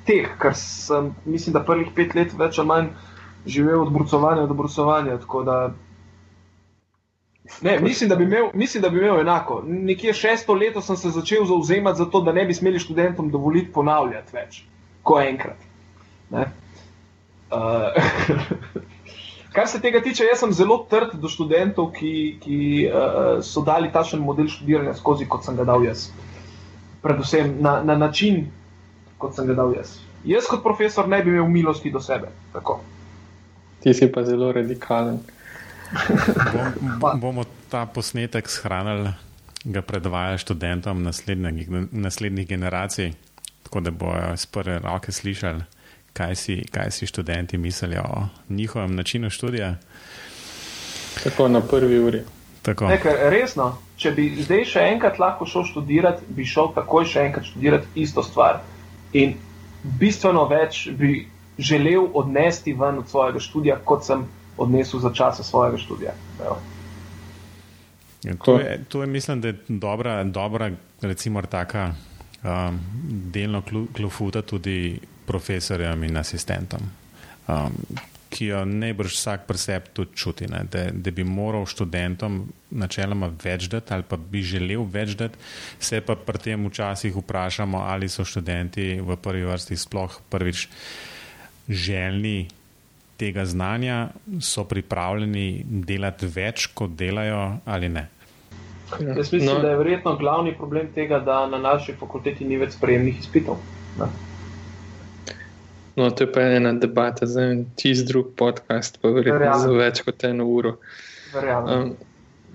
teh, 0.06 0.30
ker 0.40 0.54
sem, 0.54 1.14
mislim, 1.24 1.52
da 1.52 1.64
prvih 1.64 1.90
pet 1.96 2.14
let 2.14 2.34
več 2.38 2.58
ali 2.58 2.68
manj 2.68 2.88
živel 3.46 3.82
od 3.82 3.92
brucovanja 3.92 4.46
do 4.46 4.54
brucovanja. 4.54 5.18
Ne, 7.62 7.78
mislim, 7.80 8.08
da 8.10 8.14
imel, 8.14 8.48
mislim, 8.54 8.82
da 8.82 8.88
bi 8.88 8.98
imel 8.98 9.20
enako. 9.20 9.62
Nekje 9.66 10.12
šesto 10.12 10.54
leto 10.54 10.80
sem 10.80 10.96
se 10.96 11.10
začel 11.10 11.44
zauzemati 11.44 11.98
za 11.98 12.04
to, 12.10 12.20
da 12.20 12.32
ne 12.32 12.44
bi 12.44 12.54
smeli 12.54 12.78
študentom 12.78 13.30
dovoliti 13.30 13.72
ponavljati 13.72 14.36
več, 14.36 14.62
kot 15.02 15.22
enkrat. 15.22 15.56
Uh, 16.30 16.42
kar 19.54 19.68
se 19.68 19.80
tega 19.80 20.02
tiče, 20.02 20.26
jaz 20.26 20.42
sem 20.42 20.52
zelo 20.52 20.80
trd 20.90 21.14
do 21.22 21.28
študentov, 21.30 21.92
ki, 21.94 22.12
ki 22.42 22.58
uh, 22.90 23.38
so 23.46 23.62
dali 23.62 23.92
takšen 23.94 24.20
model 24.20 24.50
študiranja 24.50 24.96
skozi, 24.98 25.28
kot 25.30 25.46
sem 25.46 25.56
ga 25.56 25.64
dal 25.64 25.86
jaz. 25.86 26.08
Predvsem 27.02 27.56
na, 27.62 27.78
na 27.86 27.94
način, 27.96 28.48
kot 29.18 29.36
sem 29.36 29.46
ga 29.46 29.54
dal 29.54 29.74
jaz. 29.76 29.98
Jaz, 30.26 30.48
kot 30.50 30.62
profesor, 30.62 31.08
ne 31.08 31.22
bi 31.22 31.30
imel 31.30 31.48
milosti 31.48 31.90
do 31.90 32.00
sebe. 32.02 32.28
Tako. 32.52 32.80
Ti 33.82 33.94
si 33.94 34.08
pa 34.12 34.24
zelo 34.24 34.52
radikalen. 34.52 35.20
Bom, 37.00 37.20
bomo 37.20 37.44
ta 37.70 37.84
posnetek 37.86 38.48
shranili, 38.50 39.12
ga 39.64 39.82
predvajali 39.82 40.38
študentom 40.38 41.02
naslednjih, 41.02 41.70
naslednjih 41.90 42.48
generacij, 42.48 43.12
tako 43.62 43.80
da 43.80 43.90
bojo 43.90 44.32
iz 44.34 44.46
prve 44.46 44.78
roke 44.78 45.12
slišali, 45.12 45.62
kaj 46.12 46.34
si, 46.34 46.64
kaj 46.72 46.90
si 46.90 47.06
študenti 47.06 47.58
mislijo 47.58 48.02
o 48.02 48.26
njihovem 48.48 48.96
načinu 48.96 49.30
študija. 49.30 49.74
Tako 51.24 51.48
na 51.48 51.60
prvi 51.60 51.98
uri. 51.98 52.22
Nekaj, 52.66 53.30
resno, 53.30 53.76
če 53.96 54.10
bi 54.10 54.24
zdaj 54.42 54.64
še 54.66 54.86
enkrat 54.90 55.20
lahko 55.22 55.46
šel 55.46 55.64
študirati, 55.68 56.24
bi 56.34 56.44
šel 56.44 56.72
takoj 56.74 57.06
še 57.06 57.28
enkrat 57.28 57.46
študirati 57.46 58.02
isto 58.02 58.22
stvar. 58.26 58.58
In 59.16 59.34
bistveno 60.00 60.44
več 60.50 60.86
bi 60.98 61.26
želel 61.58 62.08
odnesti 62.14 62.74
ven 62.76 62.98
od 62.98 63.08
svojega 63.08 63.40
študija, 63.40 63.78
kot 63.84 64.04
sem 64.04 64.26
odnesel 64.56 65.00
za 65.00 65.12
časa 65.14 65.42
svojega 65.42 65.78
študija. 65.78 66.12
Ja, 66.40 66.56
to, 68.44 68.58
je, 68.58 68.84
to 68.88 69.00
je, 69.00 69.06
mislim, 69.06 69.40
da 69.40 69.48
je 69.48 69.58
dobra, 69.68 70.24
dobra 70.24 70.70
recimo, 71.00 71.42
taka 71.42 71.90
um, 72.42 72.80
delno 73.32 73.62
klofuta 73.96 74.42
tudi 74.42 74.98
profesorjem 75.26 76.04
in 76.04 76.16
asistentom. 76.16 76.80
Um, 77.48 77.72
ki 78.36 78.50
jo 78.50 78.58
najbrž 78.68 79.14
vsak 79.16 79.46
preseb 79.48 79.88
tudi 79.96 80.16
čuti, 80.20 80.48
ne, 80.52 80.60
da, 80.68 80.86
da 80.92 81.12
bi 81.14 81.24
moral 81.24 81.64
študentom 81.68 82.42
načeloma 82.76 83.30
več 83.42 83.70
dati 83.72 83.94
ali 83.96 84.04
pa 84.04 84.18
bi 84.20 84.42
želel 84.44 84.84
več 84.92 85.14
dati, 85.16 85.40
se 85.80 86.02
pa 86.04 86.18
pri 86.20 86.42
tem 86.44 86.68
včasih 86.68 87.16
vprašamo, 87.16 87.80
ali 87.88 88.10
so 88.12 88.26
študenti 88.28 88.98
v 89.00 89.16
prvi 89.16 89.46
vrsti 89.48 89.80
sploh 89.80 90.20
prvič 90.30 90.68
željni 91.68 92.48
tega 93.16 93.46
znanja, 93.48 94.10
so 94.44 94.66
pripravljeni 94.68 95.64
delati 95.88 96.28
več, 96.28 96.68
kot 96.76 96.92
delajo 96.98 97.40
ali 97.64 97.88
ne. 97.88 98.04
Jaz 99.00 99.32
mislim, 99.32 99.48
no. 99.48 99.58
da 99.64 99.72
je 99.72 99.78
verjetno 99.80 100.16
glavni 100.20 100.52
problem 100.54 100.92
tega, 100.94 101.18
da 101.24 101.46
na 101.50 101.58
naši 101.58 101.96
fakulteti 101.96 102.44
ni 102.44 102.60
več 102.60 102.76
sprejemnih 102.76 103.18
izpitov. 103.24 103.64
Ne? 103.98 104.12
No, 105.96 106.10
to 106.10 106.24
je 106.24 106.32
pa 106.32 106.40
ena 106.40 106.72
debata 106.72 107.26
za 107.26 107.40
en 107.40 107.64
čist 107.80 108.08
drug 108.08 108.34
podcast, 108.36 108.98
pa 109.00 109.08
verjetno 109.16 109.54
za 109.58 109.70
več 109.72 110.02
kot 110.04 110.24
eno 110.28 110.44
uro. 110.44 110.76
Um, 111.36 111.94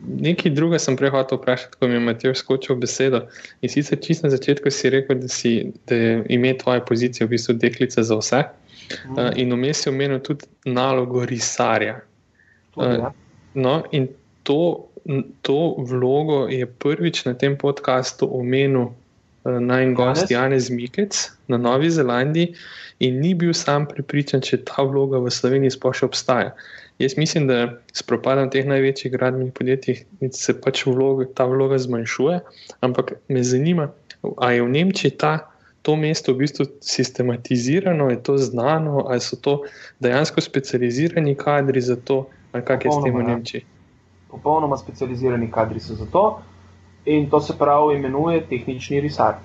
nekaj 0.05 0.53
druga 0.53 0.79
sem 0.79 0.97
prej 0.97 1.09
hotel 1.15 1.39
vprašati, 1.41 1.79
ko 1.79 1.89
mi 1.89 1.97
je 1.97 2.03
Matej 2.05 2.35
skočil 2.37 2.77
besedo. 2.81 3.23
In 3.61 3.73
sicer 3.73 3.97
čist 4.01 4.23
na 4.23 4.29
začetku 4.29 4.71
si 4.71 4.93
rekel, 4.93 5.23
da, 5.23 5.27
si, 5.27 5.55
da 5.89 5.97
je 5.97 6.13
ime 6.29 6.53
tvoje 6.57 6.85
pozicije 6.85 7.27
v 7.27 7.33
bistvu 7.33 7.57
deklica 7.57 8.03
za 8.03 8.17
vse. 8.17 8.43
Mm. 9.09 9.17
Uh, 9.17 9.31
in 9.35 9.53
vmes 9.53 9.85
je 9.85 9.91
omenil 9.91 10.21
tudi 10.21 10.45
nalogo 10.65 11.25
risarja. 11.25 11.99
Uh, 12.75 13.09
no, 13.53 13.81
in 13.91 14.07
to, 14.43 14.87
to 15.41 15.59
vlogo 15.77 16.45
je 16.49 16.65
prvič 16.65 17.25
na 17.25 17.33
tem 17.33 17.57
podkastu 17.57 18.29
omenil 18.29 18.91
naj 19.43 19.93
gost 19.93 20.31
Janez 20.31 20.69
Mikec 20.69 21.31
na 21.47 21.57
Novi 21.57 21.89
Zelandiji 21.89 22.53
in 22.99 23.19
ni 23.19 23.33
bil 23.33 23.53
sam 23.57 23.87
pripričan, 23.89 24.41
če 24.45 24.61
ta 24.65 24.85
vloga 24.85 25.19
v 25.21 25.33
Sloveniji 25.33 25.73
sploh 25.73 25.95
še 25.97 26.05
obstaja. 26.05 26.53
Jaz 27.01 27.17
mislim, 27.17 27.47
da 27.49 27.81
s 27.93 28.05
propadom 28.05 28.51
teh 28.53 28.67
največjih 28.69 29.13
gradbenih 29.15 29.53
podjetij 29.57 30.03
se 30.37 30.53
pač 30.61 30.85
vloga, 30.85 31.25
ta 31.33 31.47
vloga 31.49 31.79
zmanjšuje, 31.81 32.41
ampak 32.85 33.15
me 33.27 33.41
zanima, 33.41 33.89
ali 34.37 34.59
je 34.59 34.67
v 34.67 34.69
Nemčiji 34.75 35.17
ta, 35.17 35.33
to 35.81 35.95
mesto 35.97 36.35
v 36.35 36.45
bistvu 36.45 36.67
sistematizirano, 36.85 38.11
je 38.13 38.21
to 38.21 38.37
znano, 38.37 39.07
ali 39.09 39.17
so 39.17 39.33
to 39.33 39.63
dejansko 39.99 40.41
specializirani 40.45 41.33
kadri 41.35 41.81
za 41.81 41.97
to, 41.97 42.27
ali 42.53 42.61
kak 42.61 42.85
je 42.85 42.93
s 42.93 43.01
tem 43.01 43.17
v 43.17 43.25
ja. 43.25 43.27
Nemčiji. 43.33 43.65
Popolnoma 44.29 44.77
specializirani 44.77 45.49
kadri 45.51 45.81
so 45.81 45.97
za 45.97 46.05
to 46.05 46.37
in 47.05 47.29
to 47.29 47.39
se 47.41 47.57
pravi 47.57 47.95
imenuje 47.95 48.45
tehnični 48.49 49.01
risar. 49.01 49.35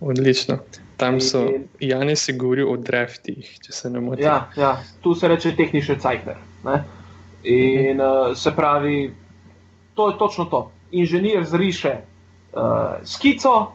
Odlično. 0.00 0.58
Tam 0.96 1.20
so 1.20 1.48
Jani 1.80 2.16
se 2.16 2.32
govori 2.32 2.62
o 2.62 2.76
draftih, 2.76 3.58
če 3.64 3.72
se 3.72 3.90
ne 3.90 4.00
motim. 4.00 4.24
Ja, 4.24 4.48
ja, 4.56 4.76
tu 5.00 5.14
se 5.14 5.28
reče 5.28 5.56
tehnični 5.56 5.98
cajtner. 6.00 6.36
In 7.44 8.00
uh, 8.00 8.36
se 8.36 8.52
pravi, 8.56 9.14
to 9.94 10.08
je 10.10 10.18
točno 10.18 10.44
to. 10.44 10.70
Inženir 10.90 11.44
zriše 11.44 11.92
uh, 12.52 12.62
skico, 13.04 13.72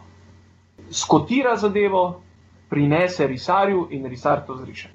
skotira 0.92 1.56
zadevo, 1.58 2.22
prinese 2.70 3.28
risarju 3.28 3.88
in 3.92 4.06
risar 4.10 4.46
to 4.48 4.58
zriše. 4.58 4.90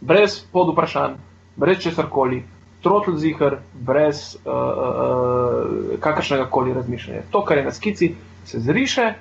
Brez 0.00 0.40
pod 0.52 0.72
vprašanj, 0.72 1.14
brez 1.56 1.78
česar 1.82 2.10
koli, 2.10 2.42
trotl 2.86 3.16
zihar, 3.18 3.58
brez 3.74 4.36
uh, 4.36 4.52
uh, 4.52 5.98
kakršnega 6.00 6.46
koli 6.50 6.74
razmišljanja. 6.74 7.26
To, 7.30 7.42
kar 7.44 7.58
je 7.58 7.64
na 7.64 7.72
skici, 7.72 8.14
se 8.44 8.60
zriše. 8.60 9.12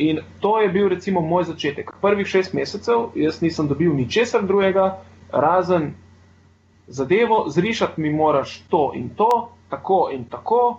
In 0.00 0.20
to 0.40 0.60
je 0.60 0.68
bil 0.72 0.88
recimo 0.88 1.20
moj 1.20 1.44
začetek. 1.44 1.90
Prvih 2.00 2.26
šest 2.26 2.54
mesecev 2.56 3.10
jaz 3.14 3.42
nisem 3.42 3.68
dobil 3.68 3.92
ničesar 3.92 4.46
drugega, 4.46 5.02
razen 5.32 5.90
zadevo, 6.86 7.44
zrišati 7.48 8.00
mi 8.00 8.12
moraš 8.12 8.62
to 8.70 8.92
in 8.94 9.10
to, 9.16 9.50
tako 9.68 10.08
in 10.14 10.24
tako, 10.24 10.78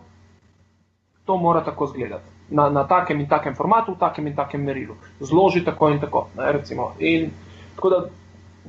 to 1.26 1.38
mora 1.38 1.62
tako 1.64 1.86
izgledati. 1.86 2.26
Na, 2.50 2.70
na 2.70 2.88
takem 2.88 3.20
in 3.20 3.30
takem 3.30 3.56
formatu, 3.56 3.94
v 3.94 4.00
takem 4.00 4.28
in 4.28 4.36
takem 4.36 4.64
merilu. 4.64 4.96
Zloži 5.20 5.64
tako 5.66 5.90
in 5.90 6.02
tako. 6.02 6.28
Ne, 6.38 6.58
in, 7.00 7.30
tako 7.76 7.90
da 7.90 8.02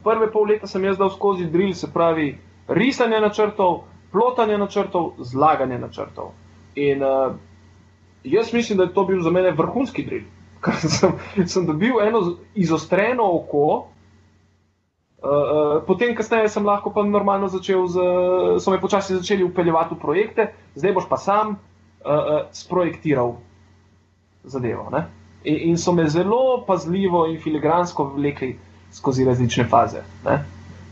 Prve 0.02 0.30
pol 0.32 0.48
leta 0.48 0.66
sem 0.66 0.84
jaz 0.84 0.96
dal 0.98 1.12
skozi 1.12 1.46
drill, 1.46 1.74
se 1.76 1.90
pravi 1.92 2.32
risanje 2.74 3.20
načrtov, 3.20 3.82
plotanje 4.12 4.58
načrtov, 4.58 5.12
zlaganje 5.18 5.78
načrtov. 5.78 6.32
In 6.74 7.02
uh, 7.02 7.34
jaz 8.24 8.52
mislim, 8.52 8.78
da 8.78 8.84
je 8.84 8.94
to 8.94 9.04
bil 9.04 9.22
za 9.22 9.30
mene 9.30 9.50
vrhunski 9.50 10.04
drill, 10.06 10.28
ker 10.64 10.76
sem, 10.76 11.16
sem 11.46 11.66
dobil 11.66 12.00
eno 12.00 12.36
izostreno 12.54 13.28
oko. 13.36 13.88
Uh, 15.22 15.82
potem, 15.86 16.16
kasneje, 16.18 16.48
sem 16.50 16.66
lahko 16.66 16.90
pa 16.90 17.04
normalno 17.06 17.48
začel, 17.48 17.86
z, 17.86 18.06
so 18.58 18.72
me 18.74 18.80
počasi 18.82 19.14
začeli 19.14 19.44
upeljevati 19.46 19.94
v 19.94 20.02
projekte, 20.02 20.48
zdaj 20.74 20.96
boš 20.96 21.06
pa 21.08 21.16
sam 21.16 21.54
uh, 21.54 21.56
uh, 22.10 22.40
sprojektiral 22.50 23.36
zadevo. 24.44 24.90
In, 25.44 25.60
in 25.70 25.78
so 25.78 25.92
me 25.92 26.08
zelo 26.10 26.64
pazljivo 26.66 27.26
in 27.30 27.38
filigransko 27.40 28.10
vlekli 28.16 28.56
skozi 28.92 29.24
različne 29.24 29.64
faze. 29.70 30.02
Ne? 30.24 30.42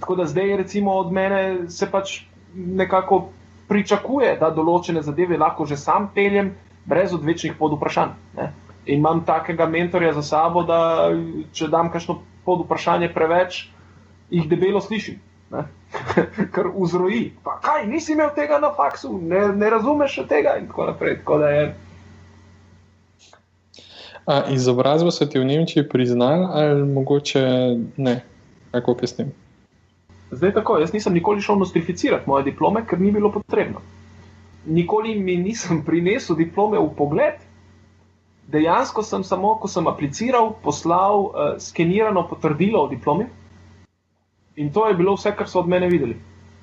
Tako 0.01 0.17
da 0.17 0.27
zdaj, 0.27 0.57
recimo, 0.57 0.93
od 0.93 1.13
mene 1.13 1.69
se 1.69 1.91
pač 1.91 2.21
nekako 2.55 3.29
pričakuje, 3.69 4.35
da 4.41 4.51
določene 4.51 5.03
zadeve 5.07 5.39
lahko 5.39 5.67
že 5.67 5.77
sam 5.79 6.09
peljem, 6.15 6.55
brez 6.91 7.13
odvečnih 7.15 7.55
pod 7.59 7.77
vprašanj. 7.77 8.17
In 8.87 8.99
imam 8.99 9.21
takega 9.25 9.69
mentorja 9.69 10.15
za 10.17 10.23
sabo, 10.27 10.65
da 10.67 11.11
če 11.53 11.69
dam 11.69 11.93
kakšno 11.93 12.19
pod 12.45 12.65
vprašanje 12.65 13.13
preveč, 13.15 13.67
jih 14.31 14.49
debelo 14.51 14.81
slišim. 14.81 15.21
Ker 16.55 16.71
vzroji, 16.75 17.35
pa 17.45 17.59
kaj, 17.63 17.85
nisi 17.91 18.15
imel 18.15 18.33
tega 18.35 18.59
na 18.63 18.73
faksu, 18.75 19.13
ne, 19.19 19.49
ne 19.59 19.71
razumeš 19.71 20.21
tega, 20.31 20.57
in 20.59 20.69
tako 20.71 20.89
naprej. 20.91 21.21
Tako 21.21 21.39
da 21.43 21.49
je, 21.55 21.65
A 24.31 24.45
izobrazbo 24.51 25.11
so 25.11 25.27
ti 25.27 25.39
v 25.39 25.45
Nemčiji 25.45 25.89
priznali, 25.89 26.47
ali 26.53 26.85
mogoče 26.87 27.43
ne, 27.97 28.21
kako 28.71 28.97
je 29.01 29.07
s 29.07 29.17
tem? 29.17 29.33
Zdaj 30.31 30.53
tako, 30.55 30.79
jaz 30.79 30.93
nisem 30.93 31.15
nikoli 31.15 31.41
šel 31.43 31.59
nostrificirati 31.59 32.29
moje 32.31 32.45
diplome, 32.45 32.85
ker 32.87 33.01
ni 33.01 33.11
bilo 33.13 33.33
potrebno. 33.33 33.83
Nikoli 34.67 35.15
mi 35.19 35.37
nisem 35.37 35.83
prinesel 35.87 36.37
diplome 36.37 36.79
v 36.79 36.89
pogled. 36.97 37.47
Dejansko 38.51 39.03
sem 39.03 39.25
samo, 39.25 39.55
ko 39.63 39.69
sem 39.69 39.87
apliciral, 39.87 40.53
poslal 40.63 41.21
uh, 41.21 41.53
skenirano 41.59 42.27
potrdilo 42.29 42.83
o 42.83 42.89
diplomi. 42.91 43.29
In 44.57 44.73
to 44.73 44.89
je 44.89 44.97
bilo 44.99 45.15
vse, 45.15 45.31
kar 45.39 45.49
so 45.49 45.61
od 45.61 45.69
mene 45.71 45.87
videli. 45.89 46.17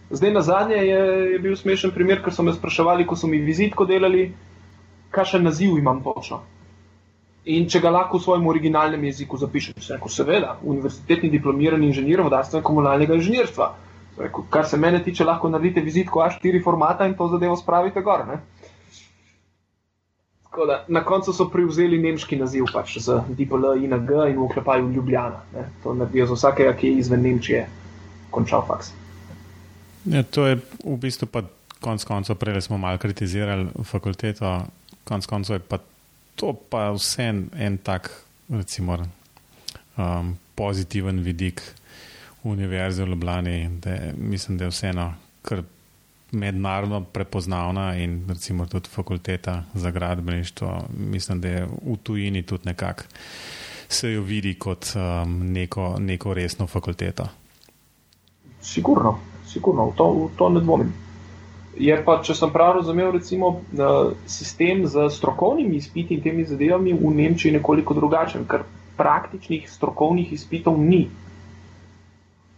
Zdaj 0.09 0.33
na 0.33 0.41
zadnje 0.41 0.75
je, 0.75 0.99
je 1.31 1.39
bil 1.39 1.55
smešen 1.55 1.91
primer, 1.95 2.19
ker 2.23 2.35
so 2.35 2.43
me 2.43 2.53
spraševali, 2.53 3.07
ko 3.07 3.15
so 3.15 3.27
mi 3.27 3.39
vizitko 3.43 3.87
delali, 3.87 4.29
kakšen 5.11 5.43
naziv 5.43 5.79
imam 5.79 6.03
točno 6.03 6.43
in 7.47 7.67
če 7.71 7.79
ga 7.83 7.91
lahko 7.93 8.19
v 8.19 8.25
svojem 8.25 8.47
originalnem 8.51 9.03
jeziku 9.07 9.39
zapišeš. 9.39 9.91
Rekel, 9.95 10.11
seveda, 10.11 10.57
univerzitetni 10.67 11.29
diplomirani 11.31 11.87
inženir 11.87 12.21
vodarstva 12.25 12.59
in 12.59 12.67
komunalnega 12.67 13.15
inženirstva. 13.15 13.67
Rekel, 14.17 14.45
kar 14.51 14.67
se 14.67 14.77
mene 14.81 14.99
tiče, 15.03 15.25
lahko 15.27 15.49
naredite 15.53 15.83
vizitko 15.85 16.23
A4 16.25 16.63
formata 16.63 17.07
in 17.07 17.15
to 17.17 17.29
zadevo 17.31 17.55
spravite 17.55 18.01
gor. 18.01 18.25
Da, 20.57 20.77
na 20.89 21.03
koncu 21.05 21.33
so 21.37 21.45
prevzeli 21.53 21.99
nemški 22.01 22.39
naziv, 22.39 22.65
pač 22.73 22.95
z 22.97 23.19
DPL, 23.37 23.75
ING 23.77 24.13
in 24.31 24.39
ukrepajo 24.41 24.87
Ljubljana. 24.89 25.43
Ne. 25.53 25.67
To 25.83 25.93
naredijo 25.93 26.25
za 26.31 26.37
vsakega, 26.39 26.73
ki 26.73 26.87
je 26.87 27.03
izven 27.03 27.21
Nemčije 27.21 27.67
končal 28.33 28.65
faks. 28.65 28.89
Ja, 30.09 30.23
to 30.23 30.47
je 30.47 30.57
v 30.81 30.97
bistvu 30.97 31.29
pa 31.29 31.43
konec 31.83 32.03
koncev, 32.09 32.39
prej 32.41 32.61
smo 32.65 32.77
malo 32.81 32.97
kritizirali 32.97 33.69
fakulteto, 33.85 34.63
konec 35.05 35.29
koncev 35.29 35.59
je 35.59 35.59
pa 35.59 35.77
to 36.37 36.53
pa 36.69 36.91
vse 36.95 37.25
en, 37.27 37.41
en 37.57 37.77
tak, 37.81 38.11
recimo, 38.49 38.97
um, 39.97 40.35
pozitiven 40.55 41.19
vidik 41.25 41.61
univerze 42.43 43.03
v 43.03 43.09
Ljubljani, 43.11 43.79
da 43.81 43.97
mislim, 44.17 44.57
da 44.57 44.67
je 44.67 44.71
vseeno 44.71 45.07
kar 45.41 45.63
mednarodno 46.31 47.01
prepoznavna 47.03 47.95
in 47.97 48.21
recimo 48.29 48.65
tudi 48.65 48.89
fakulteta 48.89 49.63
za 49.73 49.91
gradbeništvo, 49.91 50.85
mislim, 50.97 51.41
da 51.41 51.47
je 51.47 51.65
v 51.65 51.97
tujini 52.03 52.43
tudi 52.43 52.65
nekako 52.65 53.03
se 53.89 54.11
jo 54.11 54.21
vidi 54.21 54.53
kot 54.59 54.85
um, 54.95 55.51
neko, 55.53 55.95
neko 55.99 56.33
resno 56.33 56.67
fakulteto. 56.67 57.27
Sigurno, 58.61 59.19
sigurno, 59.47 59.89
v 59.89 59.95
to, 59.95 60.11
v 60.11 60.29
to 60.37 60.49
ne 60.49 60.61
dvomim. 60.61 60.93
Je 61.79 61.93
pa, 62.03 62.17
če 62.25 62.33
sem 62.33 62.49
prav 62.49 62.79
razumel, 62.79 63.11
recimo, 63.13 63.59
sistem 64.25 64.85
z 64.89 65.07
strokovnimi 65.13 65.77
izpiti 65.77 66.17
in 66.17 66.23
temi 66.25 66.45
zadevami 66.45 66.95
v 66.97 67.13
Nemčiji 67.13 67.53
nekoliko 67.53 67.93
drugačen, 67.93 68.47
ker 68.49 68.65
praktičnih 68.97 69.67
strokovnih 69.69 70.33
izpitov 70.33 70.79
ni. 70.81 71.05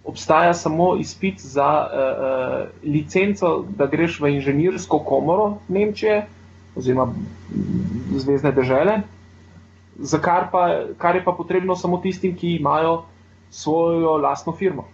Obstaja 0.07 0.53
samo 0.55 0.93
izpit 0.97 1.43
za 1.43 1.67
uh, 1.67 2.69
licenco, 2.87 3.65
da 3.77 3.89
greš 3.91 4.21
v 4.23 4.31
inženirsko 4.37 5.01
komoro 5.05 5.59
Nemčije 5.67 6.21
oziroma 6.79 7.09
zvezdne 8.15 8.53
države, 8.55 9.01
za 9.99 10.19
kar, 10.23 10.47
pa, 10.51 10.63
kar 10.97 11.19
je 11.19 11.23
pa 11.25 11.35
potrebno 11.35 11.75
samo 11.75 11.99
tistim, 11.99 12.37
ki 12.39 12.55
imajo 12.55 13.01
svojo 13.51 14.15
lastno 14.17 14.55
firmo 14.55 14.87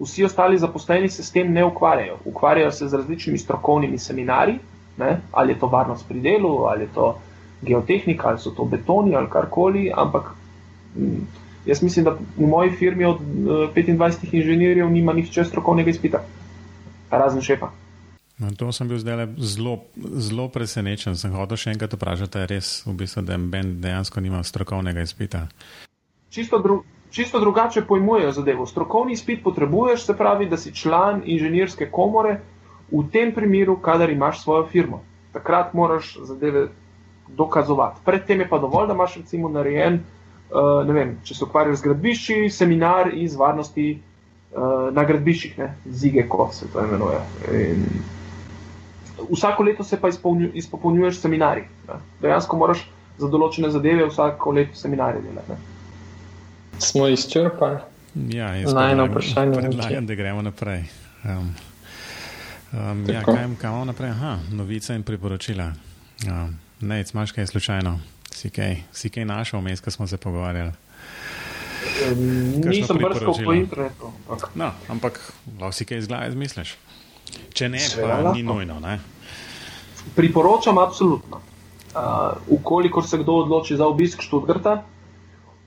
vsi 0.00 0.24
ostali 0.24 0.58
zaposleni 0.58 1.08
se 1.08 1.22
s 1.22 1.32
tem 1.32 1.52
ne 1.52 1.64
ukvarjajo. 1.64 2.18
Ukvarjajo 2.24 2.72
se 2.72 2.88
z 2.88 2.94
različnimi 2.94 3.38
strokovnimi 3.38 3.98
seminarji, 3.98 4.58
ne? 4.98 5.20
ali 5.32 5.52
je 5.52 5.58
to 5.58 5.66
varnost 5.66 6.08
pri 6.08 6.20
delu, 6.20 6.64
ali 6.64 6.82
je 6.82 6.88
to 6.94 7.18
geotehnika, 7.62 8.28
ali 8.28 8.38
so 8.38 8.50
to 8.50 8.64
betoni 8.64 9.16
ali 9.16 9.30
karkoli. 9.30 9.90
Ampak 9.96 10.24
hm, 10.94 11.22
jaz 11.66 11.82
mislim, 11.82 12.04
da 12.04 12.10
v 12.36 12.48
moji 12.48 12.70
firmi 12.70 13.04
od 13.04 13.20
25 13.20 14.02
eh, 14.02 14.28
inženirjev 14.32 14.90
nima 14.90 15.12
nihče 15.12 15.44
strokovnega 15.44 15.90
izpita, 15.90 16.24
razen 17.10 17.42
šefa. 17.42 17.70
No, 18.38 18.48
to 18.56 18.72
sem 18.72 18.88
bil 18.88 18.98
zdaj 18.98 19.26
zelo, 19.36 19.78
zelo 20.16 20.48
presenečen. 20.48 21.16
Sem 21.16 21.32
hotel 21.36 21.60
še 21.60 21.74
enkrat 21.74 21.92
vprašati, 21.92 22.32
da 22.32 22.40
je 22.40 22.46
res, 22.46 22.70
v 22.86 22.94
bistvu, 23.02 23.22
da 23.22 23.36
Ben 23.36 23.74
dejansko 23.80 24.20
nima 24.20 24.40
strokovnega 24.44 25.04
izpita. 25.04 25.44
Čisto 26.30 26.58
drugo 26.58 26.84
čisto 27.10 27.40
drugače 27.40 27.82
pojmujejo 27.84 28.32
zadevo. 28.32 28.66
Strokovni 28.66 29.12
izpit 29.12 29.42
potrebuješ, 29.44 30.06
se 30.06 30.16
pravi, 30.16 30.48
da 30.48 30.56
si 30.56 30.74
član 30.74 31.22
inženirske 31.24 31.90
komore 31.90 32.40
v 32.90 33.04
tem 33.12 33.34
primeru, 33.34 33.76
kadar 33.76 34.10
imaš 34.10 34.42
svojo 34.42 34.66
firmo. 34.66 35.02
Takrat 35.32 35.74
moraš 35.74 36.16
zadeve 36.22 36.68
dokazovati. 37.28 38.00
Predtem 38.04 38.40
je 38.40 38.48
pa 38.48 38.58
dovolj, 38.58 38.86
da 38.86 38.94
imaš 38.94 39.16
recimo 39.16 39.48
narejen, 39.48 40.00
uh, 40.50 40.86
ne 40.86 40.92
vem, 40.92 41.18
če 41.24 41.34
se 41.34 41.44
ukvarjaš 41.44 41.78
z 41.78 41.88
gradbišči, 41.88 42.38
seminar 42.50 43.12
iz 43.14 43.36
varnosti 43.38 43.90
uh, 43.94 44.88
na 44.94 45.04
gradbiščih, 45.04 45.58
ne, 45.58 45.74
zige, 45.86 46.26
kot 46.28 46.54
se 46.54 46.70
to 46.72 46.82
imenuje. 46.84 47.20
In 47.54 47.84
vsako 49.30 49.62
leto 49.62 49.84
se 49.84 50.00
pa 50.00 50.08
izpopolnjuješ 50.54 51.20
seminarji. 51.20 51.68
Dejansko 52.22 52.56
moraš 52.56 52.88
za 53.18 53.28
določene 53.28 53.70
zadeve 53.70 54.08
vsako 54.08 54.56
leto 54.58 54.78
seminarje 54.78 55.22
delati. 55.22 55.58
Smo 56.80 57.08
izčrpali. 57.08 57.78
Ja, 58.14 58.72
na 58.74 58.90
eno 58.90 59.06
vprašanje. 59.06 59.60
Predlagam, 59.60 60.06
da 60.06 60.14
gremo 60.14 60.42
naprej. 60.42 60.84
Um, 61.24 61.54
um, 62.72 63.04
ja, 63.10 63.22
kaj 63.24 63.44
imamo 63.44 63.84
naprej? 63.84 64.10
Aha, 64.10 64.38
novice 64.52 64.94
in 64.94 65.02
priporočila. 65.02 65.72
Um, 66.28 66.56
ne, 66.80 67.04
imaš 67.12 67.32
kaj 67.32 67.46
slučajno? 67.46 67.98
Si 68.32 68.50
kaj, 68.50 68.76
si 68.92 69.10
kaj 69.10 69.24
našel 69.24 69.60
vmes, 69.60 69.80
ko 69.80 69.90
smo 69.90 70.06
se 70.06 70.16
pogovarjali? 70.16 70.72
Nisem 72.64 72.98
brskal 72.98 73.34
po 73.44 73.52
internetu. 73.52 74.12
Ampak. 74.28 74.50
No, 74.54 74.70
ampak 74.88 75.20
lahko 75.60 75.72
si 75.72 75.84
kaj 75.84 75.98
iz 75.98 76.08
glave 76.08 76.28
izmisliš. 76.28 76.76
Če 77.54 77.68
ne, 77.68 77.80
Sveda 77.80 78.20
pa 78.22 78.32
ni 78.34 78.42
nujno. 78.42 78.80
Ne? 78.80 78.98
Priporočam 80.16 80.78
absolutno. 80.78 81.40
Uh, 81.90 82.38
ukolikor 82.48 83.06
se 83.06 83.18
kdo 83.18 83.42
odloči 83.42 83.76
za 83.76 83.86
obisk 83.86 84.22
Študgrta, 84.22 84.82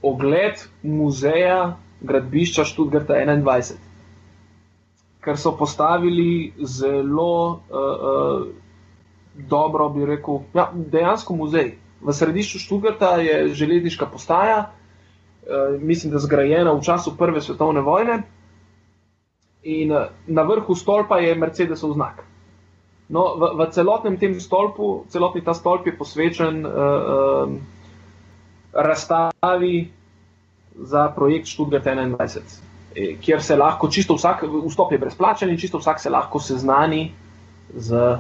ogled 0.04 0.60
muzeja 0.84 1.78
gradbišča 2.04 2.66
Študgarta 2.68 3.16
21, 3.16 3.80
ker 5.24 5.40
so 5.40 5.54
postavili 5.58 6.52
zelo 6.60 7.52
uh, 7.52 7.58
uh, 7.80 8.48
dobro, 9.50 9.90
bi 9.90 10.06
rekel, 10.06 10.44
ja, 10.54 10.68
dejansko 10.76 11.36
muzej. 11.36 11.78
V 12.04 12.14
središču 12.14 12.60
Študgarta 12.60 13.16
je 13.24 13.54
železniška 13.56 14.06
postaja, 14.12 14.60
uh, 14.68 15.80
mislim, 15.80 16.12
da 16.12 16.20
zgrajena 16.20 16.76
v 16.76 16.84
času 16.84 17.16
Prve 17.18 17.42
svetovne 17.42 17.82
vojne, 17.82 18.22
in 19.64 19.92
uh, 19.92 20.12
na 20.28 20.44
vrhu 20.44 20.76
stolpa 20.76 21.24
je 21.24 21.36
Mercedesov 21.36 21.96
znak. 21.96 22.26
No, 23.08 23.36
v, 23.40 23.56
v 23.60 23.72
celotnem 23.72 24.20
tem 24.20 24.36
stolpu, 24.40 25.06
celotni 25.08 25.44
ta 25.44 25.56
stolp 25.56 25.88
je 25.88 25.96
posvečen. 25.96 26.66
Uh, 26.68 27.48
uh, 27.48 27.73
razstavi 28.74 29.92
za 30.76 31.08
projekt 31.16 31.48
Študgart 31.48 31.86
21, 31.86 32.42
eh, 32.96 33.16
kjer 33.22 33.44
se 33.44 33.56
lahko 33.56 33.90
čisto 33.90 34.16
vsak, 34.16 34.44
vstop 34.68 34.92
je 34.92 34.98
brezplačen 34.98 35.50
in 35.50 35.58
čisto 35.58 35.78
vsak 35.78 36.00
se 36.00 36.10
lahko 36.10 36.40
seznani 36.40 37.12
z 37.76 37.94
uh, 37.94 38.18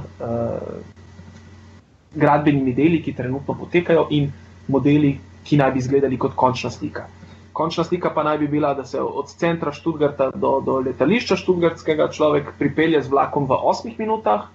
gradbenimi 2.15 2.73
deli, 2.73 3.01
ki 3.03 3.13
trenutno 3.13 3.53
potekajo 3.53 4.07
in 4.09 4.31
modeli, 4.67 5.17
ki 5.43 5.57
naj 5.57 5.71
bi 5.71 5.79
izgledali 5.79 6.17
kot 6.17 6.35
končna 6.35 6.69
slika. 6.69 7.05
končna 7.53 7.83
slika 7.83 8.09
pa 8.09 8.23
naj 8.23 8.37
bi 8.37 8.47
bila, 8.47 8.73
da 8.73 8.85
se 8.85 9.01
od 9.01 9.29
centra 9.29 9.71
Študgarta 9.71 10.31
do, 10.35 10.59
do 10.65 10.79
letališča 10.79 11.35
Študgartskega 11.35 12.07
človek 12.11 12.53
pripelje 12.57 13.01
z 13.01 13.09
vlakom 13.09 13.45
v 13.45 13.53
8 13.53 13.93
minutah 13.97 14.47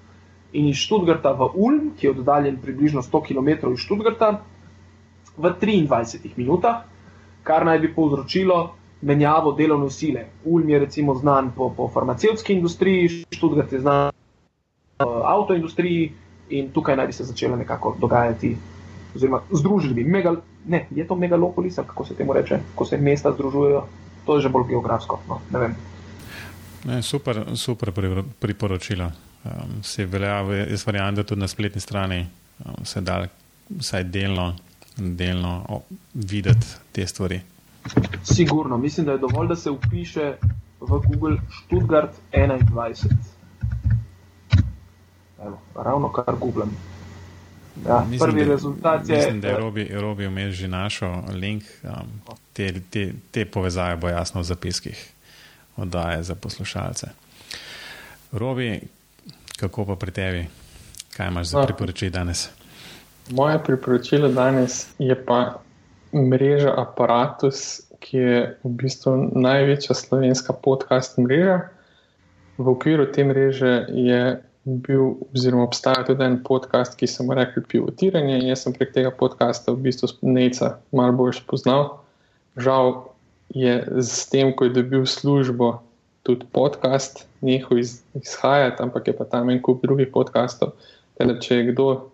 in 0.53 0.67
iz 0.67 0.77
Študgarta 0.77 1.33
v 1.33 1.51
Ulm, 1.55 1.93
ki 1.99 2.07
je 2.07 2.11
oddaljen 2.11 2.57
približno 2.59 3.03
100 3.03 3.23
km 3.29 3.71
iz 3.73 3.85
Študgarta, 3.87 4.41
v 5.39 5.53
23 5.61 6.37
minutah, 6.37 6.85
kar 7.43 7.65
naj 7.65 7.79
bi 7.79 7.93
povzročilo 7.95 8.59
menjavo 9.03 9.53
delovne 9.53 9.91
sile. 9.91 10.27
Ulm 10.45 10.69
je 10.69 10.79
recimo 10.79 11.15
znan 11.15 11.53
po, 11.57 11.71
po 11.77 11.89
farmacevtski 11.89 12.53
industriji, 12.53 13.25
Študgart 13.31 13.73
je 13.73 13.81
znan 13.81 14.11
po 14.99 15.23
avtoindustriji 15.25 16.13
in 16.51 16.73
tukaj 16.73 16.97
naj 16.97 17.07
bi 17.07 17.13
se 17.13 17.25
začela 17.25 17.57
nekako 17.57 17.97
dogajati, 18.01 18.57
oziroma 19.15 19.41
združili 19.53 19.95
bi. 19.95 20.05
Megal, 20.05 20.41
ne, 20.67 20.87
je 20.91 21.07
to 21.07 21.15
megalopolis, 21.15 21.77
kako 21.77 22.05
se 22.05 22.15
temu 22.15 22.33
reče, 22.33 22.59
ko 22.75 22.85
se 22.85 22.99
mesta 22.99 23.33
združujejo, 23.33 23.85
to 24.27 24.37
je 24.37 24.43
že 24.43 24.49
bolj 24.49 24.69
geografsko. 24.69 25.21
No, 25.29 25.41
ne 25.53 25.75
ne, 26.85 27.03
super, 27.03 27.45
super 27.57 27.93
priporočila. 28.39 29.13
Um, 29.45 29.83
se 29.83 30.07
velja, 30.07 30.41
jaz 30.71 30.87
verjamem, 30.87 31.15
da 31.15 31.23
tudi 31.23 31.41
na 31.41 31.49
spletni 31.49 31.81
strani 31.81 32.27
um, 32.65 32.85
se 32.85 33.01
da 33.01 33.27
vsaj 33.71 34.05
delno, 34.05 34.55
delno 34.99 35.65
o, 35.69 35.83
videti 36.15 36.67
te 36.93 37.07
stvari. 37.07 37.41
Sigurno, 38.25 38.79
mislim, 38.79 39.07
da 39.07 39.13
je 39.13 39.19
dovolj, 39.19 39.49
da 39.49 39.57
se 39.57 39.71
upiše 39.71 40.35
v 40.81 40.87
Google 40.87 41.37
Stuttgart 41.65 42.11
21. 42.33 43.07
Evo, 45.45 45.59
ravno 45.75 46.13
kar 46.13 46.35
googlam. 46.41 46.71
Ja, 47.87 48.05
mislim, 48.11 48.31
prvi 48.31 48.45
da, 48.45 48.53
rezultat 48.53 49.09
je. 49.09 49.17
Mislim, 49.17 49.41
da 49.41 49.49
je 49.49 49.57
Robi, 49.57 49.89
Robi 49.93 50.27
vmes 50.27 50.55
že 50.55 50.69
našel 50.69 51.11
link. 51.33 51.65
Um, 51.83 52.37
te, 52.53 52.81
te, 52.91 53.13
te 53.31 53.45
povezave 53.45 53.97
bo 53.97 54.09
jasno 54.09 54.41
v 54.41 54.45
zapiskih 54.45 55.13
oddaje 55.77 56.23
za 56.23 56.35
poslušalce. 56.35 57.07
Robi, 58.33 58.81
kako 59.57 59.87
pa 59.87 59.97
pri 59.97 60.11
tebi? 60.11 60.47
Kaj 61.17 61.29
imaš 61.29 61.47
za 61.47 61.59
no. 61.59 61.67
priporočilo 61.67 62.11
danes? 62.11 62.49
Moje 63.31 63.59
priporočilo 63.65 64.29
danes 64.29 64.89
je 64.99 65.25
pa 65.25 65.61
mreža 66.13 66.73
Apparatus, 66.77 67.85
ki 68.01 68.17
je 68.17 68.37
v 68.65 68.71
bistvu 68.81 69.31
največja 69.37 69.95
slovenska 69.95 70.53
podcast 70.53 71.19
mreža. 71.21 71.69
V 72.59 72.73
okviru 72.73 73.05
te 73.13 73.25
mreže 73.25 73.85
je 73.93 74.41
bil, 74.65 75.21
oziroma 75.35 75.69
obstaja 75.69 76.07
tudi 76.09 76.25
en 76.25 76.41
podcast, 76.45 76.97
ki 76.97 77.07
se 77.07 77.23
mu 77.23 77.37
reče 77.37 77.63
Pivotiranje. 77.69 78.41
Jaz 78.49 78.65
sem 78.65 78.73
prek 78.73 78.97
tega 78.97 79.13
podcasta 79.13 79.73
v 79.73 79.85
bistvu 79.89 80.09
Neca 80.23 80.79
malo 80.93 81.13
bolj 81.13 81.37
spoznal. 81.43 82.01
Žal 82.57 83.13
je 83.53 83.85
z 84.01 84.29
tem, 84.33 84.57
ko 84.57 84.69
je 84.69 84.77
dobil 84.81 85.05
službo, 85.07 85.79
tudi 86.25 86.49
podcast, 86.53 87.27
njihov 87.41 87.79
iz, 87.79 88.01
izhajati, 88.17 88.83
ampak 88.83 89.09
je 89.09 89.17
pa 89.17 89.25
tam 89.25 89.51
en 89.51 89.61
kup 89.63 89.85
drugih 89.85 90.09
podcastov. 90.13 90.77
Teda, 91.21 91.37
če 91.41 91.61
je 91.61 91.73
kdo 91.73 92.09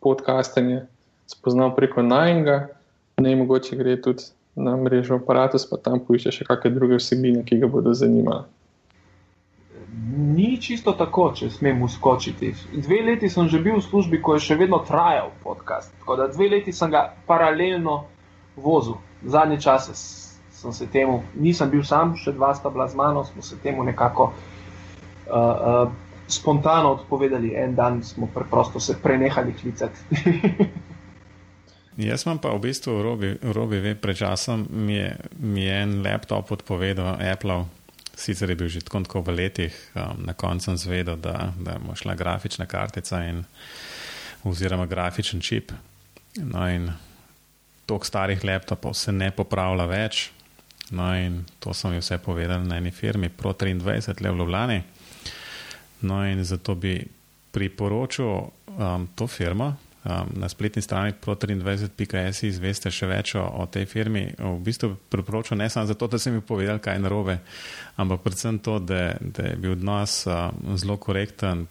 podcastanje 0.00 0.84
spoznal 1.26 1.74
preko 1.76 2.02
najnega, 2.02 2.68
ne 3.20 3.36
mogoče 3.36 3.76
gre 3.76 3.96
tudi 4.02 4.30
na 4.56 4.76
mrežo 4.76 5.18
aparatus, 5.20 5.66
pa 5.68 5.76
tam 5.76 6.00
poišče 6.00 6.32
še 6.32 6.46
kakšne 6.48 6.72
druge 6.76 7.00
vsebine, 7.00 7.42
ki 7.44 7.60
ga 7.60 7.68
bodo 7.68 7.92
zanimale. 7.94 8.46
Ni 10.16 10.56
čisto 10.60 10.92
tako, 10.96 11.30
če 11.36 11.48
smem 11.50 11.82
uskočiti. 11.82 12.52
Dve 12.72 13.00
leti 13.04 13.28
sem 13.32 13.48
že 13.48 13.60
bil 13.60 13.78
v 13.78 13.84
službi, 13.84 14.20
ko 14.20 14.36
je 14.36 14.44
še 14.48 14.58
vedno 14.60 14.82
trajal 14.84 15.32
podcast. 15.44 15.92
Tako 16.00 16.16
da 16.20 16.28
dve 16.32 16.48
leti 16.52 16.72
sem 16.72 16.92
ga 16.92 17.08
paralelno 17.28 18.04
vozil. 18.56 18.96
Zadnje 19.24 19.60
čase 19.60 19.96
sem 20.56 20.72
se 20.72 20.86
temu, 20.86 21.20
nisem 21.34 21.70
bil 21.70 21.84
sam, 21.84 22.16
še 22.16 22.32
dva 22.32 22.54
sta 22.56 22.72
bila 22.72 22.88
z 22.88 22.96
mano, 22.96 23.24
smo 23.24 23.44
se 23.44 23.56
temu 23.60 23.84
nekako 23.84 24.30
uh, 24.32 25.36
uh, 25.36 25.92
spontano 26.28 26.92
odpovedali. 26.92 27.54
En 27.54 27.74
dan 27.74 28.02
smo 28.04 28.26
preprosto 28.26 28.80
se 28.80 28.98
prenehali 29.02 29.52
klicati. 29.52 29.98
Jaz 31.96 32.26
sem 32.26 32.36
pa 32.38 32.52
v 32.52 32.60
bistvu 32.60 32.92
v 32.92 33.52
robi, 33.56 33.94
pred 33.96 34.16
časom 34.16 34.66
mi 34.68 35.00
je, 35.00 35.16
mi 35.40 35.64
je 35.64 35.72
en 35.72 36.02
laptop 36.04 36.52
odpovedal 36.52 37.16
Apple. 37.24 37.64
Sicer 38.16 38.52
je 38.52 38.56
bil 38.56 38.68
že 38.68 38.84
tako, 38.84 39.00
tako 39.00 39.20
v 39.24 39.36
letih, 39.36 39.72
um, 39.96 40.24
na 40.24 40.32
koncu 40.36 40.72
sem 40.72 40.76
zvedel, 40.76 41.16
da, 41.16 41.52
da 41.56 41.80
je 41.80 41.96
šla 41.96 42.14
grafična 42.16 42.66
kartica 42.68 43.24
in, 43.24 43.44
oziroma 44.44 44.86
grafičen 44.86 45.40
čip. 45.40 45.72
No 46.36 46.68
in 46.68 46.92
tok 47.86 48.04
starih 48.04 48.44
laptopov 48.44 48.94
se 48.94 49.12
ne 49.12 49.30
popravlja 49.30 49.86
več. 49.88 50.30
No 50.90 51.08
in 51.16 51.44
to 51.58 51.74
sem 51.74 51.96
jim 51.96 52.04
vse 52.04 52.18
povedal 52.22 52.62
na 52.62 52.76
eni 52.76 52.92
firmi, 52.92 53.28
Pro 53.28 53.52
23, 53.56 54.20
le 54.20 54.30
v 54.30 54.36
Ljubljani. 54.36 54.82
No 56.00 56.20
in 56.26 56.44
zato 56.44 56.74
bi 56.74 56.98
priporočil 57.50 58.26
um, 58.28 59.08
to 59.14 59.26
firmo, 59.26 59.76
um, 60.04 60.28
na 60.36 60.48
spletni 60.48 60.82
strani 60.82 61.14
pro23.js 61.24 62.42
izveste 62.46 62.90
še 62.92 63.08
več 63.08 63.34
o, 63.34 63.42
o 63.42 63.64
tej 63.66 63.86
firmi. 63.88 64.26
V 64.38 64.58
bistvu 64.64 64.92
priporočam 65.08 65.58
ne 65.58 65.70
samo 65.72 65.88
zato, 65.88 66.08
da 66.12 66.20
sem 66.20 66.36
jim 66.36 66.44
povedal, 66.44 66.78
kaj 66.84 66.98
je 66.98 67.04
narobe, 67.06 67.38
ampak 67.96 68.20
predvsem 68.26 68.60
to, 68.60 68.78
da, 68.78 69.16
da 69.20 69.48
je 69.50 69.56
bil 69.56 69.76
odnos 69.78 70.26
um, 70.28 70.76
zelo 70.76 70.98
korekten, 71.00 71.64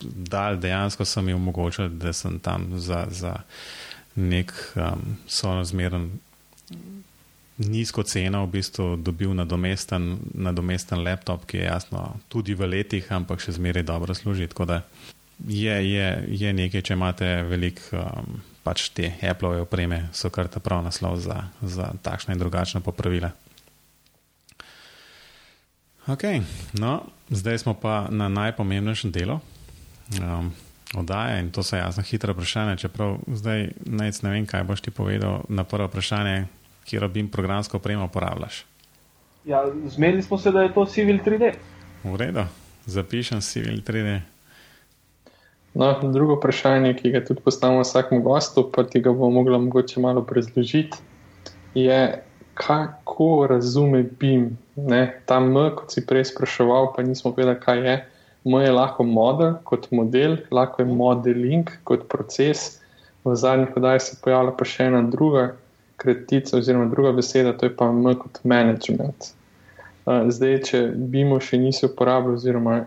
da 0.00 0.50
dejansko 0.56 1.04
sem 1.04 1.28
jim 1.28 1.38
omogočil, 1.38 1.92
da 2.00 2.12
sem 2.16 2.40
tam 2.42 2.72
za, 2.80 3.04
za 3.10 3.36
nek 4.16 4.52
um, 4.74 5.14
sorazmeren. 5.30 6.10
Nizko 7.60 8.02
ceno 8.08 8.46
v 8.46 8.56
bistvu 8.56 8.96
dobil 8.96 9.34
nadomesten, 9.36 10.16
nadomesten 10.32 11.02
laptop, 11.04 11.44
ki 11.44 11.60
je 11.60 11.68
jasno 11.68 12.16
tudi 12.32 12.56
v 12.56 12.68
letih, 12.70 13.04
ampak 13.12 13.42
še 13.44 13.52
zmeraj 13.58 13.84
dobro 13.84 14.16
služi. 14.16 14.48
Tako 14.48 14.64
da 14.64 14.78
je, 15.44 15.76
je, 15.92 16.08
je 16.40 16.52
nekaj, 16.56 16.82
če 16.82 16.96
imate 16.96 17.28
veliko 17.48 18.00
um, 18.00 18.40
pač 18.64 18.88
te 18.96 19.12
Apple 19.20 19.60
opreme, 19.60 20.08
so 20.12 20.32
kar 20.32 20.48
ta 20.48 20.60
prav 20.60 20.84
naslov 20.84 21.20
za, 21.20 21.52
za 21.60 21.92
takšne 22.00 22.36
in 22.36 22.40
drugačne 22.40 22.80
popravile. 22.84 23.32
Ok, 26.08 26.24
no, 26.80 27.04
zdaj 27.28 27.60
smo 27.60 27.76
pa 27.76 28.08
na 28.08 28.28
najpomembnejšem 28.32 29.12
delu 29.12 29.36
um, 30.16 30.48
oddaje 30.96 31.40
in 31.40 31.50
to 31.52 31.62
so 31.62 31.76
jasno 31.76 32.02
hitre 32.02 32.32
vprašanja. 32.32 32.80
Čeprav 32.80 33.20
zdaj 33.28 33.68
ne 33.86 34.10
vem, 34.22 34.46
kaj 34.46 34.64
boš 34.64 34.80
ti 34.80 34.90
povedal 34.90 35.44
na 35.48 35.64
prvo 35.64 35.86
vprašanje, 35.86 36.48
kje 36.84 37.00
robim 37.00 37.28
programsko 37.28 37.76
opremo 37.76 38.04
uporabljaš. 38.04 38.64
Ja, 39.44 39.64
zmenili 39.86 40.22
smo 40.22 40.38
se, 40.38 40.50
da 40.50 40.62
je 40.62 40.74
to 40.74 40.84
Civil 40.84 41.18
3D. 41.26 41.52
V 42.04 42.16
redu, 42.16 42.44
zapišem 42.86 43.40
Civil 43.40 43.80
3D. 43.86 44.20
No, 45.74 45.92
drugo 46.02 46.34
vprašanje, 46.34 46.94
ki 46.98 47.10
ga 47.10 47.24
tudi 47.24 47.40
postavimo 47.40 47.84
vsakemu 47.84 48.22
gostu, 48.22 48.66
pa 48.72 48.84
ti 48.84 49.00
ga 49.00 49.12
bomo 49.12 49.30
mogli 49.30 49.58
mogoče 49.58 50.00
malo 50.00 50.22
prezložiti, 50.26 50.98
je, 51.74 52.22
kako 52.54 53.46
razume 53.50 54.02
BIM. 54.02 54.58
Ne? 54.76 55.20
Ta 55.26 55.40
M, 55.40 55.54
kot 55.76 55.92
si 55.94 56.02
prej 56.06 56.24
spraševal, 56.24 56.92
pa 56.96 57.02
nismo 57.02 57.32
vedeli, 57.36 57.56
kaj 57.60 57.86
je. 57.86 57.96
M 58.44 58.60
je 58.60 58.72
lahko 58.72 59.04
model 59.04 59.54
kot 59.64 59.90
model, 59.92 60.36
lahko 60.50 60.82
je 60.82 60.88
modeling 60.88 61.70
kot 61.84 62.08
proces. 62.08 62.80
V 63.24 63.36
zadnjih 63.36 63.68
podajah 63.74 64.02
se 64.02 64.16
pojavlja 64.24 64.56
pa 64.56 64.64
še 64.64 64.88
ena 64.88 65.02
druga 65.02 65.50
kratica, 66.00 66.56
oziroma 66.56 66.88
druga 66.90 67.12
beseda, 67.12 67.52
to 67.52 67.68
je 67.68 67.74
pa 67.76 67.90
M 67.92 68.06
kot 68.18 68.40
management. 68.44 69.32
Zdaj, 70.06 70.56
če 70.66 70.80
BIM-o 71.12 71.38
še 71.44 71.60
nisi 71.60 71.84
uporabljal, 71.86 72.38
oziroma 72.40 72.78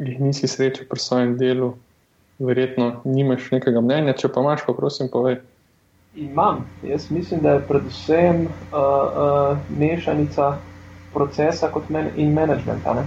jih 0.00 0.18
nisi 0.20 0.48
srečal 0.50 0.88
pri 0.90 1.00
svojem 1.00 1.36
delu, 1.38 1.70
verjetno 2.40 2.90
nimaš 3.04 3.50
nekega 3.54 3.80
mnenja. 3.84 4.16
Če 4.18 4.32
pa 4.32 4.42
imaš, 4.42 4.66
pa 4.66 4.74
prosim, 4.76 5.08
povej. 5.12 5.38
Imam. 6.18 6.64
Jaz 6.82 7.10
mislim, 7.14 7.40
da 7.44 7.56
je 7.56 7.64
predvsem 7.68 8.46
uh, 8.46 8.50
uh, 8.74 9.58
mešanica 9.78 10.56
procesa 11.14 11.70
men 11.88 12.10
in 12.16 12.34
menedžmenta. 12.34 13.04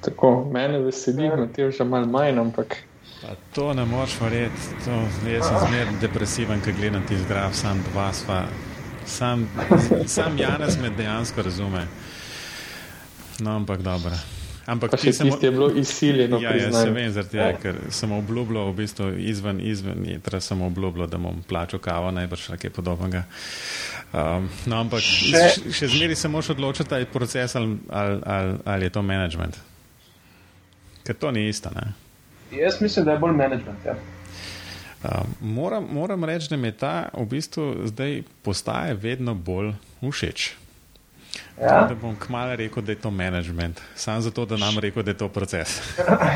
Tako, 0.00 0.46
mene 0.52 0.78
veseli, 0.78 1.28
da 1.28 1.46
ti 1.46 1.60
je 1.60 1.70
že 1.70 1.84
malo 1.84 2.06
manj, 2.06 2.38
ampak. 2.38 2.85
Pa 3.22 3.34
to 3.54 3.72
ne 3.74 3.84
moreš 3.84 4.20
verjeti. 4.20 4.70
Jaz 5.32 5.48
sem 5.48 5.58
zmerno 5.68 5.98
depresiven, 6.00 6.60
ker 6.60 6.74
gledam 6.76 7.06
ti 7.08 7.18
zgraf, 7.18 7.54
sam 7.56 7.82
dva 7.90 8.12
sva. 8.12 8.44
Sam, 9.06 9.48
sam 10.06 10.38
Janes 10.38 10.78
me 10.82 10.90
dejansko 10.90 11.42
razume. 11.42 11.86
No, 13.40 13.56
ampak 13.56 13.82
dobro. 13.82 14.16
Ampak 14.66 14.96
če 14.98 15.12
sem 15.14 15.28
ti 15.38 15.50
bilo 15.54 15.68
izsiljeno, 15.78 16.40
ja, 16.42 16.50
jaz 16.58 16.74
se 16.74 16.90
vem, 16.90 17.10
zaradi 17.14 17.36
tega, 17.36 17.50
ker 17.62 17.76
sem 17.94 18.10
obljubljal, 18.12 18.72
v 18.72 18.74
bistvu 18.80 19.10
izven, 19.22 19.60
izven, 19.62 20.02
torej 20.26 20.42
sem 20.42 20.62
obljubljal, 20.66 21.06
da 21.10 21.20
bom 21.22 21.38
plačal 21.46 21.78
kavo, 21.82 22.10
najbrž 22.16 22.48
nekaj 22.56 22.72
podobnega. 22.74 23.22
Um, 24.10 24.48
no, 24.66 24.80
ampak 24.80 25.04
še, 25.06 25.70
še 25.70 25.90
zmeri 25.94 26.18
se 26.18 26.30
moraš 26.32 26.50
odločiti, 26.56 26.90
ali 26.94 27.06
je 27.06 27.12
proces 27.12 27.54
ali, 27.58 27.76
ali, 27.90 28.18
ali, 28.24 28.58
ali 28.74 28.90
je 28.90 28.94
to 28.96 29.04
management. 29.06 29.60
Ker 31.06 31.14
to 31.14 31.30
ni 31.30 31.46
isto. 31.46 31.70
Ne? 31.76 31.92
Jaz 32.50 32.80
mislim, 32.80 33.04
da 33.04 33.12
je 33.12 33.18
bolj 33.18 33.32
management. 33.32 33.84
Ja. 33.86 33.94
Moram, 35.40 35.86
moram 35.92 36.24
reči, 36.24 36.46
da 36.50 36.56
mi 36.56 36.68
je 36.68 36.72
ta 36.72 37.08
v 37.14 37.24
bistvu 37.24 37.74
zdaj 37.84 38.22
postaje 38.42 38.94
vedno 38.94 39.34
bolj 39.34 39.72
všeč. 40.02 40.54
Ja. 41.60 41.86
Da 41.88 41.94
bom 41.94 42.16
kmalo 42.16 42.56
rekel, 42.56 42.82
da 42.82 42.92
je 42.92 43.00
to 43.00 43.10
management, 43.10 43.80
samo 43.94 44.20
zato, 44.20 44.46
da 44.46 44.56
nam 44.56 44.78
rekel, 44.78 45.02
da 45.02 45.10
je 45.10 45.18
to 45.18 45.28
proces. 45.28 45.80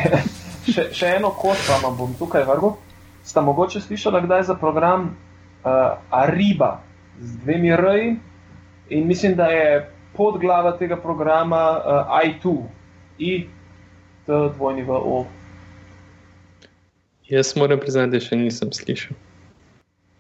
še, 0.73 0.91
še 0.93 1.15
eno 1.17 1.31
kot 1.37 1.61
vam 1.69 1.97
bom 1.97 2.15
tukaj 2.19 2.45
vrgel. 2.49 2.77
Ste 3.25 3.41
mogoče 3.45 3.81
slišali, 3.81 4.23
kdaj 4.25 4.41
je 4.41 4.49
za 4.53 4.57
program 4.57 5.11
uh, 5.11 6.01
Ariba 6.11 6.81
z 7.21 7.37
dvemi 7.45 7.73
R-ji 7.77 8.15
in 8.97 9.07
mislim, 9.07 9.37
da 9.37 9.51
je 9.53 9.91
podglava 10.17 10.73
tega 10.79 10.97
programa 10.97 11.65
uh, 11.77 12.17
I2, 12.25 12.57
I, 13.19 13.33
T, 14.27 14.41
dvojni 14.57 14.83
v 14.89 14.97
O. 14.97 15.25
Jaz 17.31 17.57
moram 17.57 17.79
priznati, 17.79 18.11
da 18.11 18.21
še 18.21 18.37
nisem 18.37 18.73
slišal. 18.75 19.15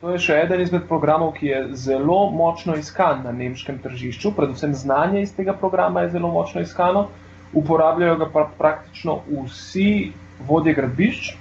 To 0.00 0.12
je 0.14 0.20
še 0.22 0.36
eden 0.44 0.60
izmed 0.62 0.84
programov, 0.88 1.32
ki 1.36 1.48
je 1.48 1.58
zelo 1.76 2.18
močno 2.32 2.76
iskan 2.78 3.24
na 3.26 3.32
nemškem 3.36 3.80
tržišču, 3.82 4.30
predvsem 4.36 4.76
znanje 4.78 5.24
iz 5.26 5.32
tega 5.36 5.52
programa 5.58 6.04
je 6.04 6.12
zelo 6.14 6.30
močno 6.32 6.62
iskano. 6.62 7.08
Uporabljajo 7.52 8.14
ga 8.20 8.28
pra 8.30 8.44
praktično 8.58 9.16
vsi 9.26 10.12
vodje 10.46 10.76
gradbišč 10.78 11.32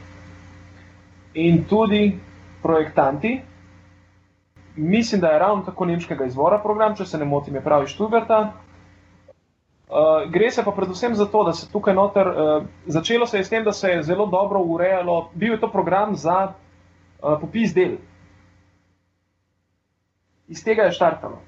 in 1.38 1.62
tudi 1.70 2.18
projektanti. 2.64 3.36
Mislim, 4.76 5.22
da 5.22 5.36
je 5.36 5.40
ravno 5.40 5.64
tako 5.70 5.86
nemškega 5.86 6.26
izvora 6.26 6.58
program, 6.64 6.98
če 6.98 7.06
se 7.06 7.22
ne 7.22 7.30
motim, 7.30 7.56
je 7.56 7.64
pravi 7.64 7.88
Študgarta. 7.94 8.42
Uh, 9.90 10.30
gre 10.30 10.52
se 10.52 10.64
pa 10.64 10.72
predvsem 10.72 11.16
za 11.16 11.26
to, 11.26 11.44
da 11.44 11.54
se 11.54 11.72
tukaj 11.72 11.96
noter, 11.98 12.28
uh, 12.28 12.64
začelo 12.86 13.26
se 13.26 13.38
je 13.38 13.44
s 13.44 13.50
tem, 13.50 13.64
da 13.64 13.72
se 13.74 13.90
je 13.90 14.04
zelo 14.04 14.26
dobro 14.26 14.60
urejalo, 14.62 15.32
bil 15.34 15.54
je 15.54 15.60
to 15.60 15.72
program 15.72 16.16
za 16.16 16.54
uh, 16.54 17.40
popis 17.42 17.74
del. 17.74 17.98
Iz 20.48 20.64
tega 20.64 20.84
je 20.84 20.92
štartalo. 20.92 21.42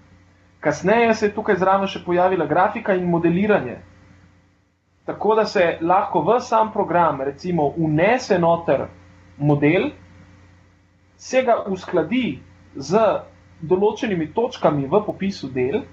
Kasneje 0.60 1.14
se 1.16 1.26
je 1.26 1.36
tukaj 1.36 1.56
zraven 1.62 1.88
še 1.88 2.02
pojavila 2.06 2.46
grafika 2.46 2.94
in 2.98 3.06
modeliranje. 3.10 3.78
Tako 5.06 5.36
da 5.36 5.46
se 5.46 5.78
lahko 5.82 6.22
v 6.22 6.40
sam 6.42 6.72
program, 6.74 7.22
recimo, 7.22 7.74
unese 7.78 8.40
noter 8.40 8.88
model, 9.38 9.90
se 11.18 11.42
ga 11.46 11.64
uskladi 11.68 12.40
z 12.76 13.02
določenimi 13.62 14.32
točkami 14.34 14.86
v 14.90 15.02
popisu 15.06 15.50
del. 15.50 15.84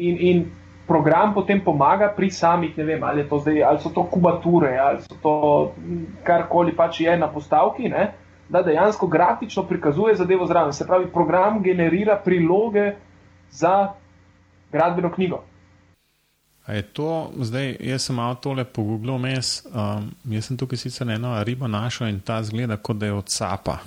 In, 0.00 0.16
in 0.20 0.44
program 0.86 1.34
potem 1.34 1.60
pomaga 1.60 2.08
pri 2.16 2.30
samih, 2.30 2.76
ne 2.76 2.84
vem, 2.84 3.04
ali, 3.04 3.26
zdaj, 3.28 3.62
ali 3.62 3.82
so 3.82 3.92
to 3.94 4.06
kubature, 4.10 4.72
ali 4.78 5.02
so 5.04 5.18
to 5.22 5.34
karkoli 6.26 6.74
pač 6.76 7.04
je 7.04 7.18
na 7.18 7.28
postavki, 7.28 7.88
ne, 7.92 8.08
da 8.50 8.62
dejansko 8.66 9.06
grafično 9.06 9.62
prikazuje 9.68 10.16
zadevo 10.18 10.46
zraven. 10.46 10.72
Se 10.72 10.86
pravi, 10.86 11.06
program 11.12 11.62
generira 11.62 12.16
priloge 12.24 12.94
za 13.50 13.92
gradbeno 14.72 15.12
knjigo. 15.12 15.44
A 16.66 16.72
je 16.72 16.82
to, 16.82 17.30
zdaj, 17.38 17.76
jaz 17.80 18.04
sem 18.06 18.16
malo 18.16 18.34
tole 18.34 18.64
pogooglil, 18.64 19.18
mes, 19.18 19.62
um, 19.70 20.10
jaz 20.30 20.50
sem 20.50 20.58
tukaj 20.58 20.78
sicer 20.78 21.08
eno 21.10 21.32
ribo 21.44 21.68
našel 21.68 22.08
in 22.08 22.20
ta 22.20 22.42
zgleda, 22.42 22.76
kot 22.76 22.98
da 22.98 23.06
je 23.06 23.12
od 23.12 23.30
SAP-a. 23.32 23.78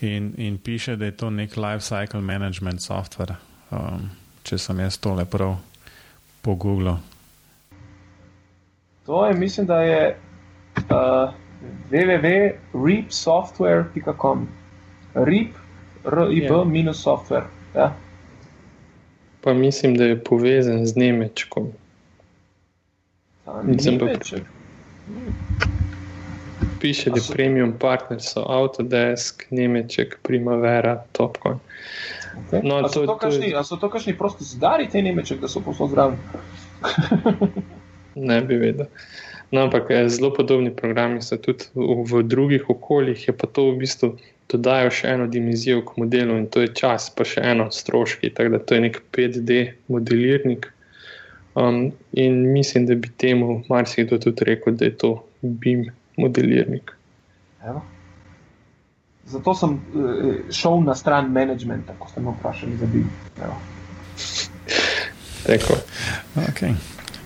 In, 0.00 0.34
in 0.36 0.58
piše, 0.58 0.96
da 0.96 1.04
je 1.04 1.16
to 1.16 1.30
nek 1.30 1.56
life 1.56 1.84
cycle 1.84 2.20
management 2.20 2.82
software, 2.82 3.36
um, 3.70 4.10
če 4.44 4.60
sem 4.60 4.84
jaz 4.84 5.00
tole 5.00 5.24
prav 5.24 5.56
po 6.44 6.54
Google? 6.54 6.98
To 9.06 9.26
je, 9.26 9.34
mislim, 9.34 9.66
da 9.66 9.82
je 9.82 10.16
uh, 10.76 10.84
www.reapsoftware.com. 11.90 14.48
Reap, 15.14 15.48
R-I-B, 16.04 16.64
minus 16.64 17.04
software. 17.04 17.44
Ja. 17.74 17.96
Pa 19.40 19.52
mislim, 19.52 19.96
da 19.96 20.04
je 20.04 20.24
povezan 20.24 20.86
z 20.86 20.96
Nemčkom. 20.96 21.72
Nemček. 23.62 24.42
Piše, 26.80 27.10
da 27.10 27.16
je 27.16 27.22
premium 27.32 27.72
partner, 27.78 28.22
so 28.22 28.44
Autodesk, 28.48 29.44
Nemček, 29.50 30.18
Primavera, 30.22 31.04
Topcon. 31.12 31.58
Okay. 32.34 32.60
No, 32.64 32.80
a, 32.84 32.88
so 32.88 33.06
to, 33.06 33.16
kašni, 33.18 33.52
to... 33.52 33.58
a 33.58 33.64
so 33.64 33.76
to 33.76 33.90
kakšni 33.90 34.16
prosti 34.18 34.44
zidari, 34.44 34.88
te 34.90 35.02
nemeček, 35.02 35.40
da 35.40 35.48
so 35.48 35.62
posod 35.64 35.94
zraven? 35.94 36.18
ne 38.28 38.40
bi 38.42 38.58
vedel. 38.60 38.90
No, 39.50 39.62
ampak 39.62 39.90
eh, 39.90 40.08
zelo 40.08 40.32
podobni 40.34 40.72
programi 40.74 41.22
so 41.22 41.38
tudi 41.38 41.70
v, 41.74 42.02
v 42.10 42.22
drugih 42.26 42.70
okoljih, 42.70 43.28
je 43.28 43.34
pa 43.36 43.46
to 43.46 43.70
v 43.70 43.84
bistvu 43.84 44.14
dodajo 44.50 44.90
še 44.92 45.14
eno 45.14 45.26
dimenzijo 45.30 45.82
k 45.86 45.96
modelu 46.02 46.36
in 46.38 46.48
to 46.52 46.64
je 46.64 46.72
čas, 46.76 47.08
pa 47.14 47.24
še 47.28 47.44
eno 47.54 47.70
stroški. 47.72 48.32
Tako 48.34 48.56
da 48.56 48.60
to 48.60 48.76
je 48.76 48.84
nek 48.88 49.00
5D 49.14 49.60
modelirnik. 49.88 50.68
Um, 51.54 51.92
in 52.12 52.52
mislim, 52.52 52.86
da 52.86 52.98
bi 52.98 53.08
temu 53.16 53.62
marsikdo 53.70 54.18
tudi 54.18 54.44
rekel, 54.44 54.74
da 54.74 54.90
je 54.90 54.96
to 54.98 55.12
BIM 55.42 55.86
modelirnik. 56.18 56.90
Evo. 57.62 57.84
Zato 59.26 59.54
sem 59.54 59.70
uh, 59.70 60.34
šel 60.52 60.82
na 60.84 60.94
stran 60.94 61.32
managementa, 61.32 61.94
ko 61.98 62.08
ste 62.08 62.20
me 62.20 62.34
vprašali 62.38 62.76
za 62.76 62.86
bil. 62.86 63.06
Okay. 66.48 66.74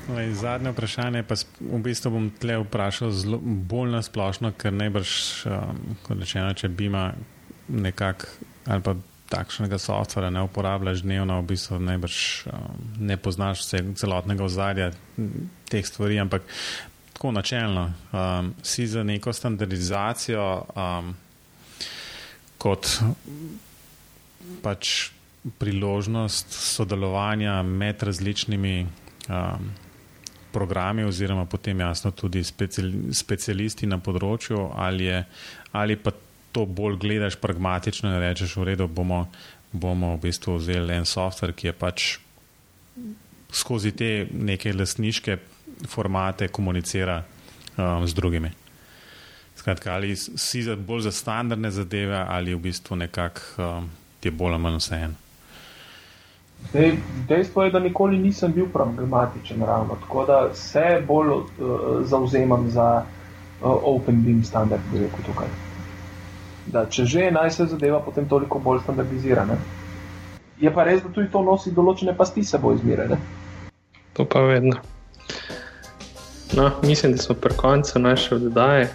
Lej, 0.08 0.32
zadnje 0.40 0.72
vprašanje, 0.72 1.22
pa 1.22 1.36
v 1.60 1.80
bistvu 1.84 2.10
bom 2.10 2.30
tle 2.40 2.56
vprašal 2.62 3.12
zelo, 3.12 3.38
bolj 3.42 3.92
na 3.92 4.00
splošno, 4.02 4.54
ker 4.56 4.72
najbrž, 4.72 5.12
um, 5.46 5.82
kot 6.06 6.16
rečeno, 6.18 6.54
če 6.56 6.70
bi 6.72 6.88
ima 6.88 7.10
nekak 7.68 8.24
ali 8.68 8.84
pa 8.84 8.94
takšnega 9.28 9.76
softvera 9.78 10.30
ne 10.32 10.42
uporabljaš 10.48 11.02
dnevno, 11.04 11.40
v 11.42 11.50
bistvu 11.52 11.78
najbrž 11.84 12.20
um, 12.48 12.80
ne 13.04 13.16
poznaš 13.20 13.62
vse, 13.66 13.82
celotnega 14.00 14.44
ozadja 14.44 14.90
teh 15.68 15.86
stvari, 15.86 16.18
ampak 16.24 16.48
tako 17.12 17.32
načelno 17.36 17.90
um, 18.12 18.54
si 18.62 18.86
za 18.86 19.04
neko 19.04 19.32
standardizacijo. 19.32 20.48
Um, 20.72 21.16
kot 22.58 22.98
pač 24.62 25.10
priložnost 25.58 26.52
sodelovanja 26.52 27.62
med 27.62 28.02
različnimi 28.02 28.86
um, 29.28 29.70
programi, 30.52 31.04
oziroma 31.04 31.44
potem 31.44 31.80
jasno 31.80 32.10
tudi 32.10 32.42
specialisti 33.12 33.86
na 33.86 33.98
področju, 34.02 34.70
ali, 34.74 35.08
je, 35.08 35.22
ali 35.72 35.96
pa 35.96 36.12
to 36.52 36.64
bolj 36.66 36.98
gledaš 37.02 37.36
pragmatično 37.40 38.10
in 38.10 38.20
rečeš, 38.22 38.56
v 38.56 38.70
redu, 38.72 38.88
bomo, 38.88 39.26
bomo 39.72 40.16
v 40.16 40.22
bistvu 40.28 40.56
vzeli 40.58 40.96
en 40.96 41.06
softver, 41.06 41.52
ki 41.52 41.70
je 41.70 41.74
pač 41.76 42.08
skozi 43.54 43.92
te 43.96 44.26
neke 44.32 44.72
lasniške 44.74 45.38
formate 45.88 46.48
komunicira 46.48 47.20
um, 47.22 48.06
z 48.08 48.16
drugimi. 48.16 48.50
Skratka, 49.58 49.94
ali 49.94 50.16
si 50.16 50.62
za 50.62 50.76
bolj 50.76 51.00
za 51.00 51.12
standardne 51.12 51.70
zadeve, 51.70 52.24
ali 52.28 52.54
v 52.54 52.58
bistvu 52.58 52.96
nekako 52.96 53.40
um, 53.58 53.88
ti 54.20 54.28
je 54.28 54.32
bolj 54.32 54.54
ali 54.54 54.62
manj 54.62 54.76
vseeno. 54.78 55.14
Dejstvo 57.28 57.64
je, 57.64 57.70
da 57.70 57.78
nikoli 57.78 58.18
nisem 58.18 58.52
bil 58.52 58.66
pragmatičen, 58.72 59.62
ravno, 59.62 59.96
tako 60.00 60.24
da 60.26 60.54
se 60.54 61.02
bolj 61.06 61.28
uh, 61.28 61.42
zauzemam 62.04 62.70
za 62.70 63.02
uh, 63.02 63.70
Open 63.82 64.22
Beam 64.24 64.44
standard, 64.44 64.82
bi 64.92 64.98
rekel 64.98 65.26
tukaj. 65.26 65.48
Da, 66.66 66.86
če 66.86 67.04
že 67.04 67.30
naj 67.30 67.50
se 67.50 67.66
zadeva, 67.66 68.00
potem 68.00 68.28
toliko 68.28 68.58
bolj 68.58 68.80
standardizirane. 68.82 69.58
Je 70.60 70.70
pa 70.74 70.84
res, 70.84 71.02
da 71.02 71.08
tudi 71.08 71.30
to 71.32 71.42
nosi 71.42 71.74
določene 71.74 72.14
pasti 72.16 72.44
seboj 72.44 72.78
izmirene. 72.78 73.18
To 74.12 74.24
pa 74.24 74.40
vedno. 74.40 74.78
No, 76.56 76.70
mislim, 76.82 77.12
da 77.12 77.18
smo 77.18 77.34
pri 77.34 77.54
koncu 77.56 77.98
naše 77.98 78.34
oddaje. 78.34 78.90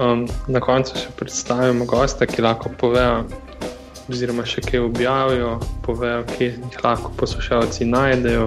Um, 0.00 0.24
na 0.48 0.60
koncu 0.64 0.96
še 0.96 1.10
predstavimo 1.12 1.84
gosta, 1.84 2.24
ki 2.24 2.40
lahko 2.40 2.70
povejo, 2.80 3.26
oziroma 4.08 4.46
še 4.48 4.62
kaj 4.64 4.80
objavijo, 4.86 5.58
povejo, 5.84 6.22
kje 6.30 6.46
jih 6.54 6.78
lahko 6.84 7.12
poslušalci 7.20 7.84
najdejo. 7.84 8.46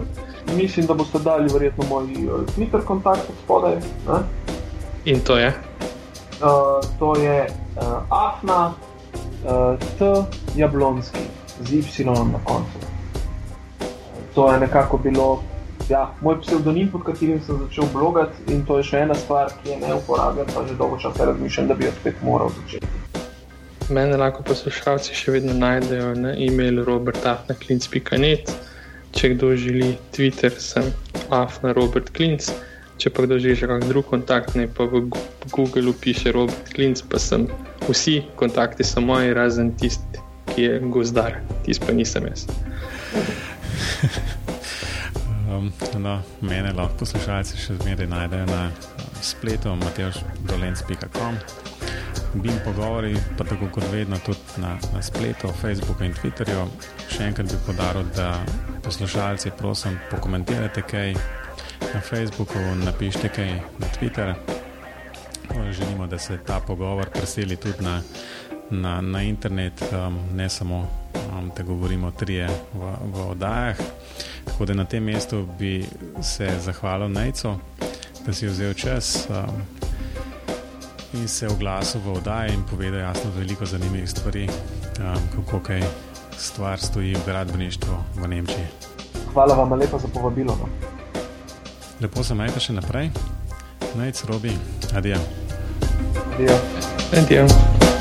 Mislim, 0.57 0.87
da 0.89 0.97
boste 0.97 1.21
dali 1.21 1.53
verjetno 1.53 1.85
moj 1.91 2.09
uh, 2.25 2.41
Twitter 2.55 2.81
kontakt 2.81 3.29
od 3.29 3.37
spodaj. 3.43 3.77
Ne? 4.07 4.17
In 5.13 5.21
to 5.21 5.37
je? 5.37 5.53
Uh, 6.41 6.81
to 6.97 7.13
je 7.21 7.37
uh, 7.45 7.85
Afna, 8.09 8.73
uh, 9.45 9.77
T. 9.99 10.09
Jablonski, 10.57 11.29
z 11.61 11.83
Y 11.85 12.09
na 12.09 12.41
koncu. 12.49 12.81
To 14.33 14.49
je 14.49 14.59
nekako 14.59 14.97
bilo 14.97 15.43
ja, 15.89 16.15
moj 16.21 16.41
psevdonim, 16.41 16.89
pod 16.91 17.03
katerim 17.03 17.41
sem 17.45 17.59
začel 17.67 17.87
blogati, 17.93 18.43
in 18.53 18.65
to 18.65 18.77
je 18.79 18.89
še 18.91 19.03
ena 19.05 19.15
stvar, 19.15 19.51
ki 19.61 19.73
je 19.73 19.79
ne 19.81 19.93
uporabljam, 19.95 20.47
pa 20.55 20.65
že 20.67 20.75
dolgo 20.79 20.99
časa 21.01 21.29
razmišljam, 21.31 21.67
da 21.67 21.77
bi 21.79 21.85
jo 21.85 21.93
spet 21.99 22.21
moral 22.23 22.51
začeti. 22.61 22.87
Mene 23.93 24.17
lahko 24.17 24.45
poslušalci 24.47 25.15
še 25.15 25.33
vedno 25.35 25.53
najdejo 25.59 26.13
na 26.15 26.31
e-mailu 26.39 26.85
robertafnaklinc.net. 26.87 28.53
Če 29.13 29.33
kdo 29.35 29.51
želi 29.59 29.93
Twitter, 30.15 30.55
sem 30.57 30.87
afna 31.29 31.73
Robert 31.75 32.09
Klinc. 32.15 32.47
če 32.97 33.09
pa 33.09 33.25
kdo 33.25 33.35
že 33.41 33.55
že 33.57 33.67
kak 33.67 33.83
drug 33.89 34.05
kontakt, 34.07 34.55
ne 34.55 34.67
pa 34.67 34.85
v 34.87 35.09
Google 35.51 35.93
piše 35.93 36.31
Robert 36.31 36.71
Klinc, 36.71 37.01
pa 37.09 37.19
sem 37.19 37.49
vsi 37.89 38.23
kontakti 38.39 38.83
so 38.85 39.01
moji, 39.01 39.33
razen 39.33 39.73
tisti, 39.75 40.21
ki 40.53 40.61
je 40.61 40.79
gozdar, 40.93 41.41
tisti 41.65 41.83
pa 41.83 41.91
nisem 41.91 42.29
jaz. 42.31 42.47
Um, 45.57 45.71
no, 45.97 46.21
mene 46.41 46.71
lahko 46.73 47.03
poslušalci 47.03 47.59
še 47.61 47.75
zmeraj 47.81 48.07
najdejo 48.09 48.45
na 48.49 48.61
spletu 49.21 49.75
mateoš.dolence.com. 49.75 51.37
Bim 52.33 52.55
pogovori, 52.65 53.13
pa 53.37 53.45
tako 53.45 53.67
kot 53.75 53.85
vedno 53.91 54.17
tudi 54.25 54.61
na, 54.63 54.73
na 54.93 55.01
spletu, 55.01 55.51
Facebooku 55.61 56.07
in 56.07 56.15
Twitterju. 56.17 56.65
Še 57.11 57.27
enkrat 57.29 57.51
bi 57.51 57.59
podaril, 57.67 58.07
da 58.17 58.31
poslušalci, 58.85 59.53
prosim, 59.59 59.99
pokomentirajte 60.09 60.81
kaj 60.89 61.13
na 61.91 62.01
Facebooku, 62.01 62.63
napišite 62.81 63.29
kaj 63.35 63.53
na 63.83 63.91
Twitter. 63.97 64.33
Želimo, 65.53 66.07
da 66.07 66.17
se 66.17 66.39
ta 66.47 66.59
pogovor 66.65 67.11
preseli 67.13 67.59
tudi 67.61 67.83
na, 67.85 67.99
na, 68.71 69.01
na 69.01 69.21
internet, 69.21 69.85
um, 69.91 70.17
ne 70.33 70.49
samo, 70.49 70.87
um, 71.13 71.51
da 71.57 71.63
govorimo 71.63 72.11
trije 72.11 72.49
v, 72.73 72.95
v 73.13 73.29
oddajah. 73.29 73.77
Tako 74.45 74.65
da 74.65 74.73
na 74.73 74.85
tem 74.85 75.03
mestu 75.03 75.47
bi 75.59 75.85
se 76.21 76.49
zahvalil 76.59 77.09
Najcu, 77.09 77.55
da 78.25 78.33
si 78.33 78.47
vzel 78.47 78.73
čas 78.73 79.27
um, 79.29 79.61
in 81.13 81.27
se 81.27 81.47
oglasil 81.47 82.01
v 82.05 82.13
oddaji 82.13 82.53
in 82.53 82.63
povedal 82.63 82.99
jasno 82.99 83.31
veliko 83.37 83.65
zanimivih 83.65 84.09
stvari, 84.09 84.47
um, 84.47 85.21
kako 85.35 85.59
kaj 85.59 85.83
stvar 86.37 86.79
stoji 86.79 87.15
v 87.15 87.25
gradbeništvu 87.25 87.97
v 88.15 88.27
Nemčiji. 88.27 88.67
Hvala 89.33 89.55
vam 89.55 89.73
lepa 89.79 89.97
za 89.97 90.07
povabilo. 90.07 90.57
No. 90.61 90.69
Lepo 92.01 92.23
se 92.23 92.33
majte 92.33 92.59
še 92.59 92.73
naprej. 92.73 93.11
Najc, 93.95 94.23
Robi, 94.25 94.57
adijo. 94.95 95.19
Adijo. 96.33 96.57
Adijo. 97.13 97.92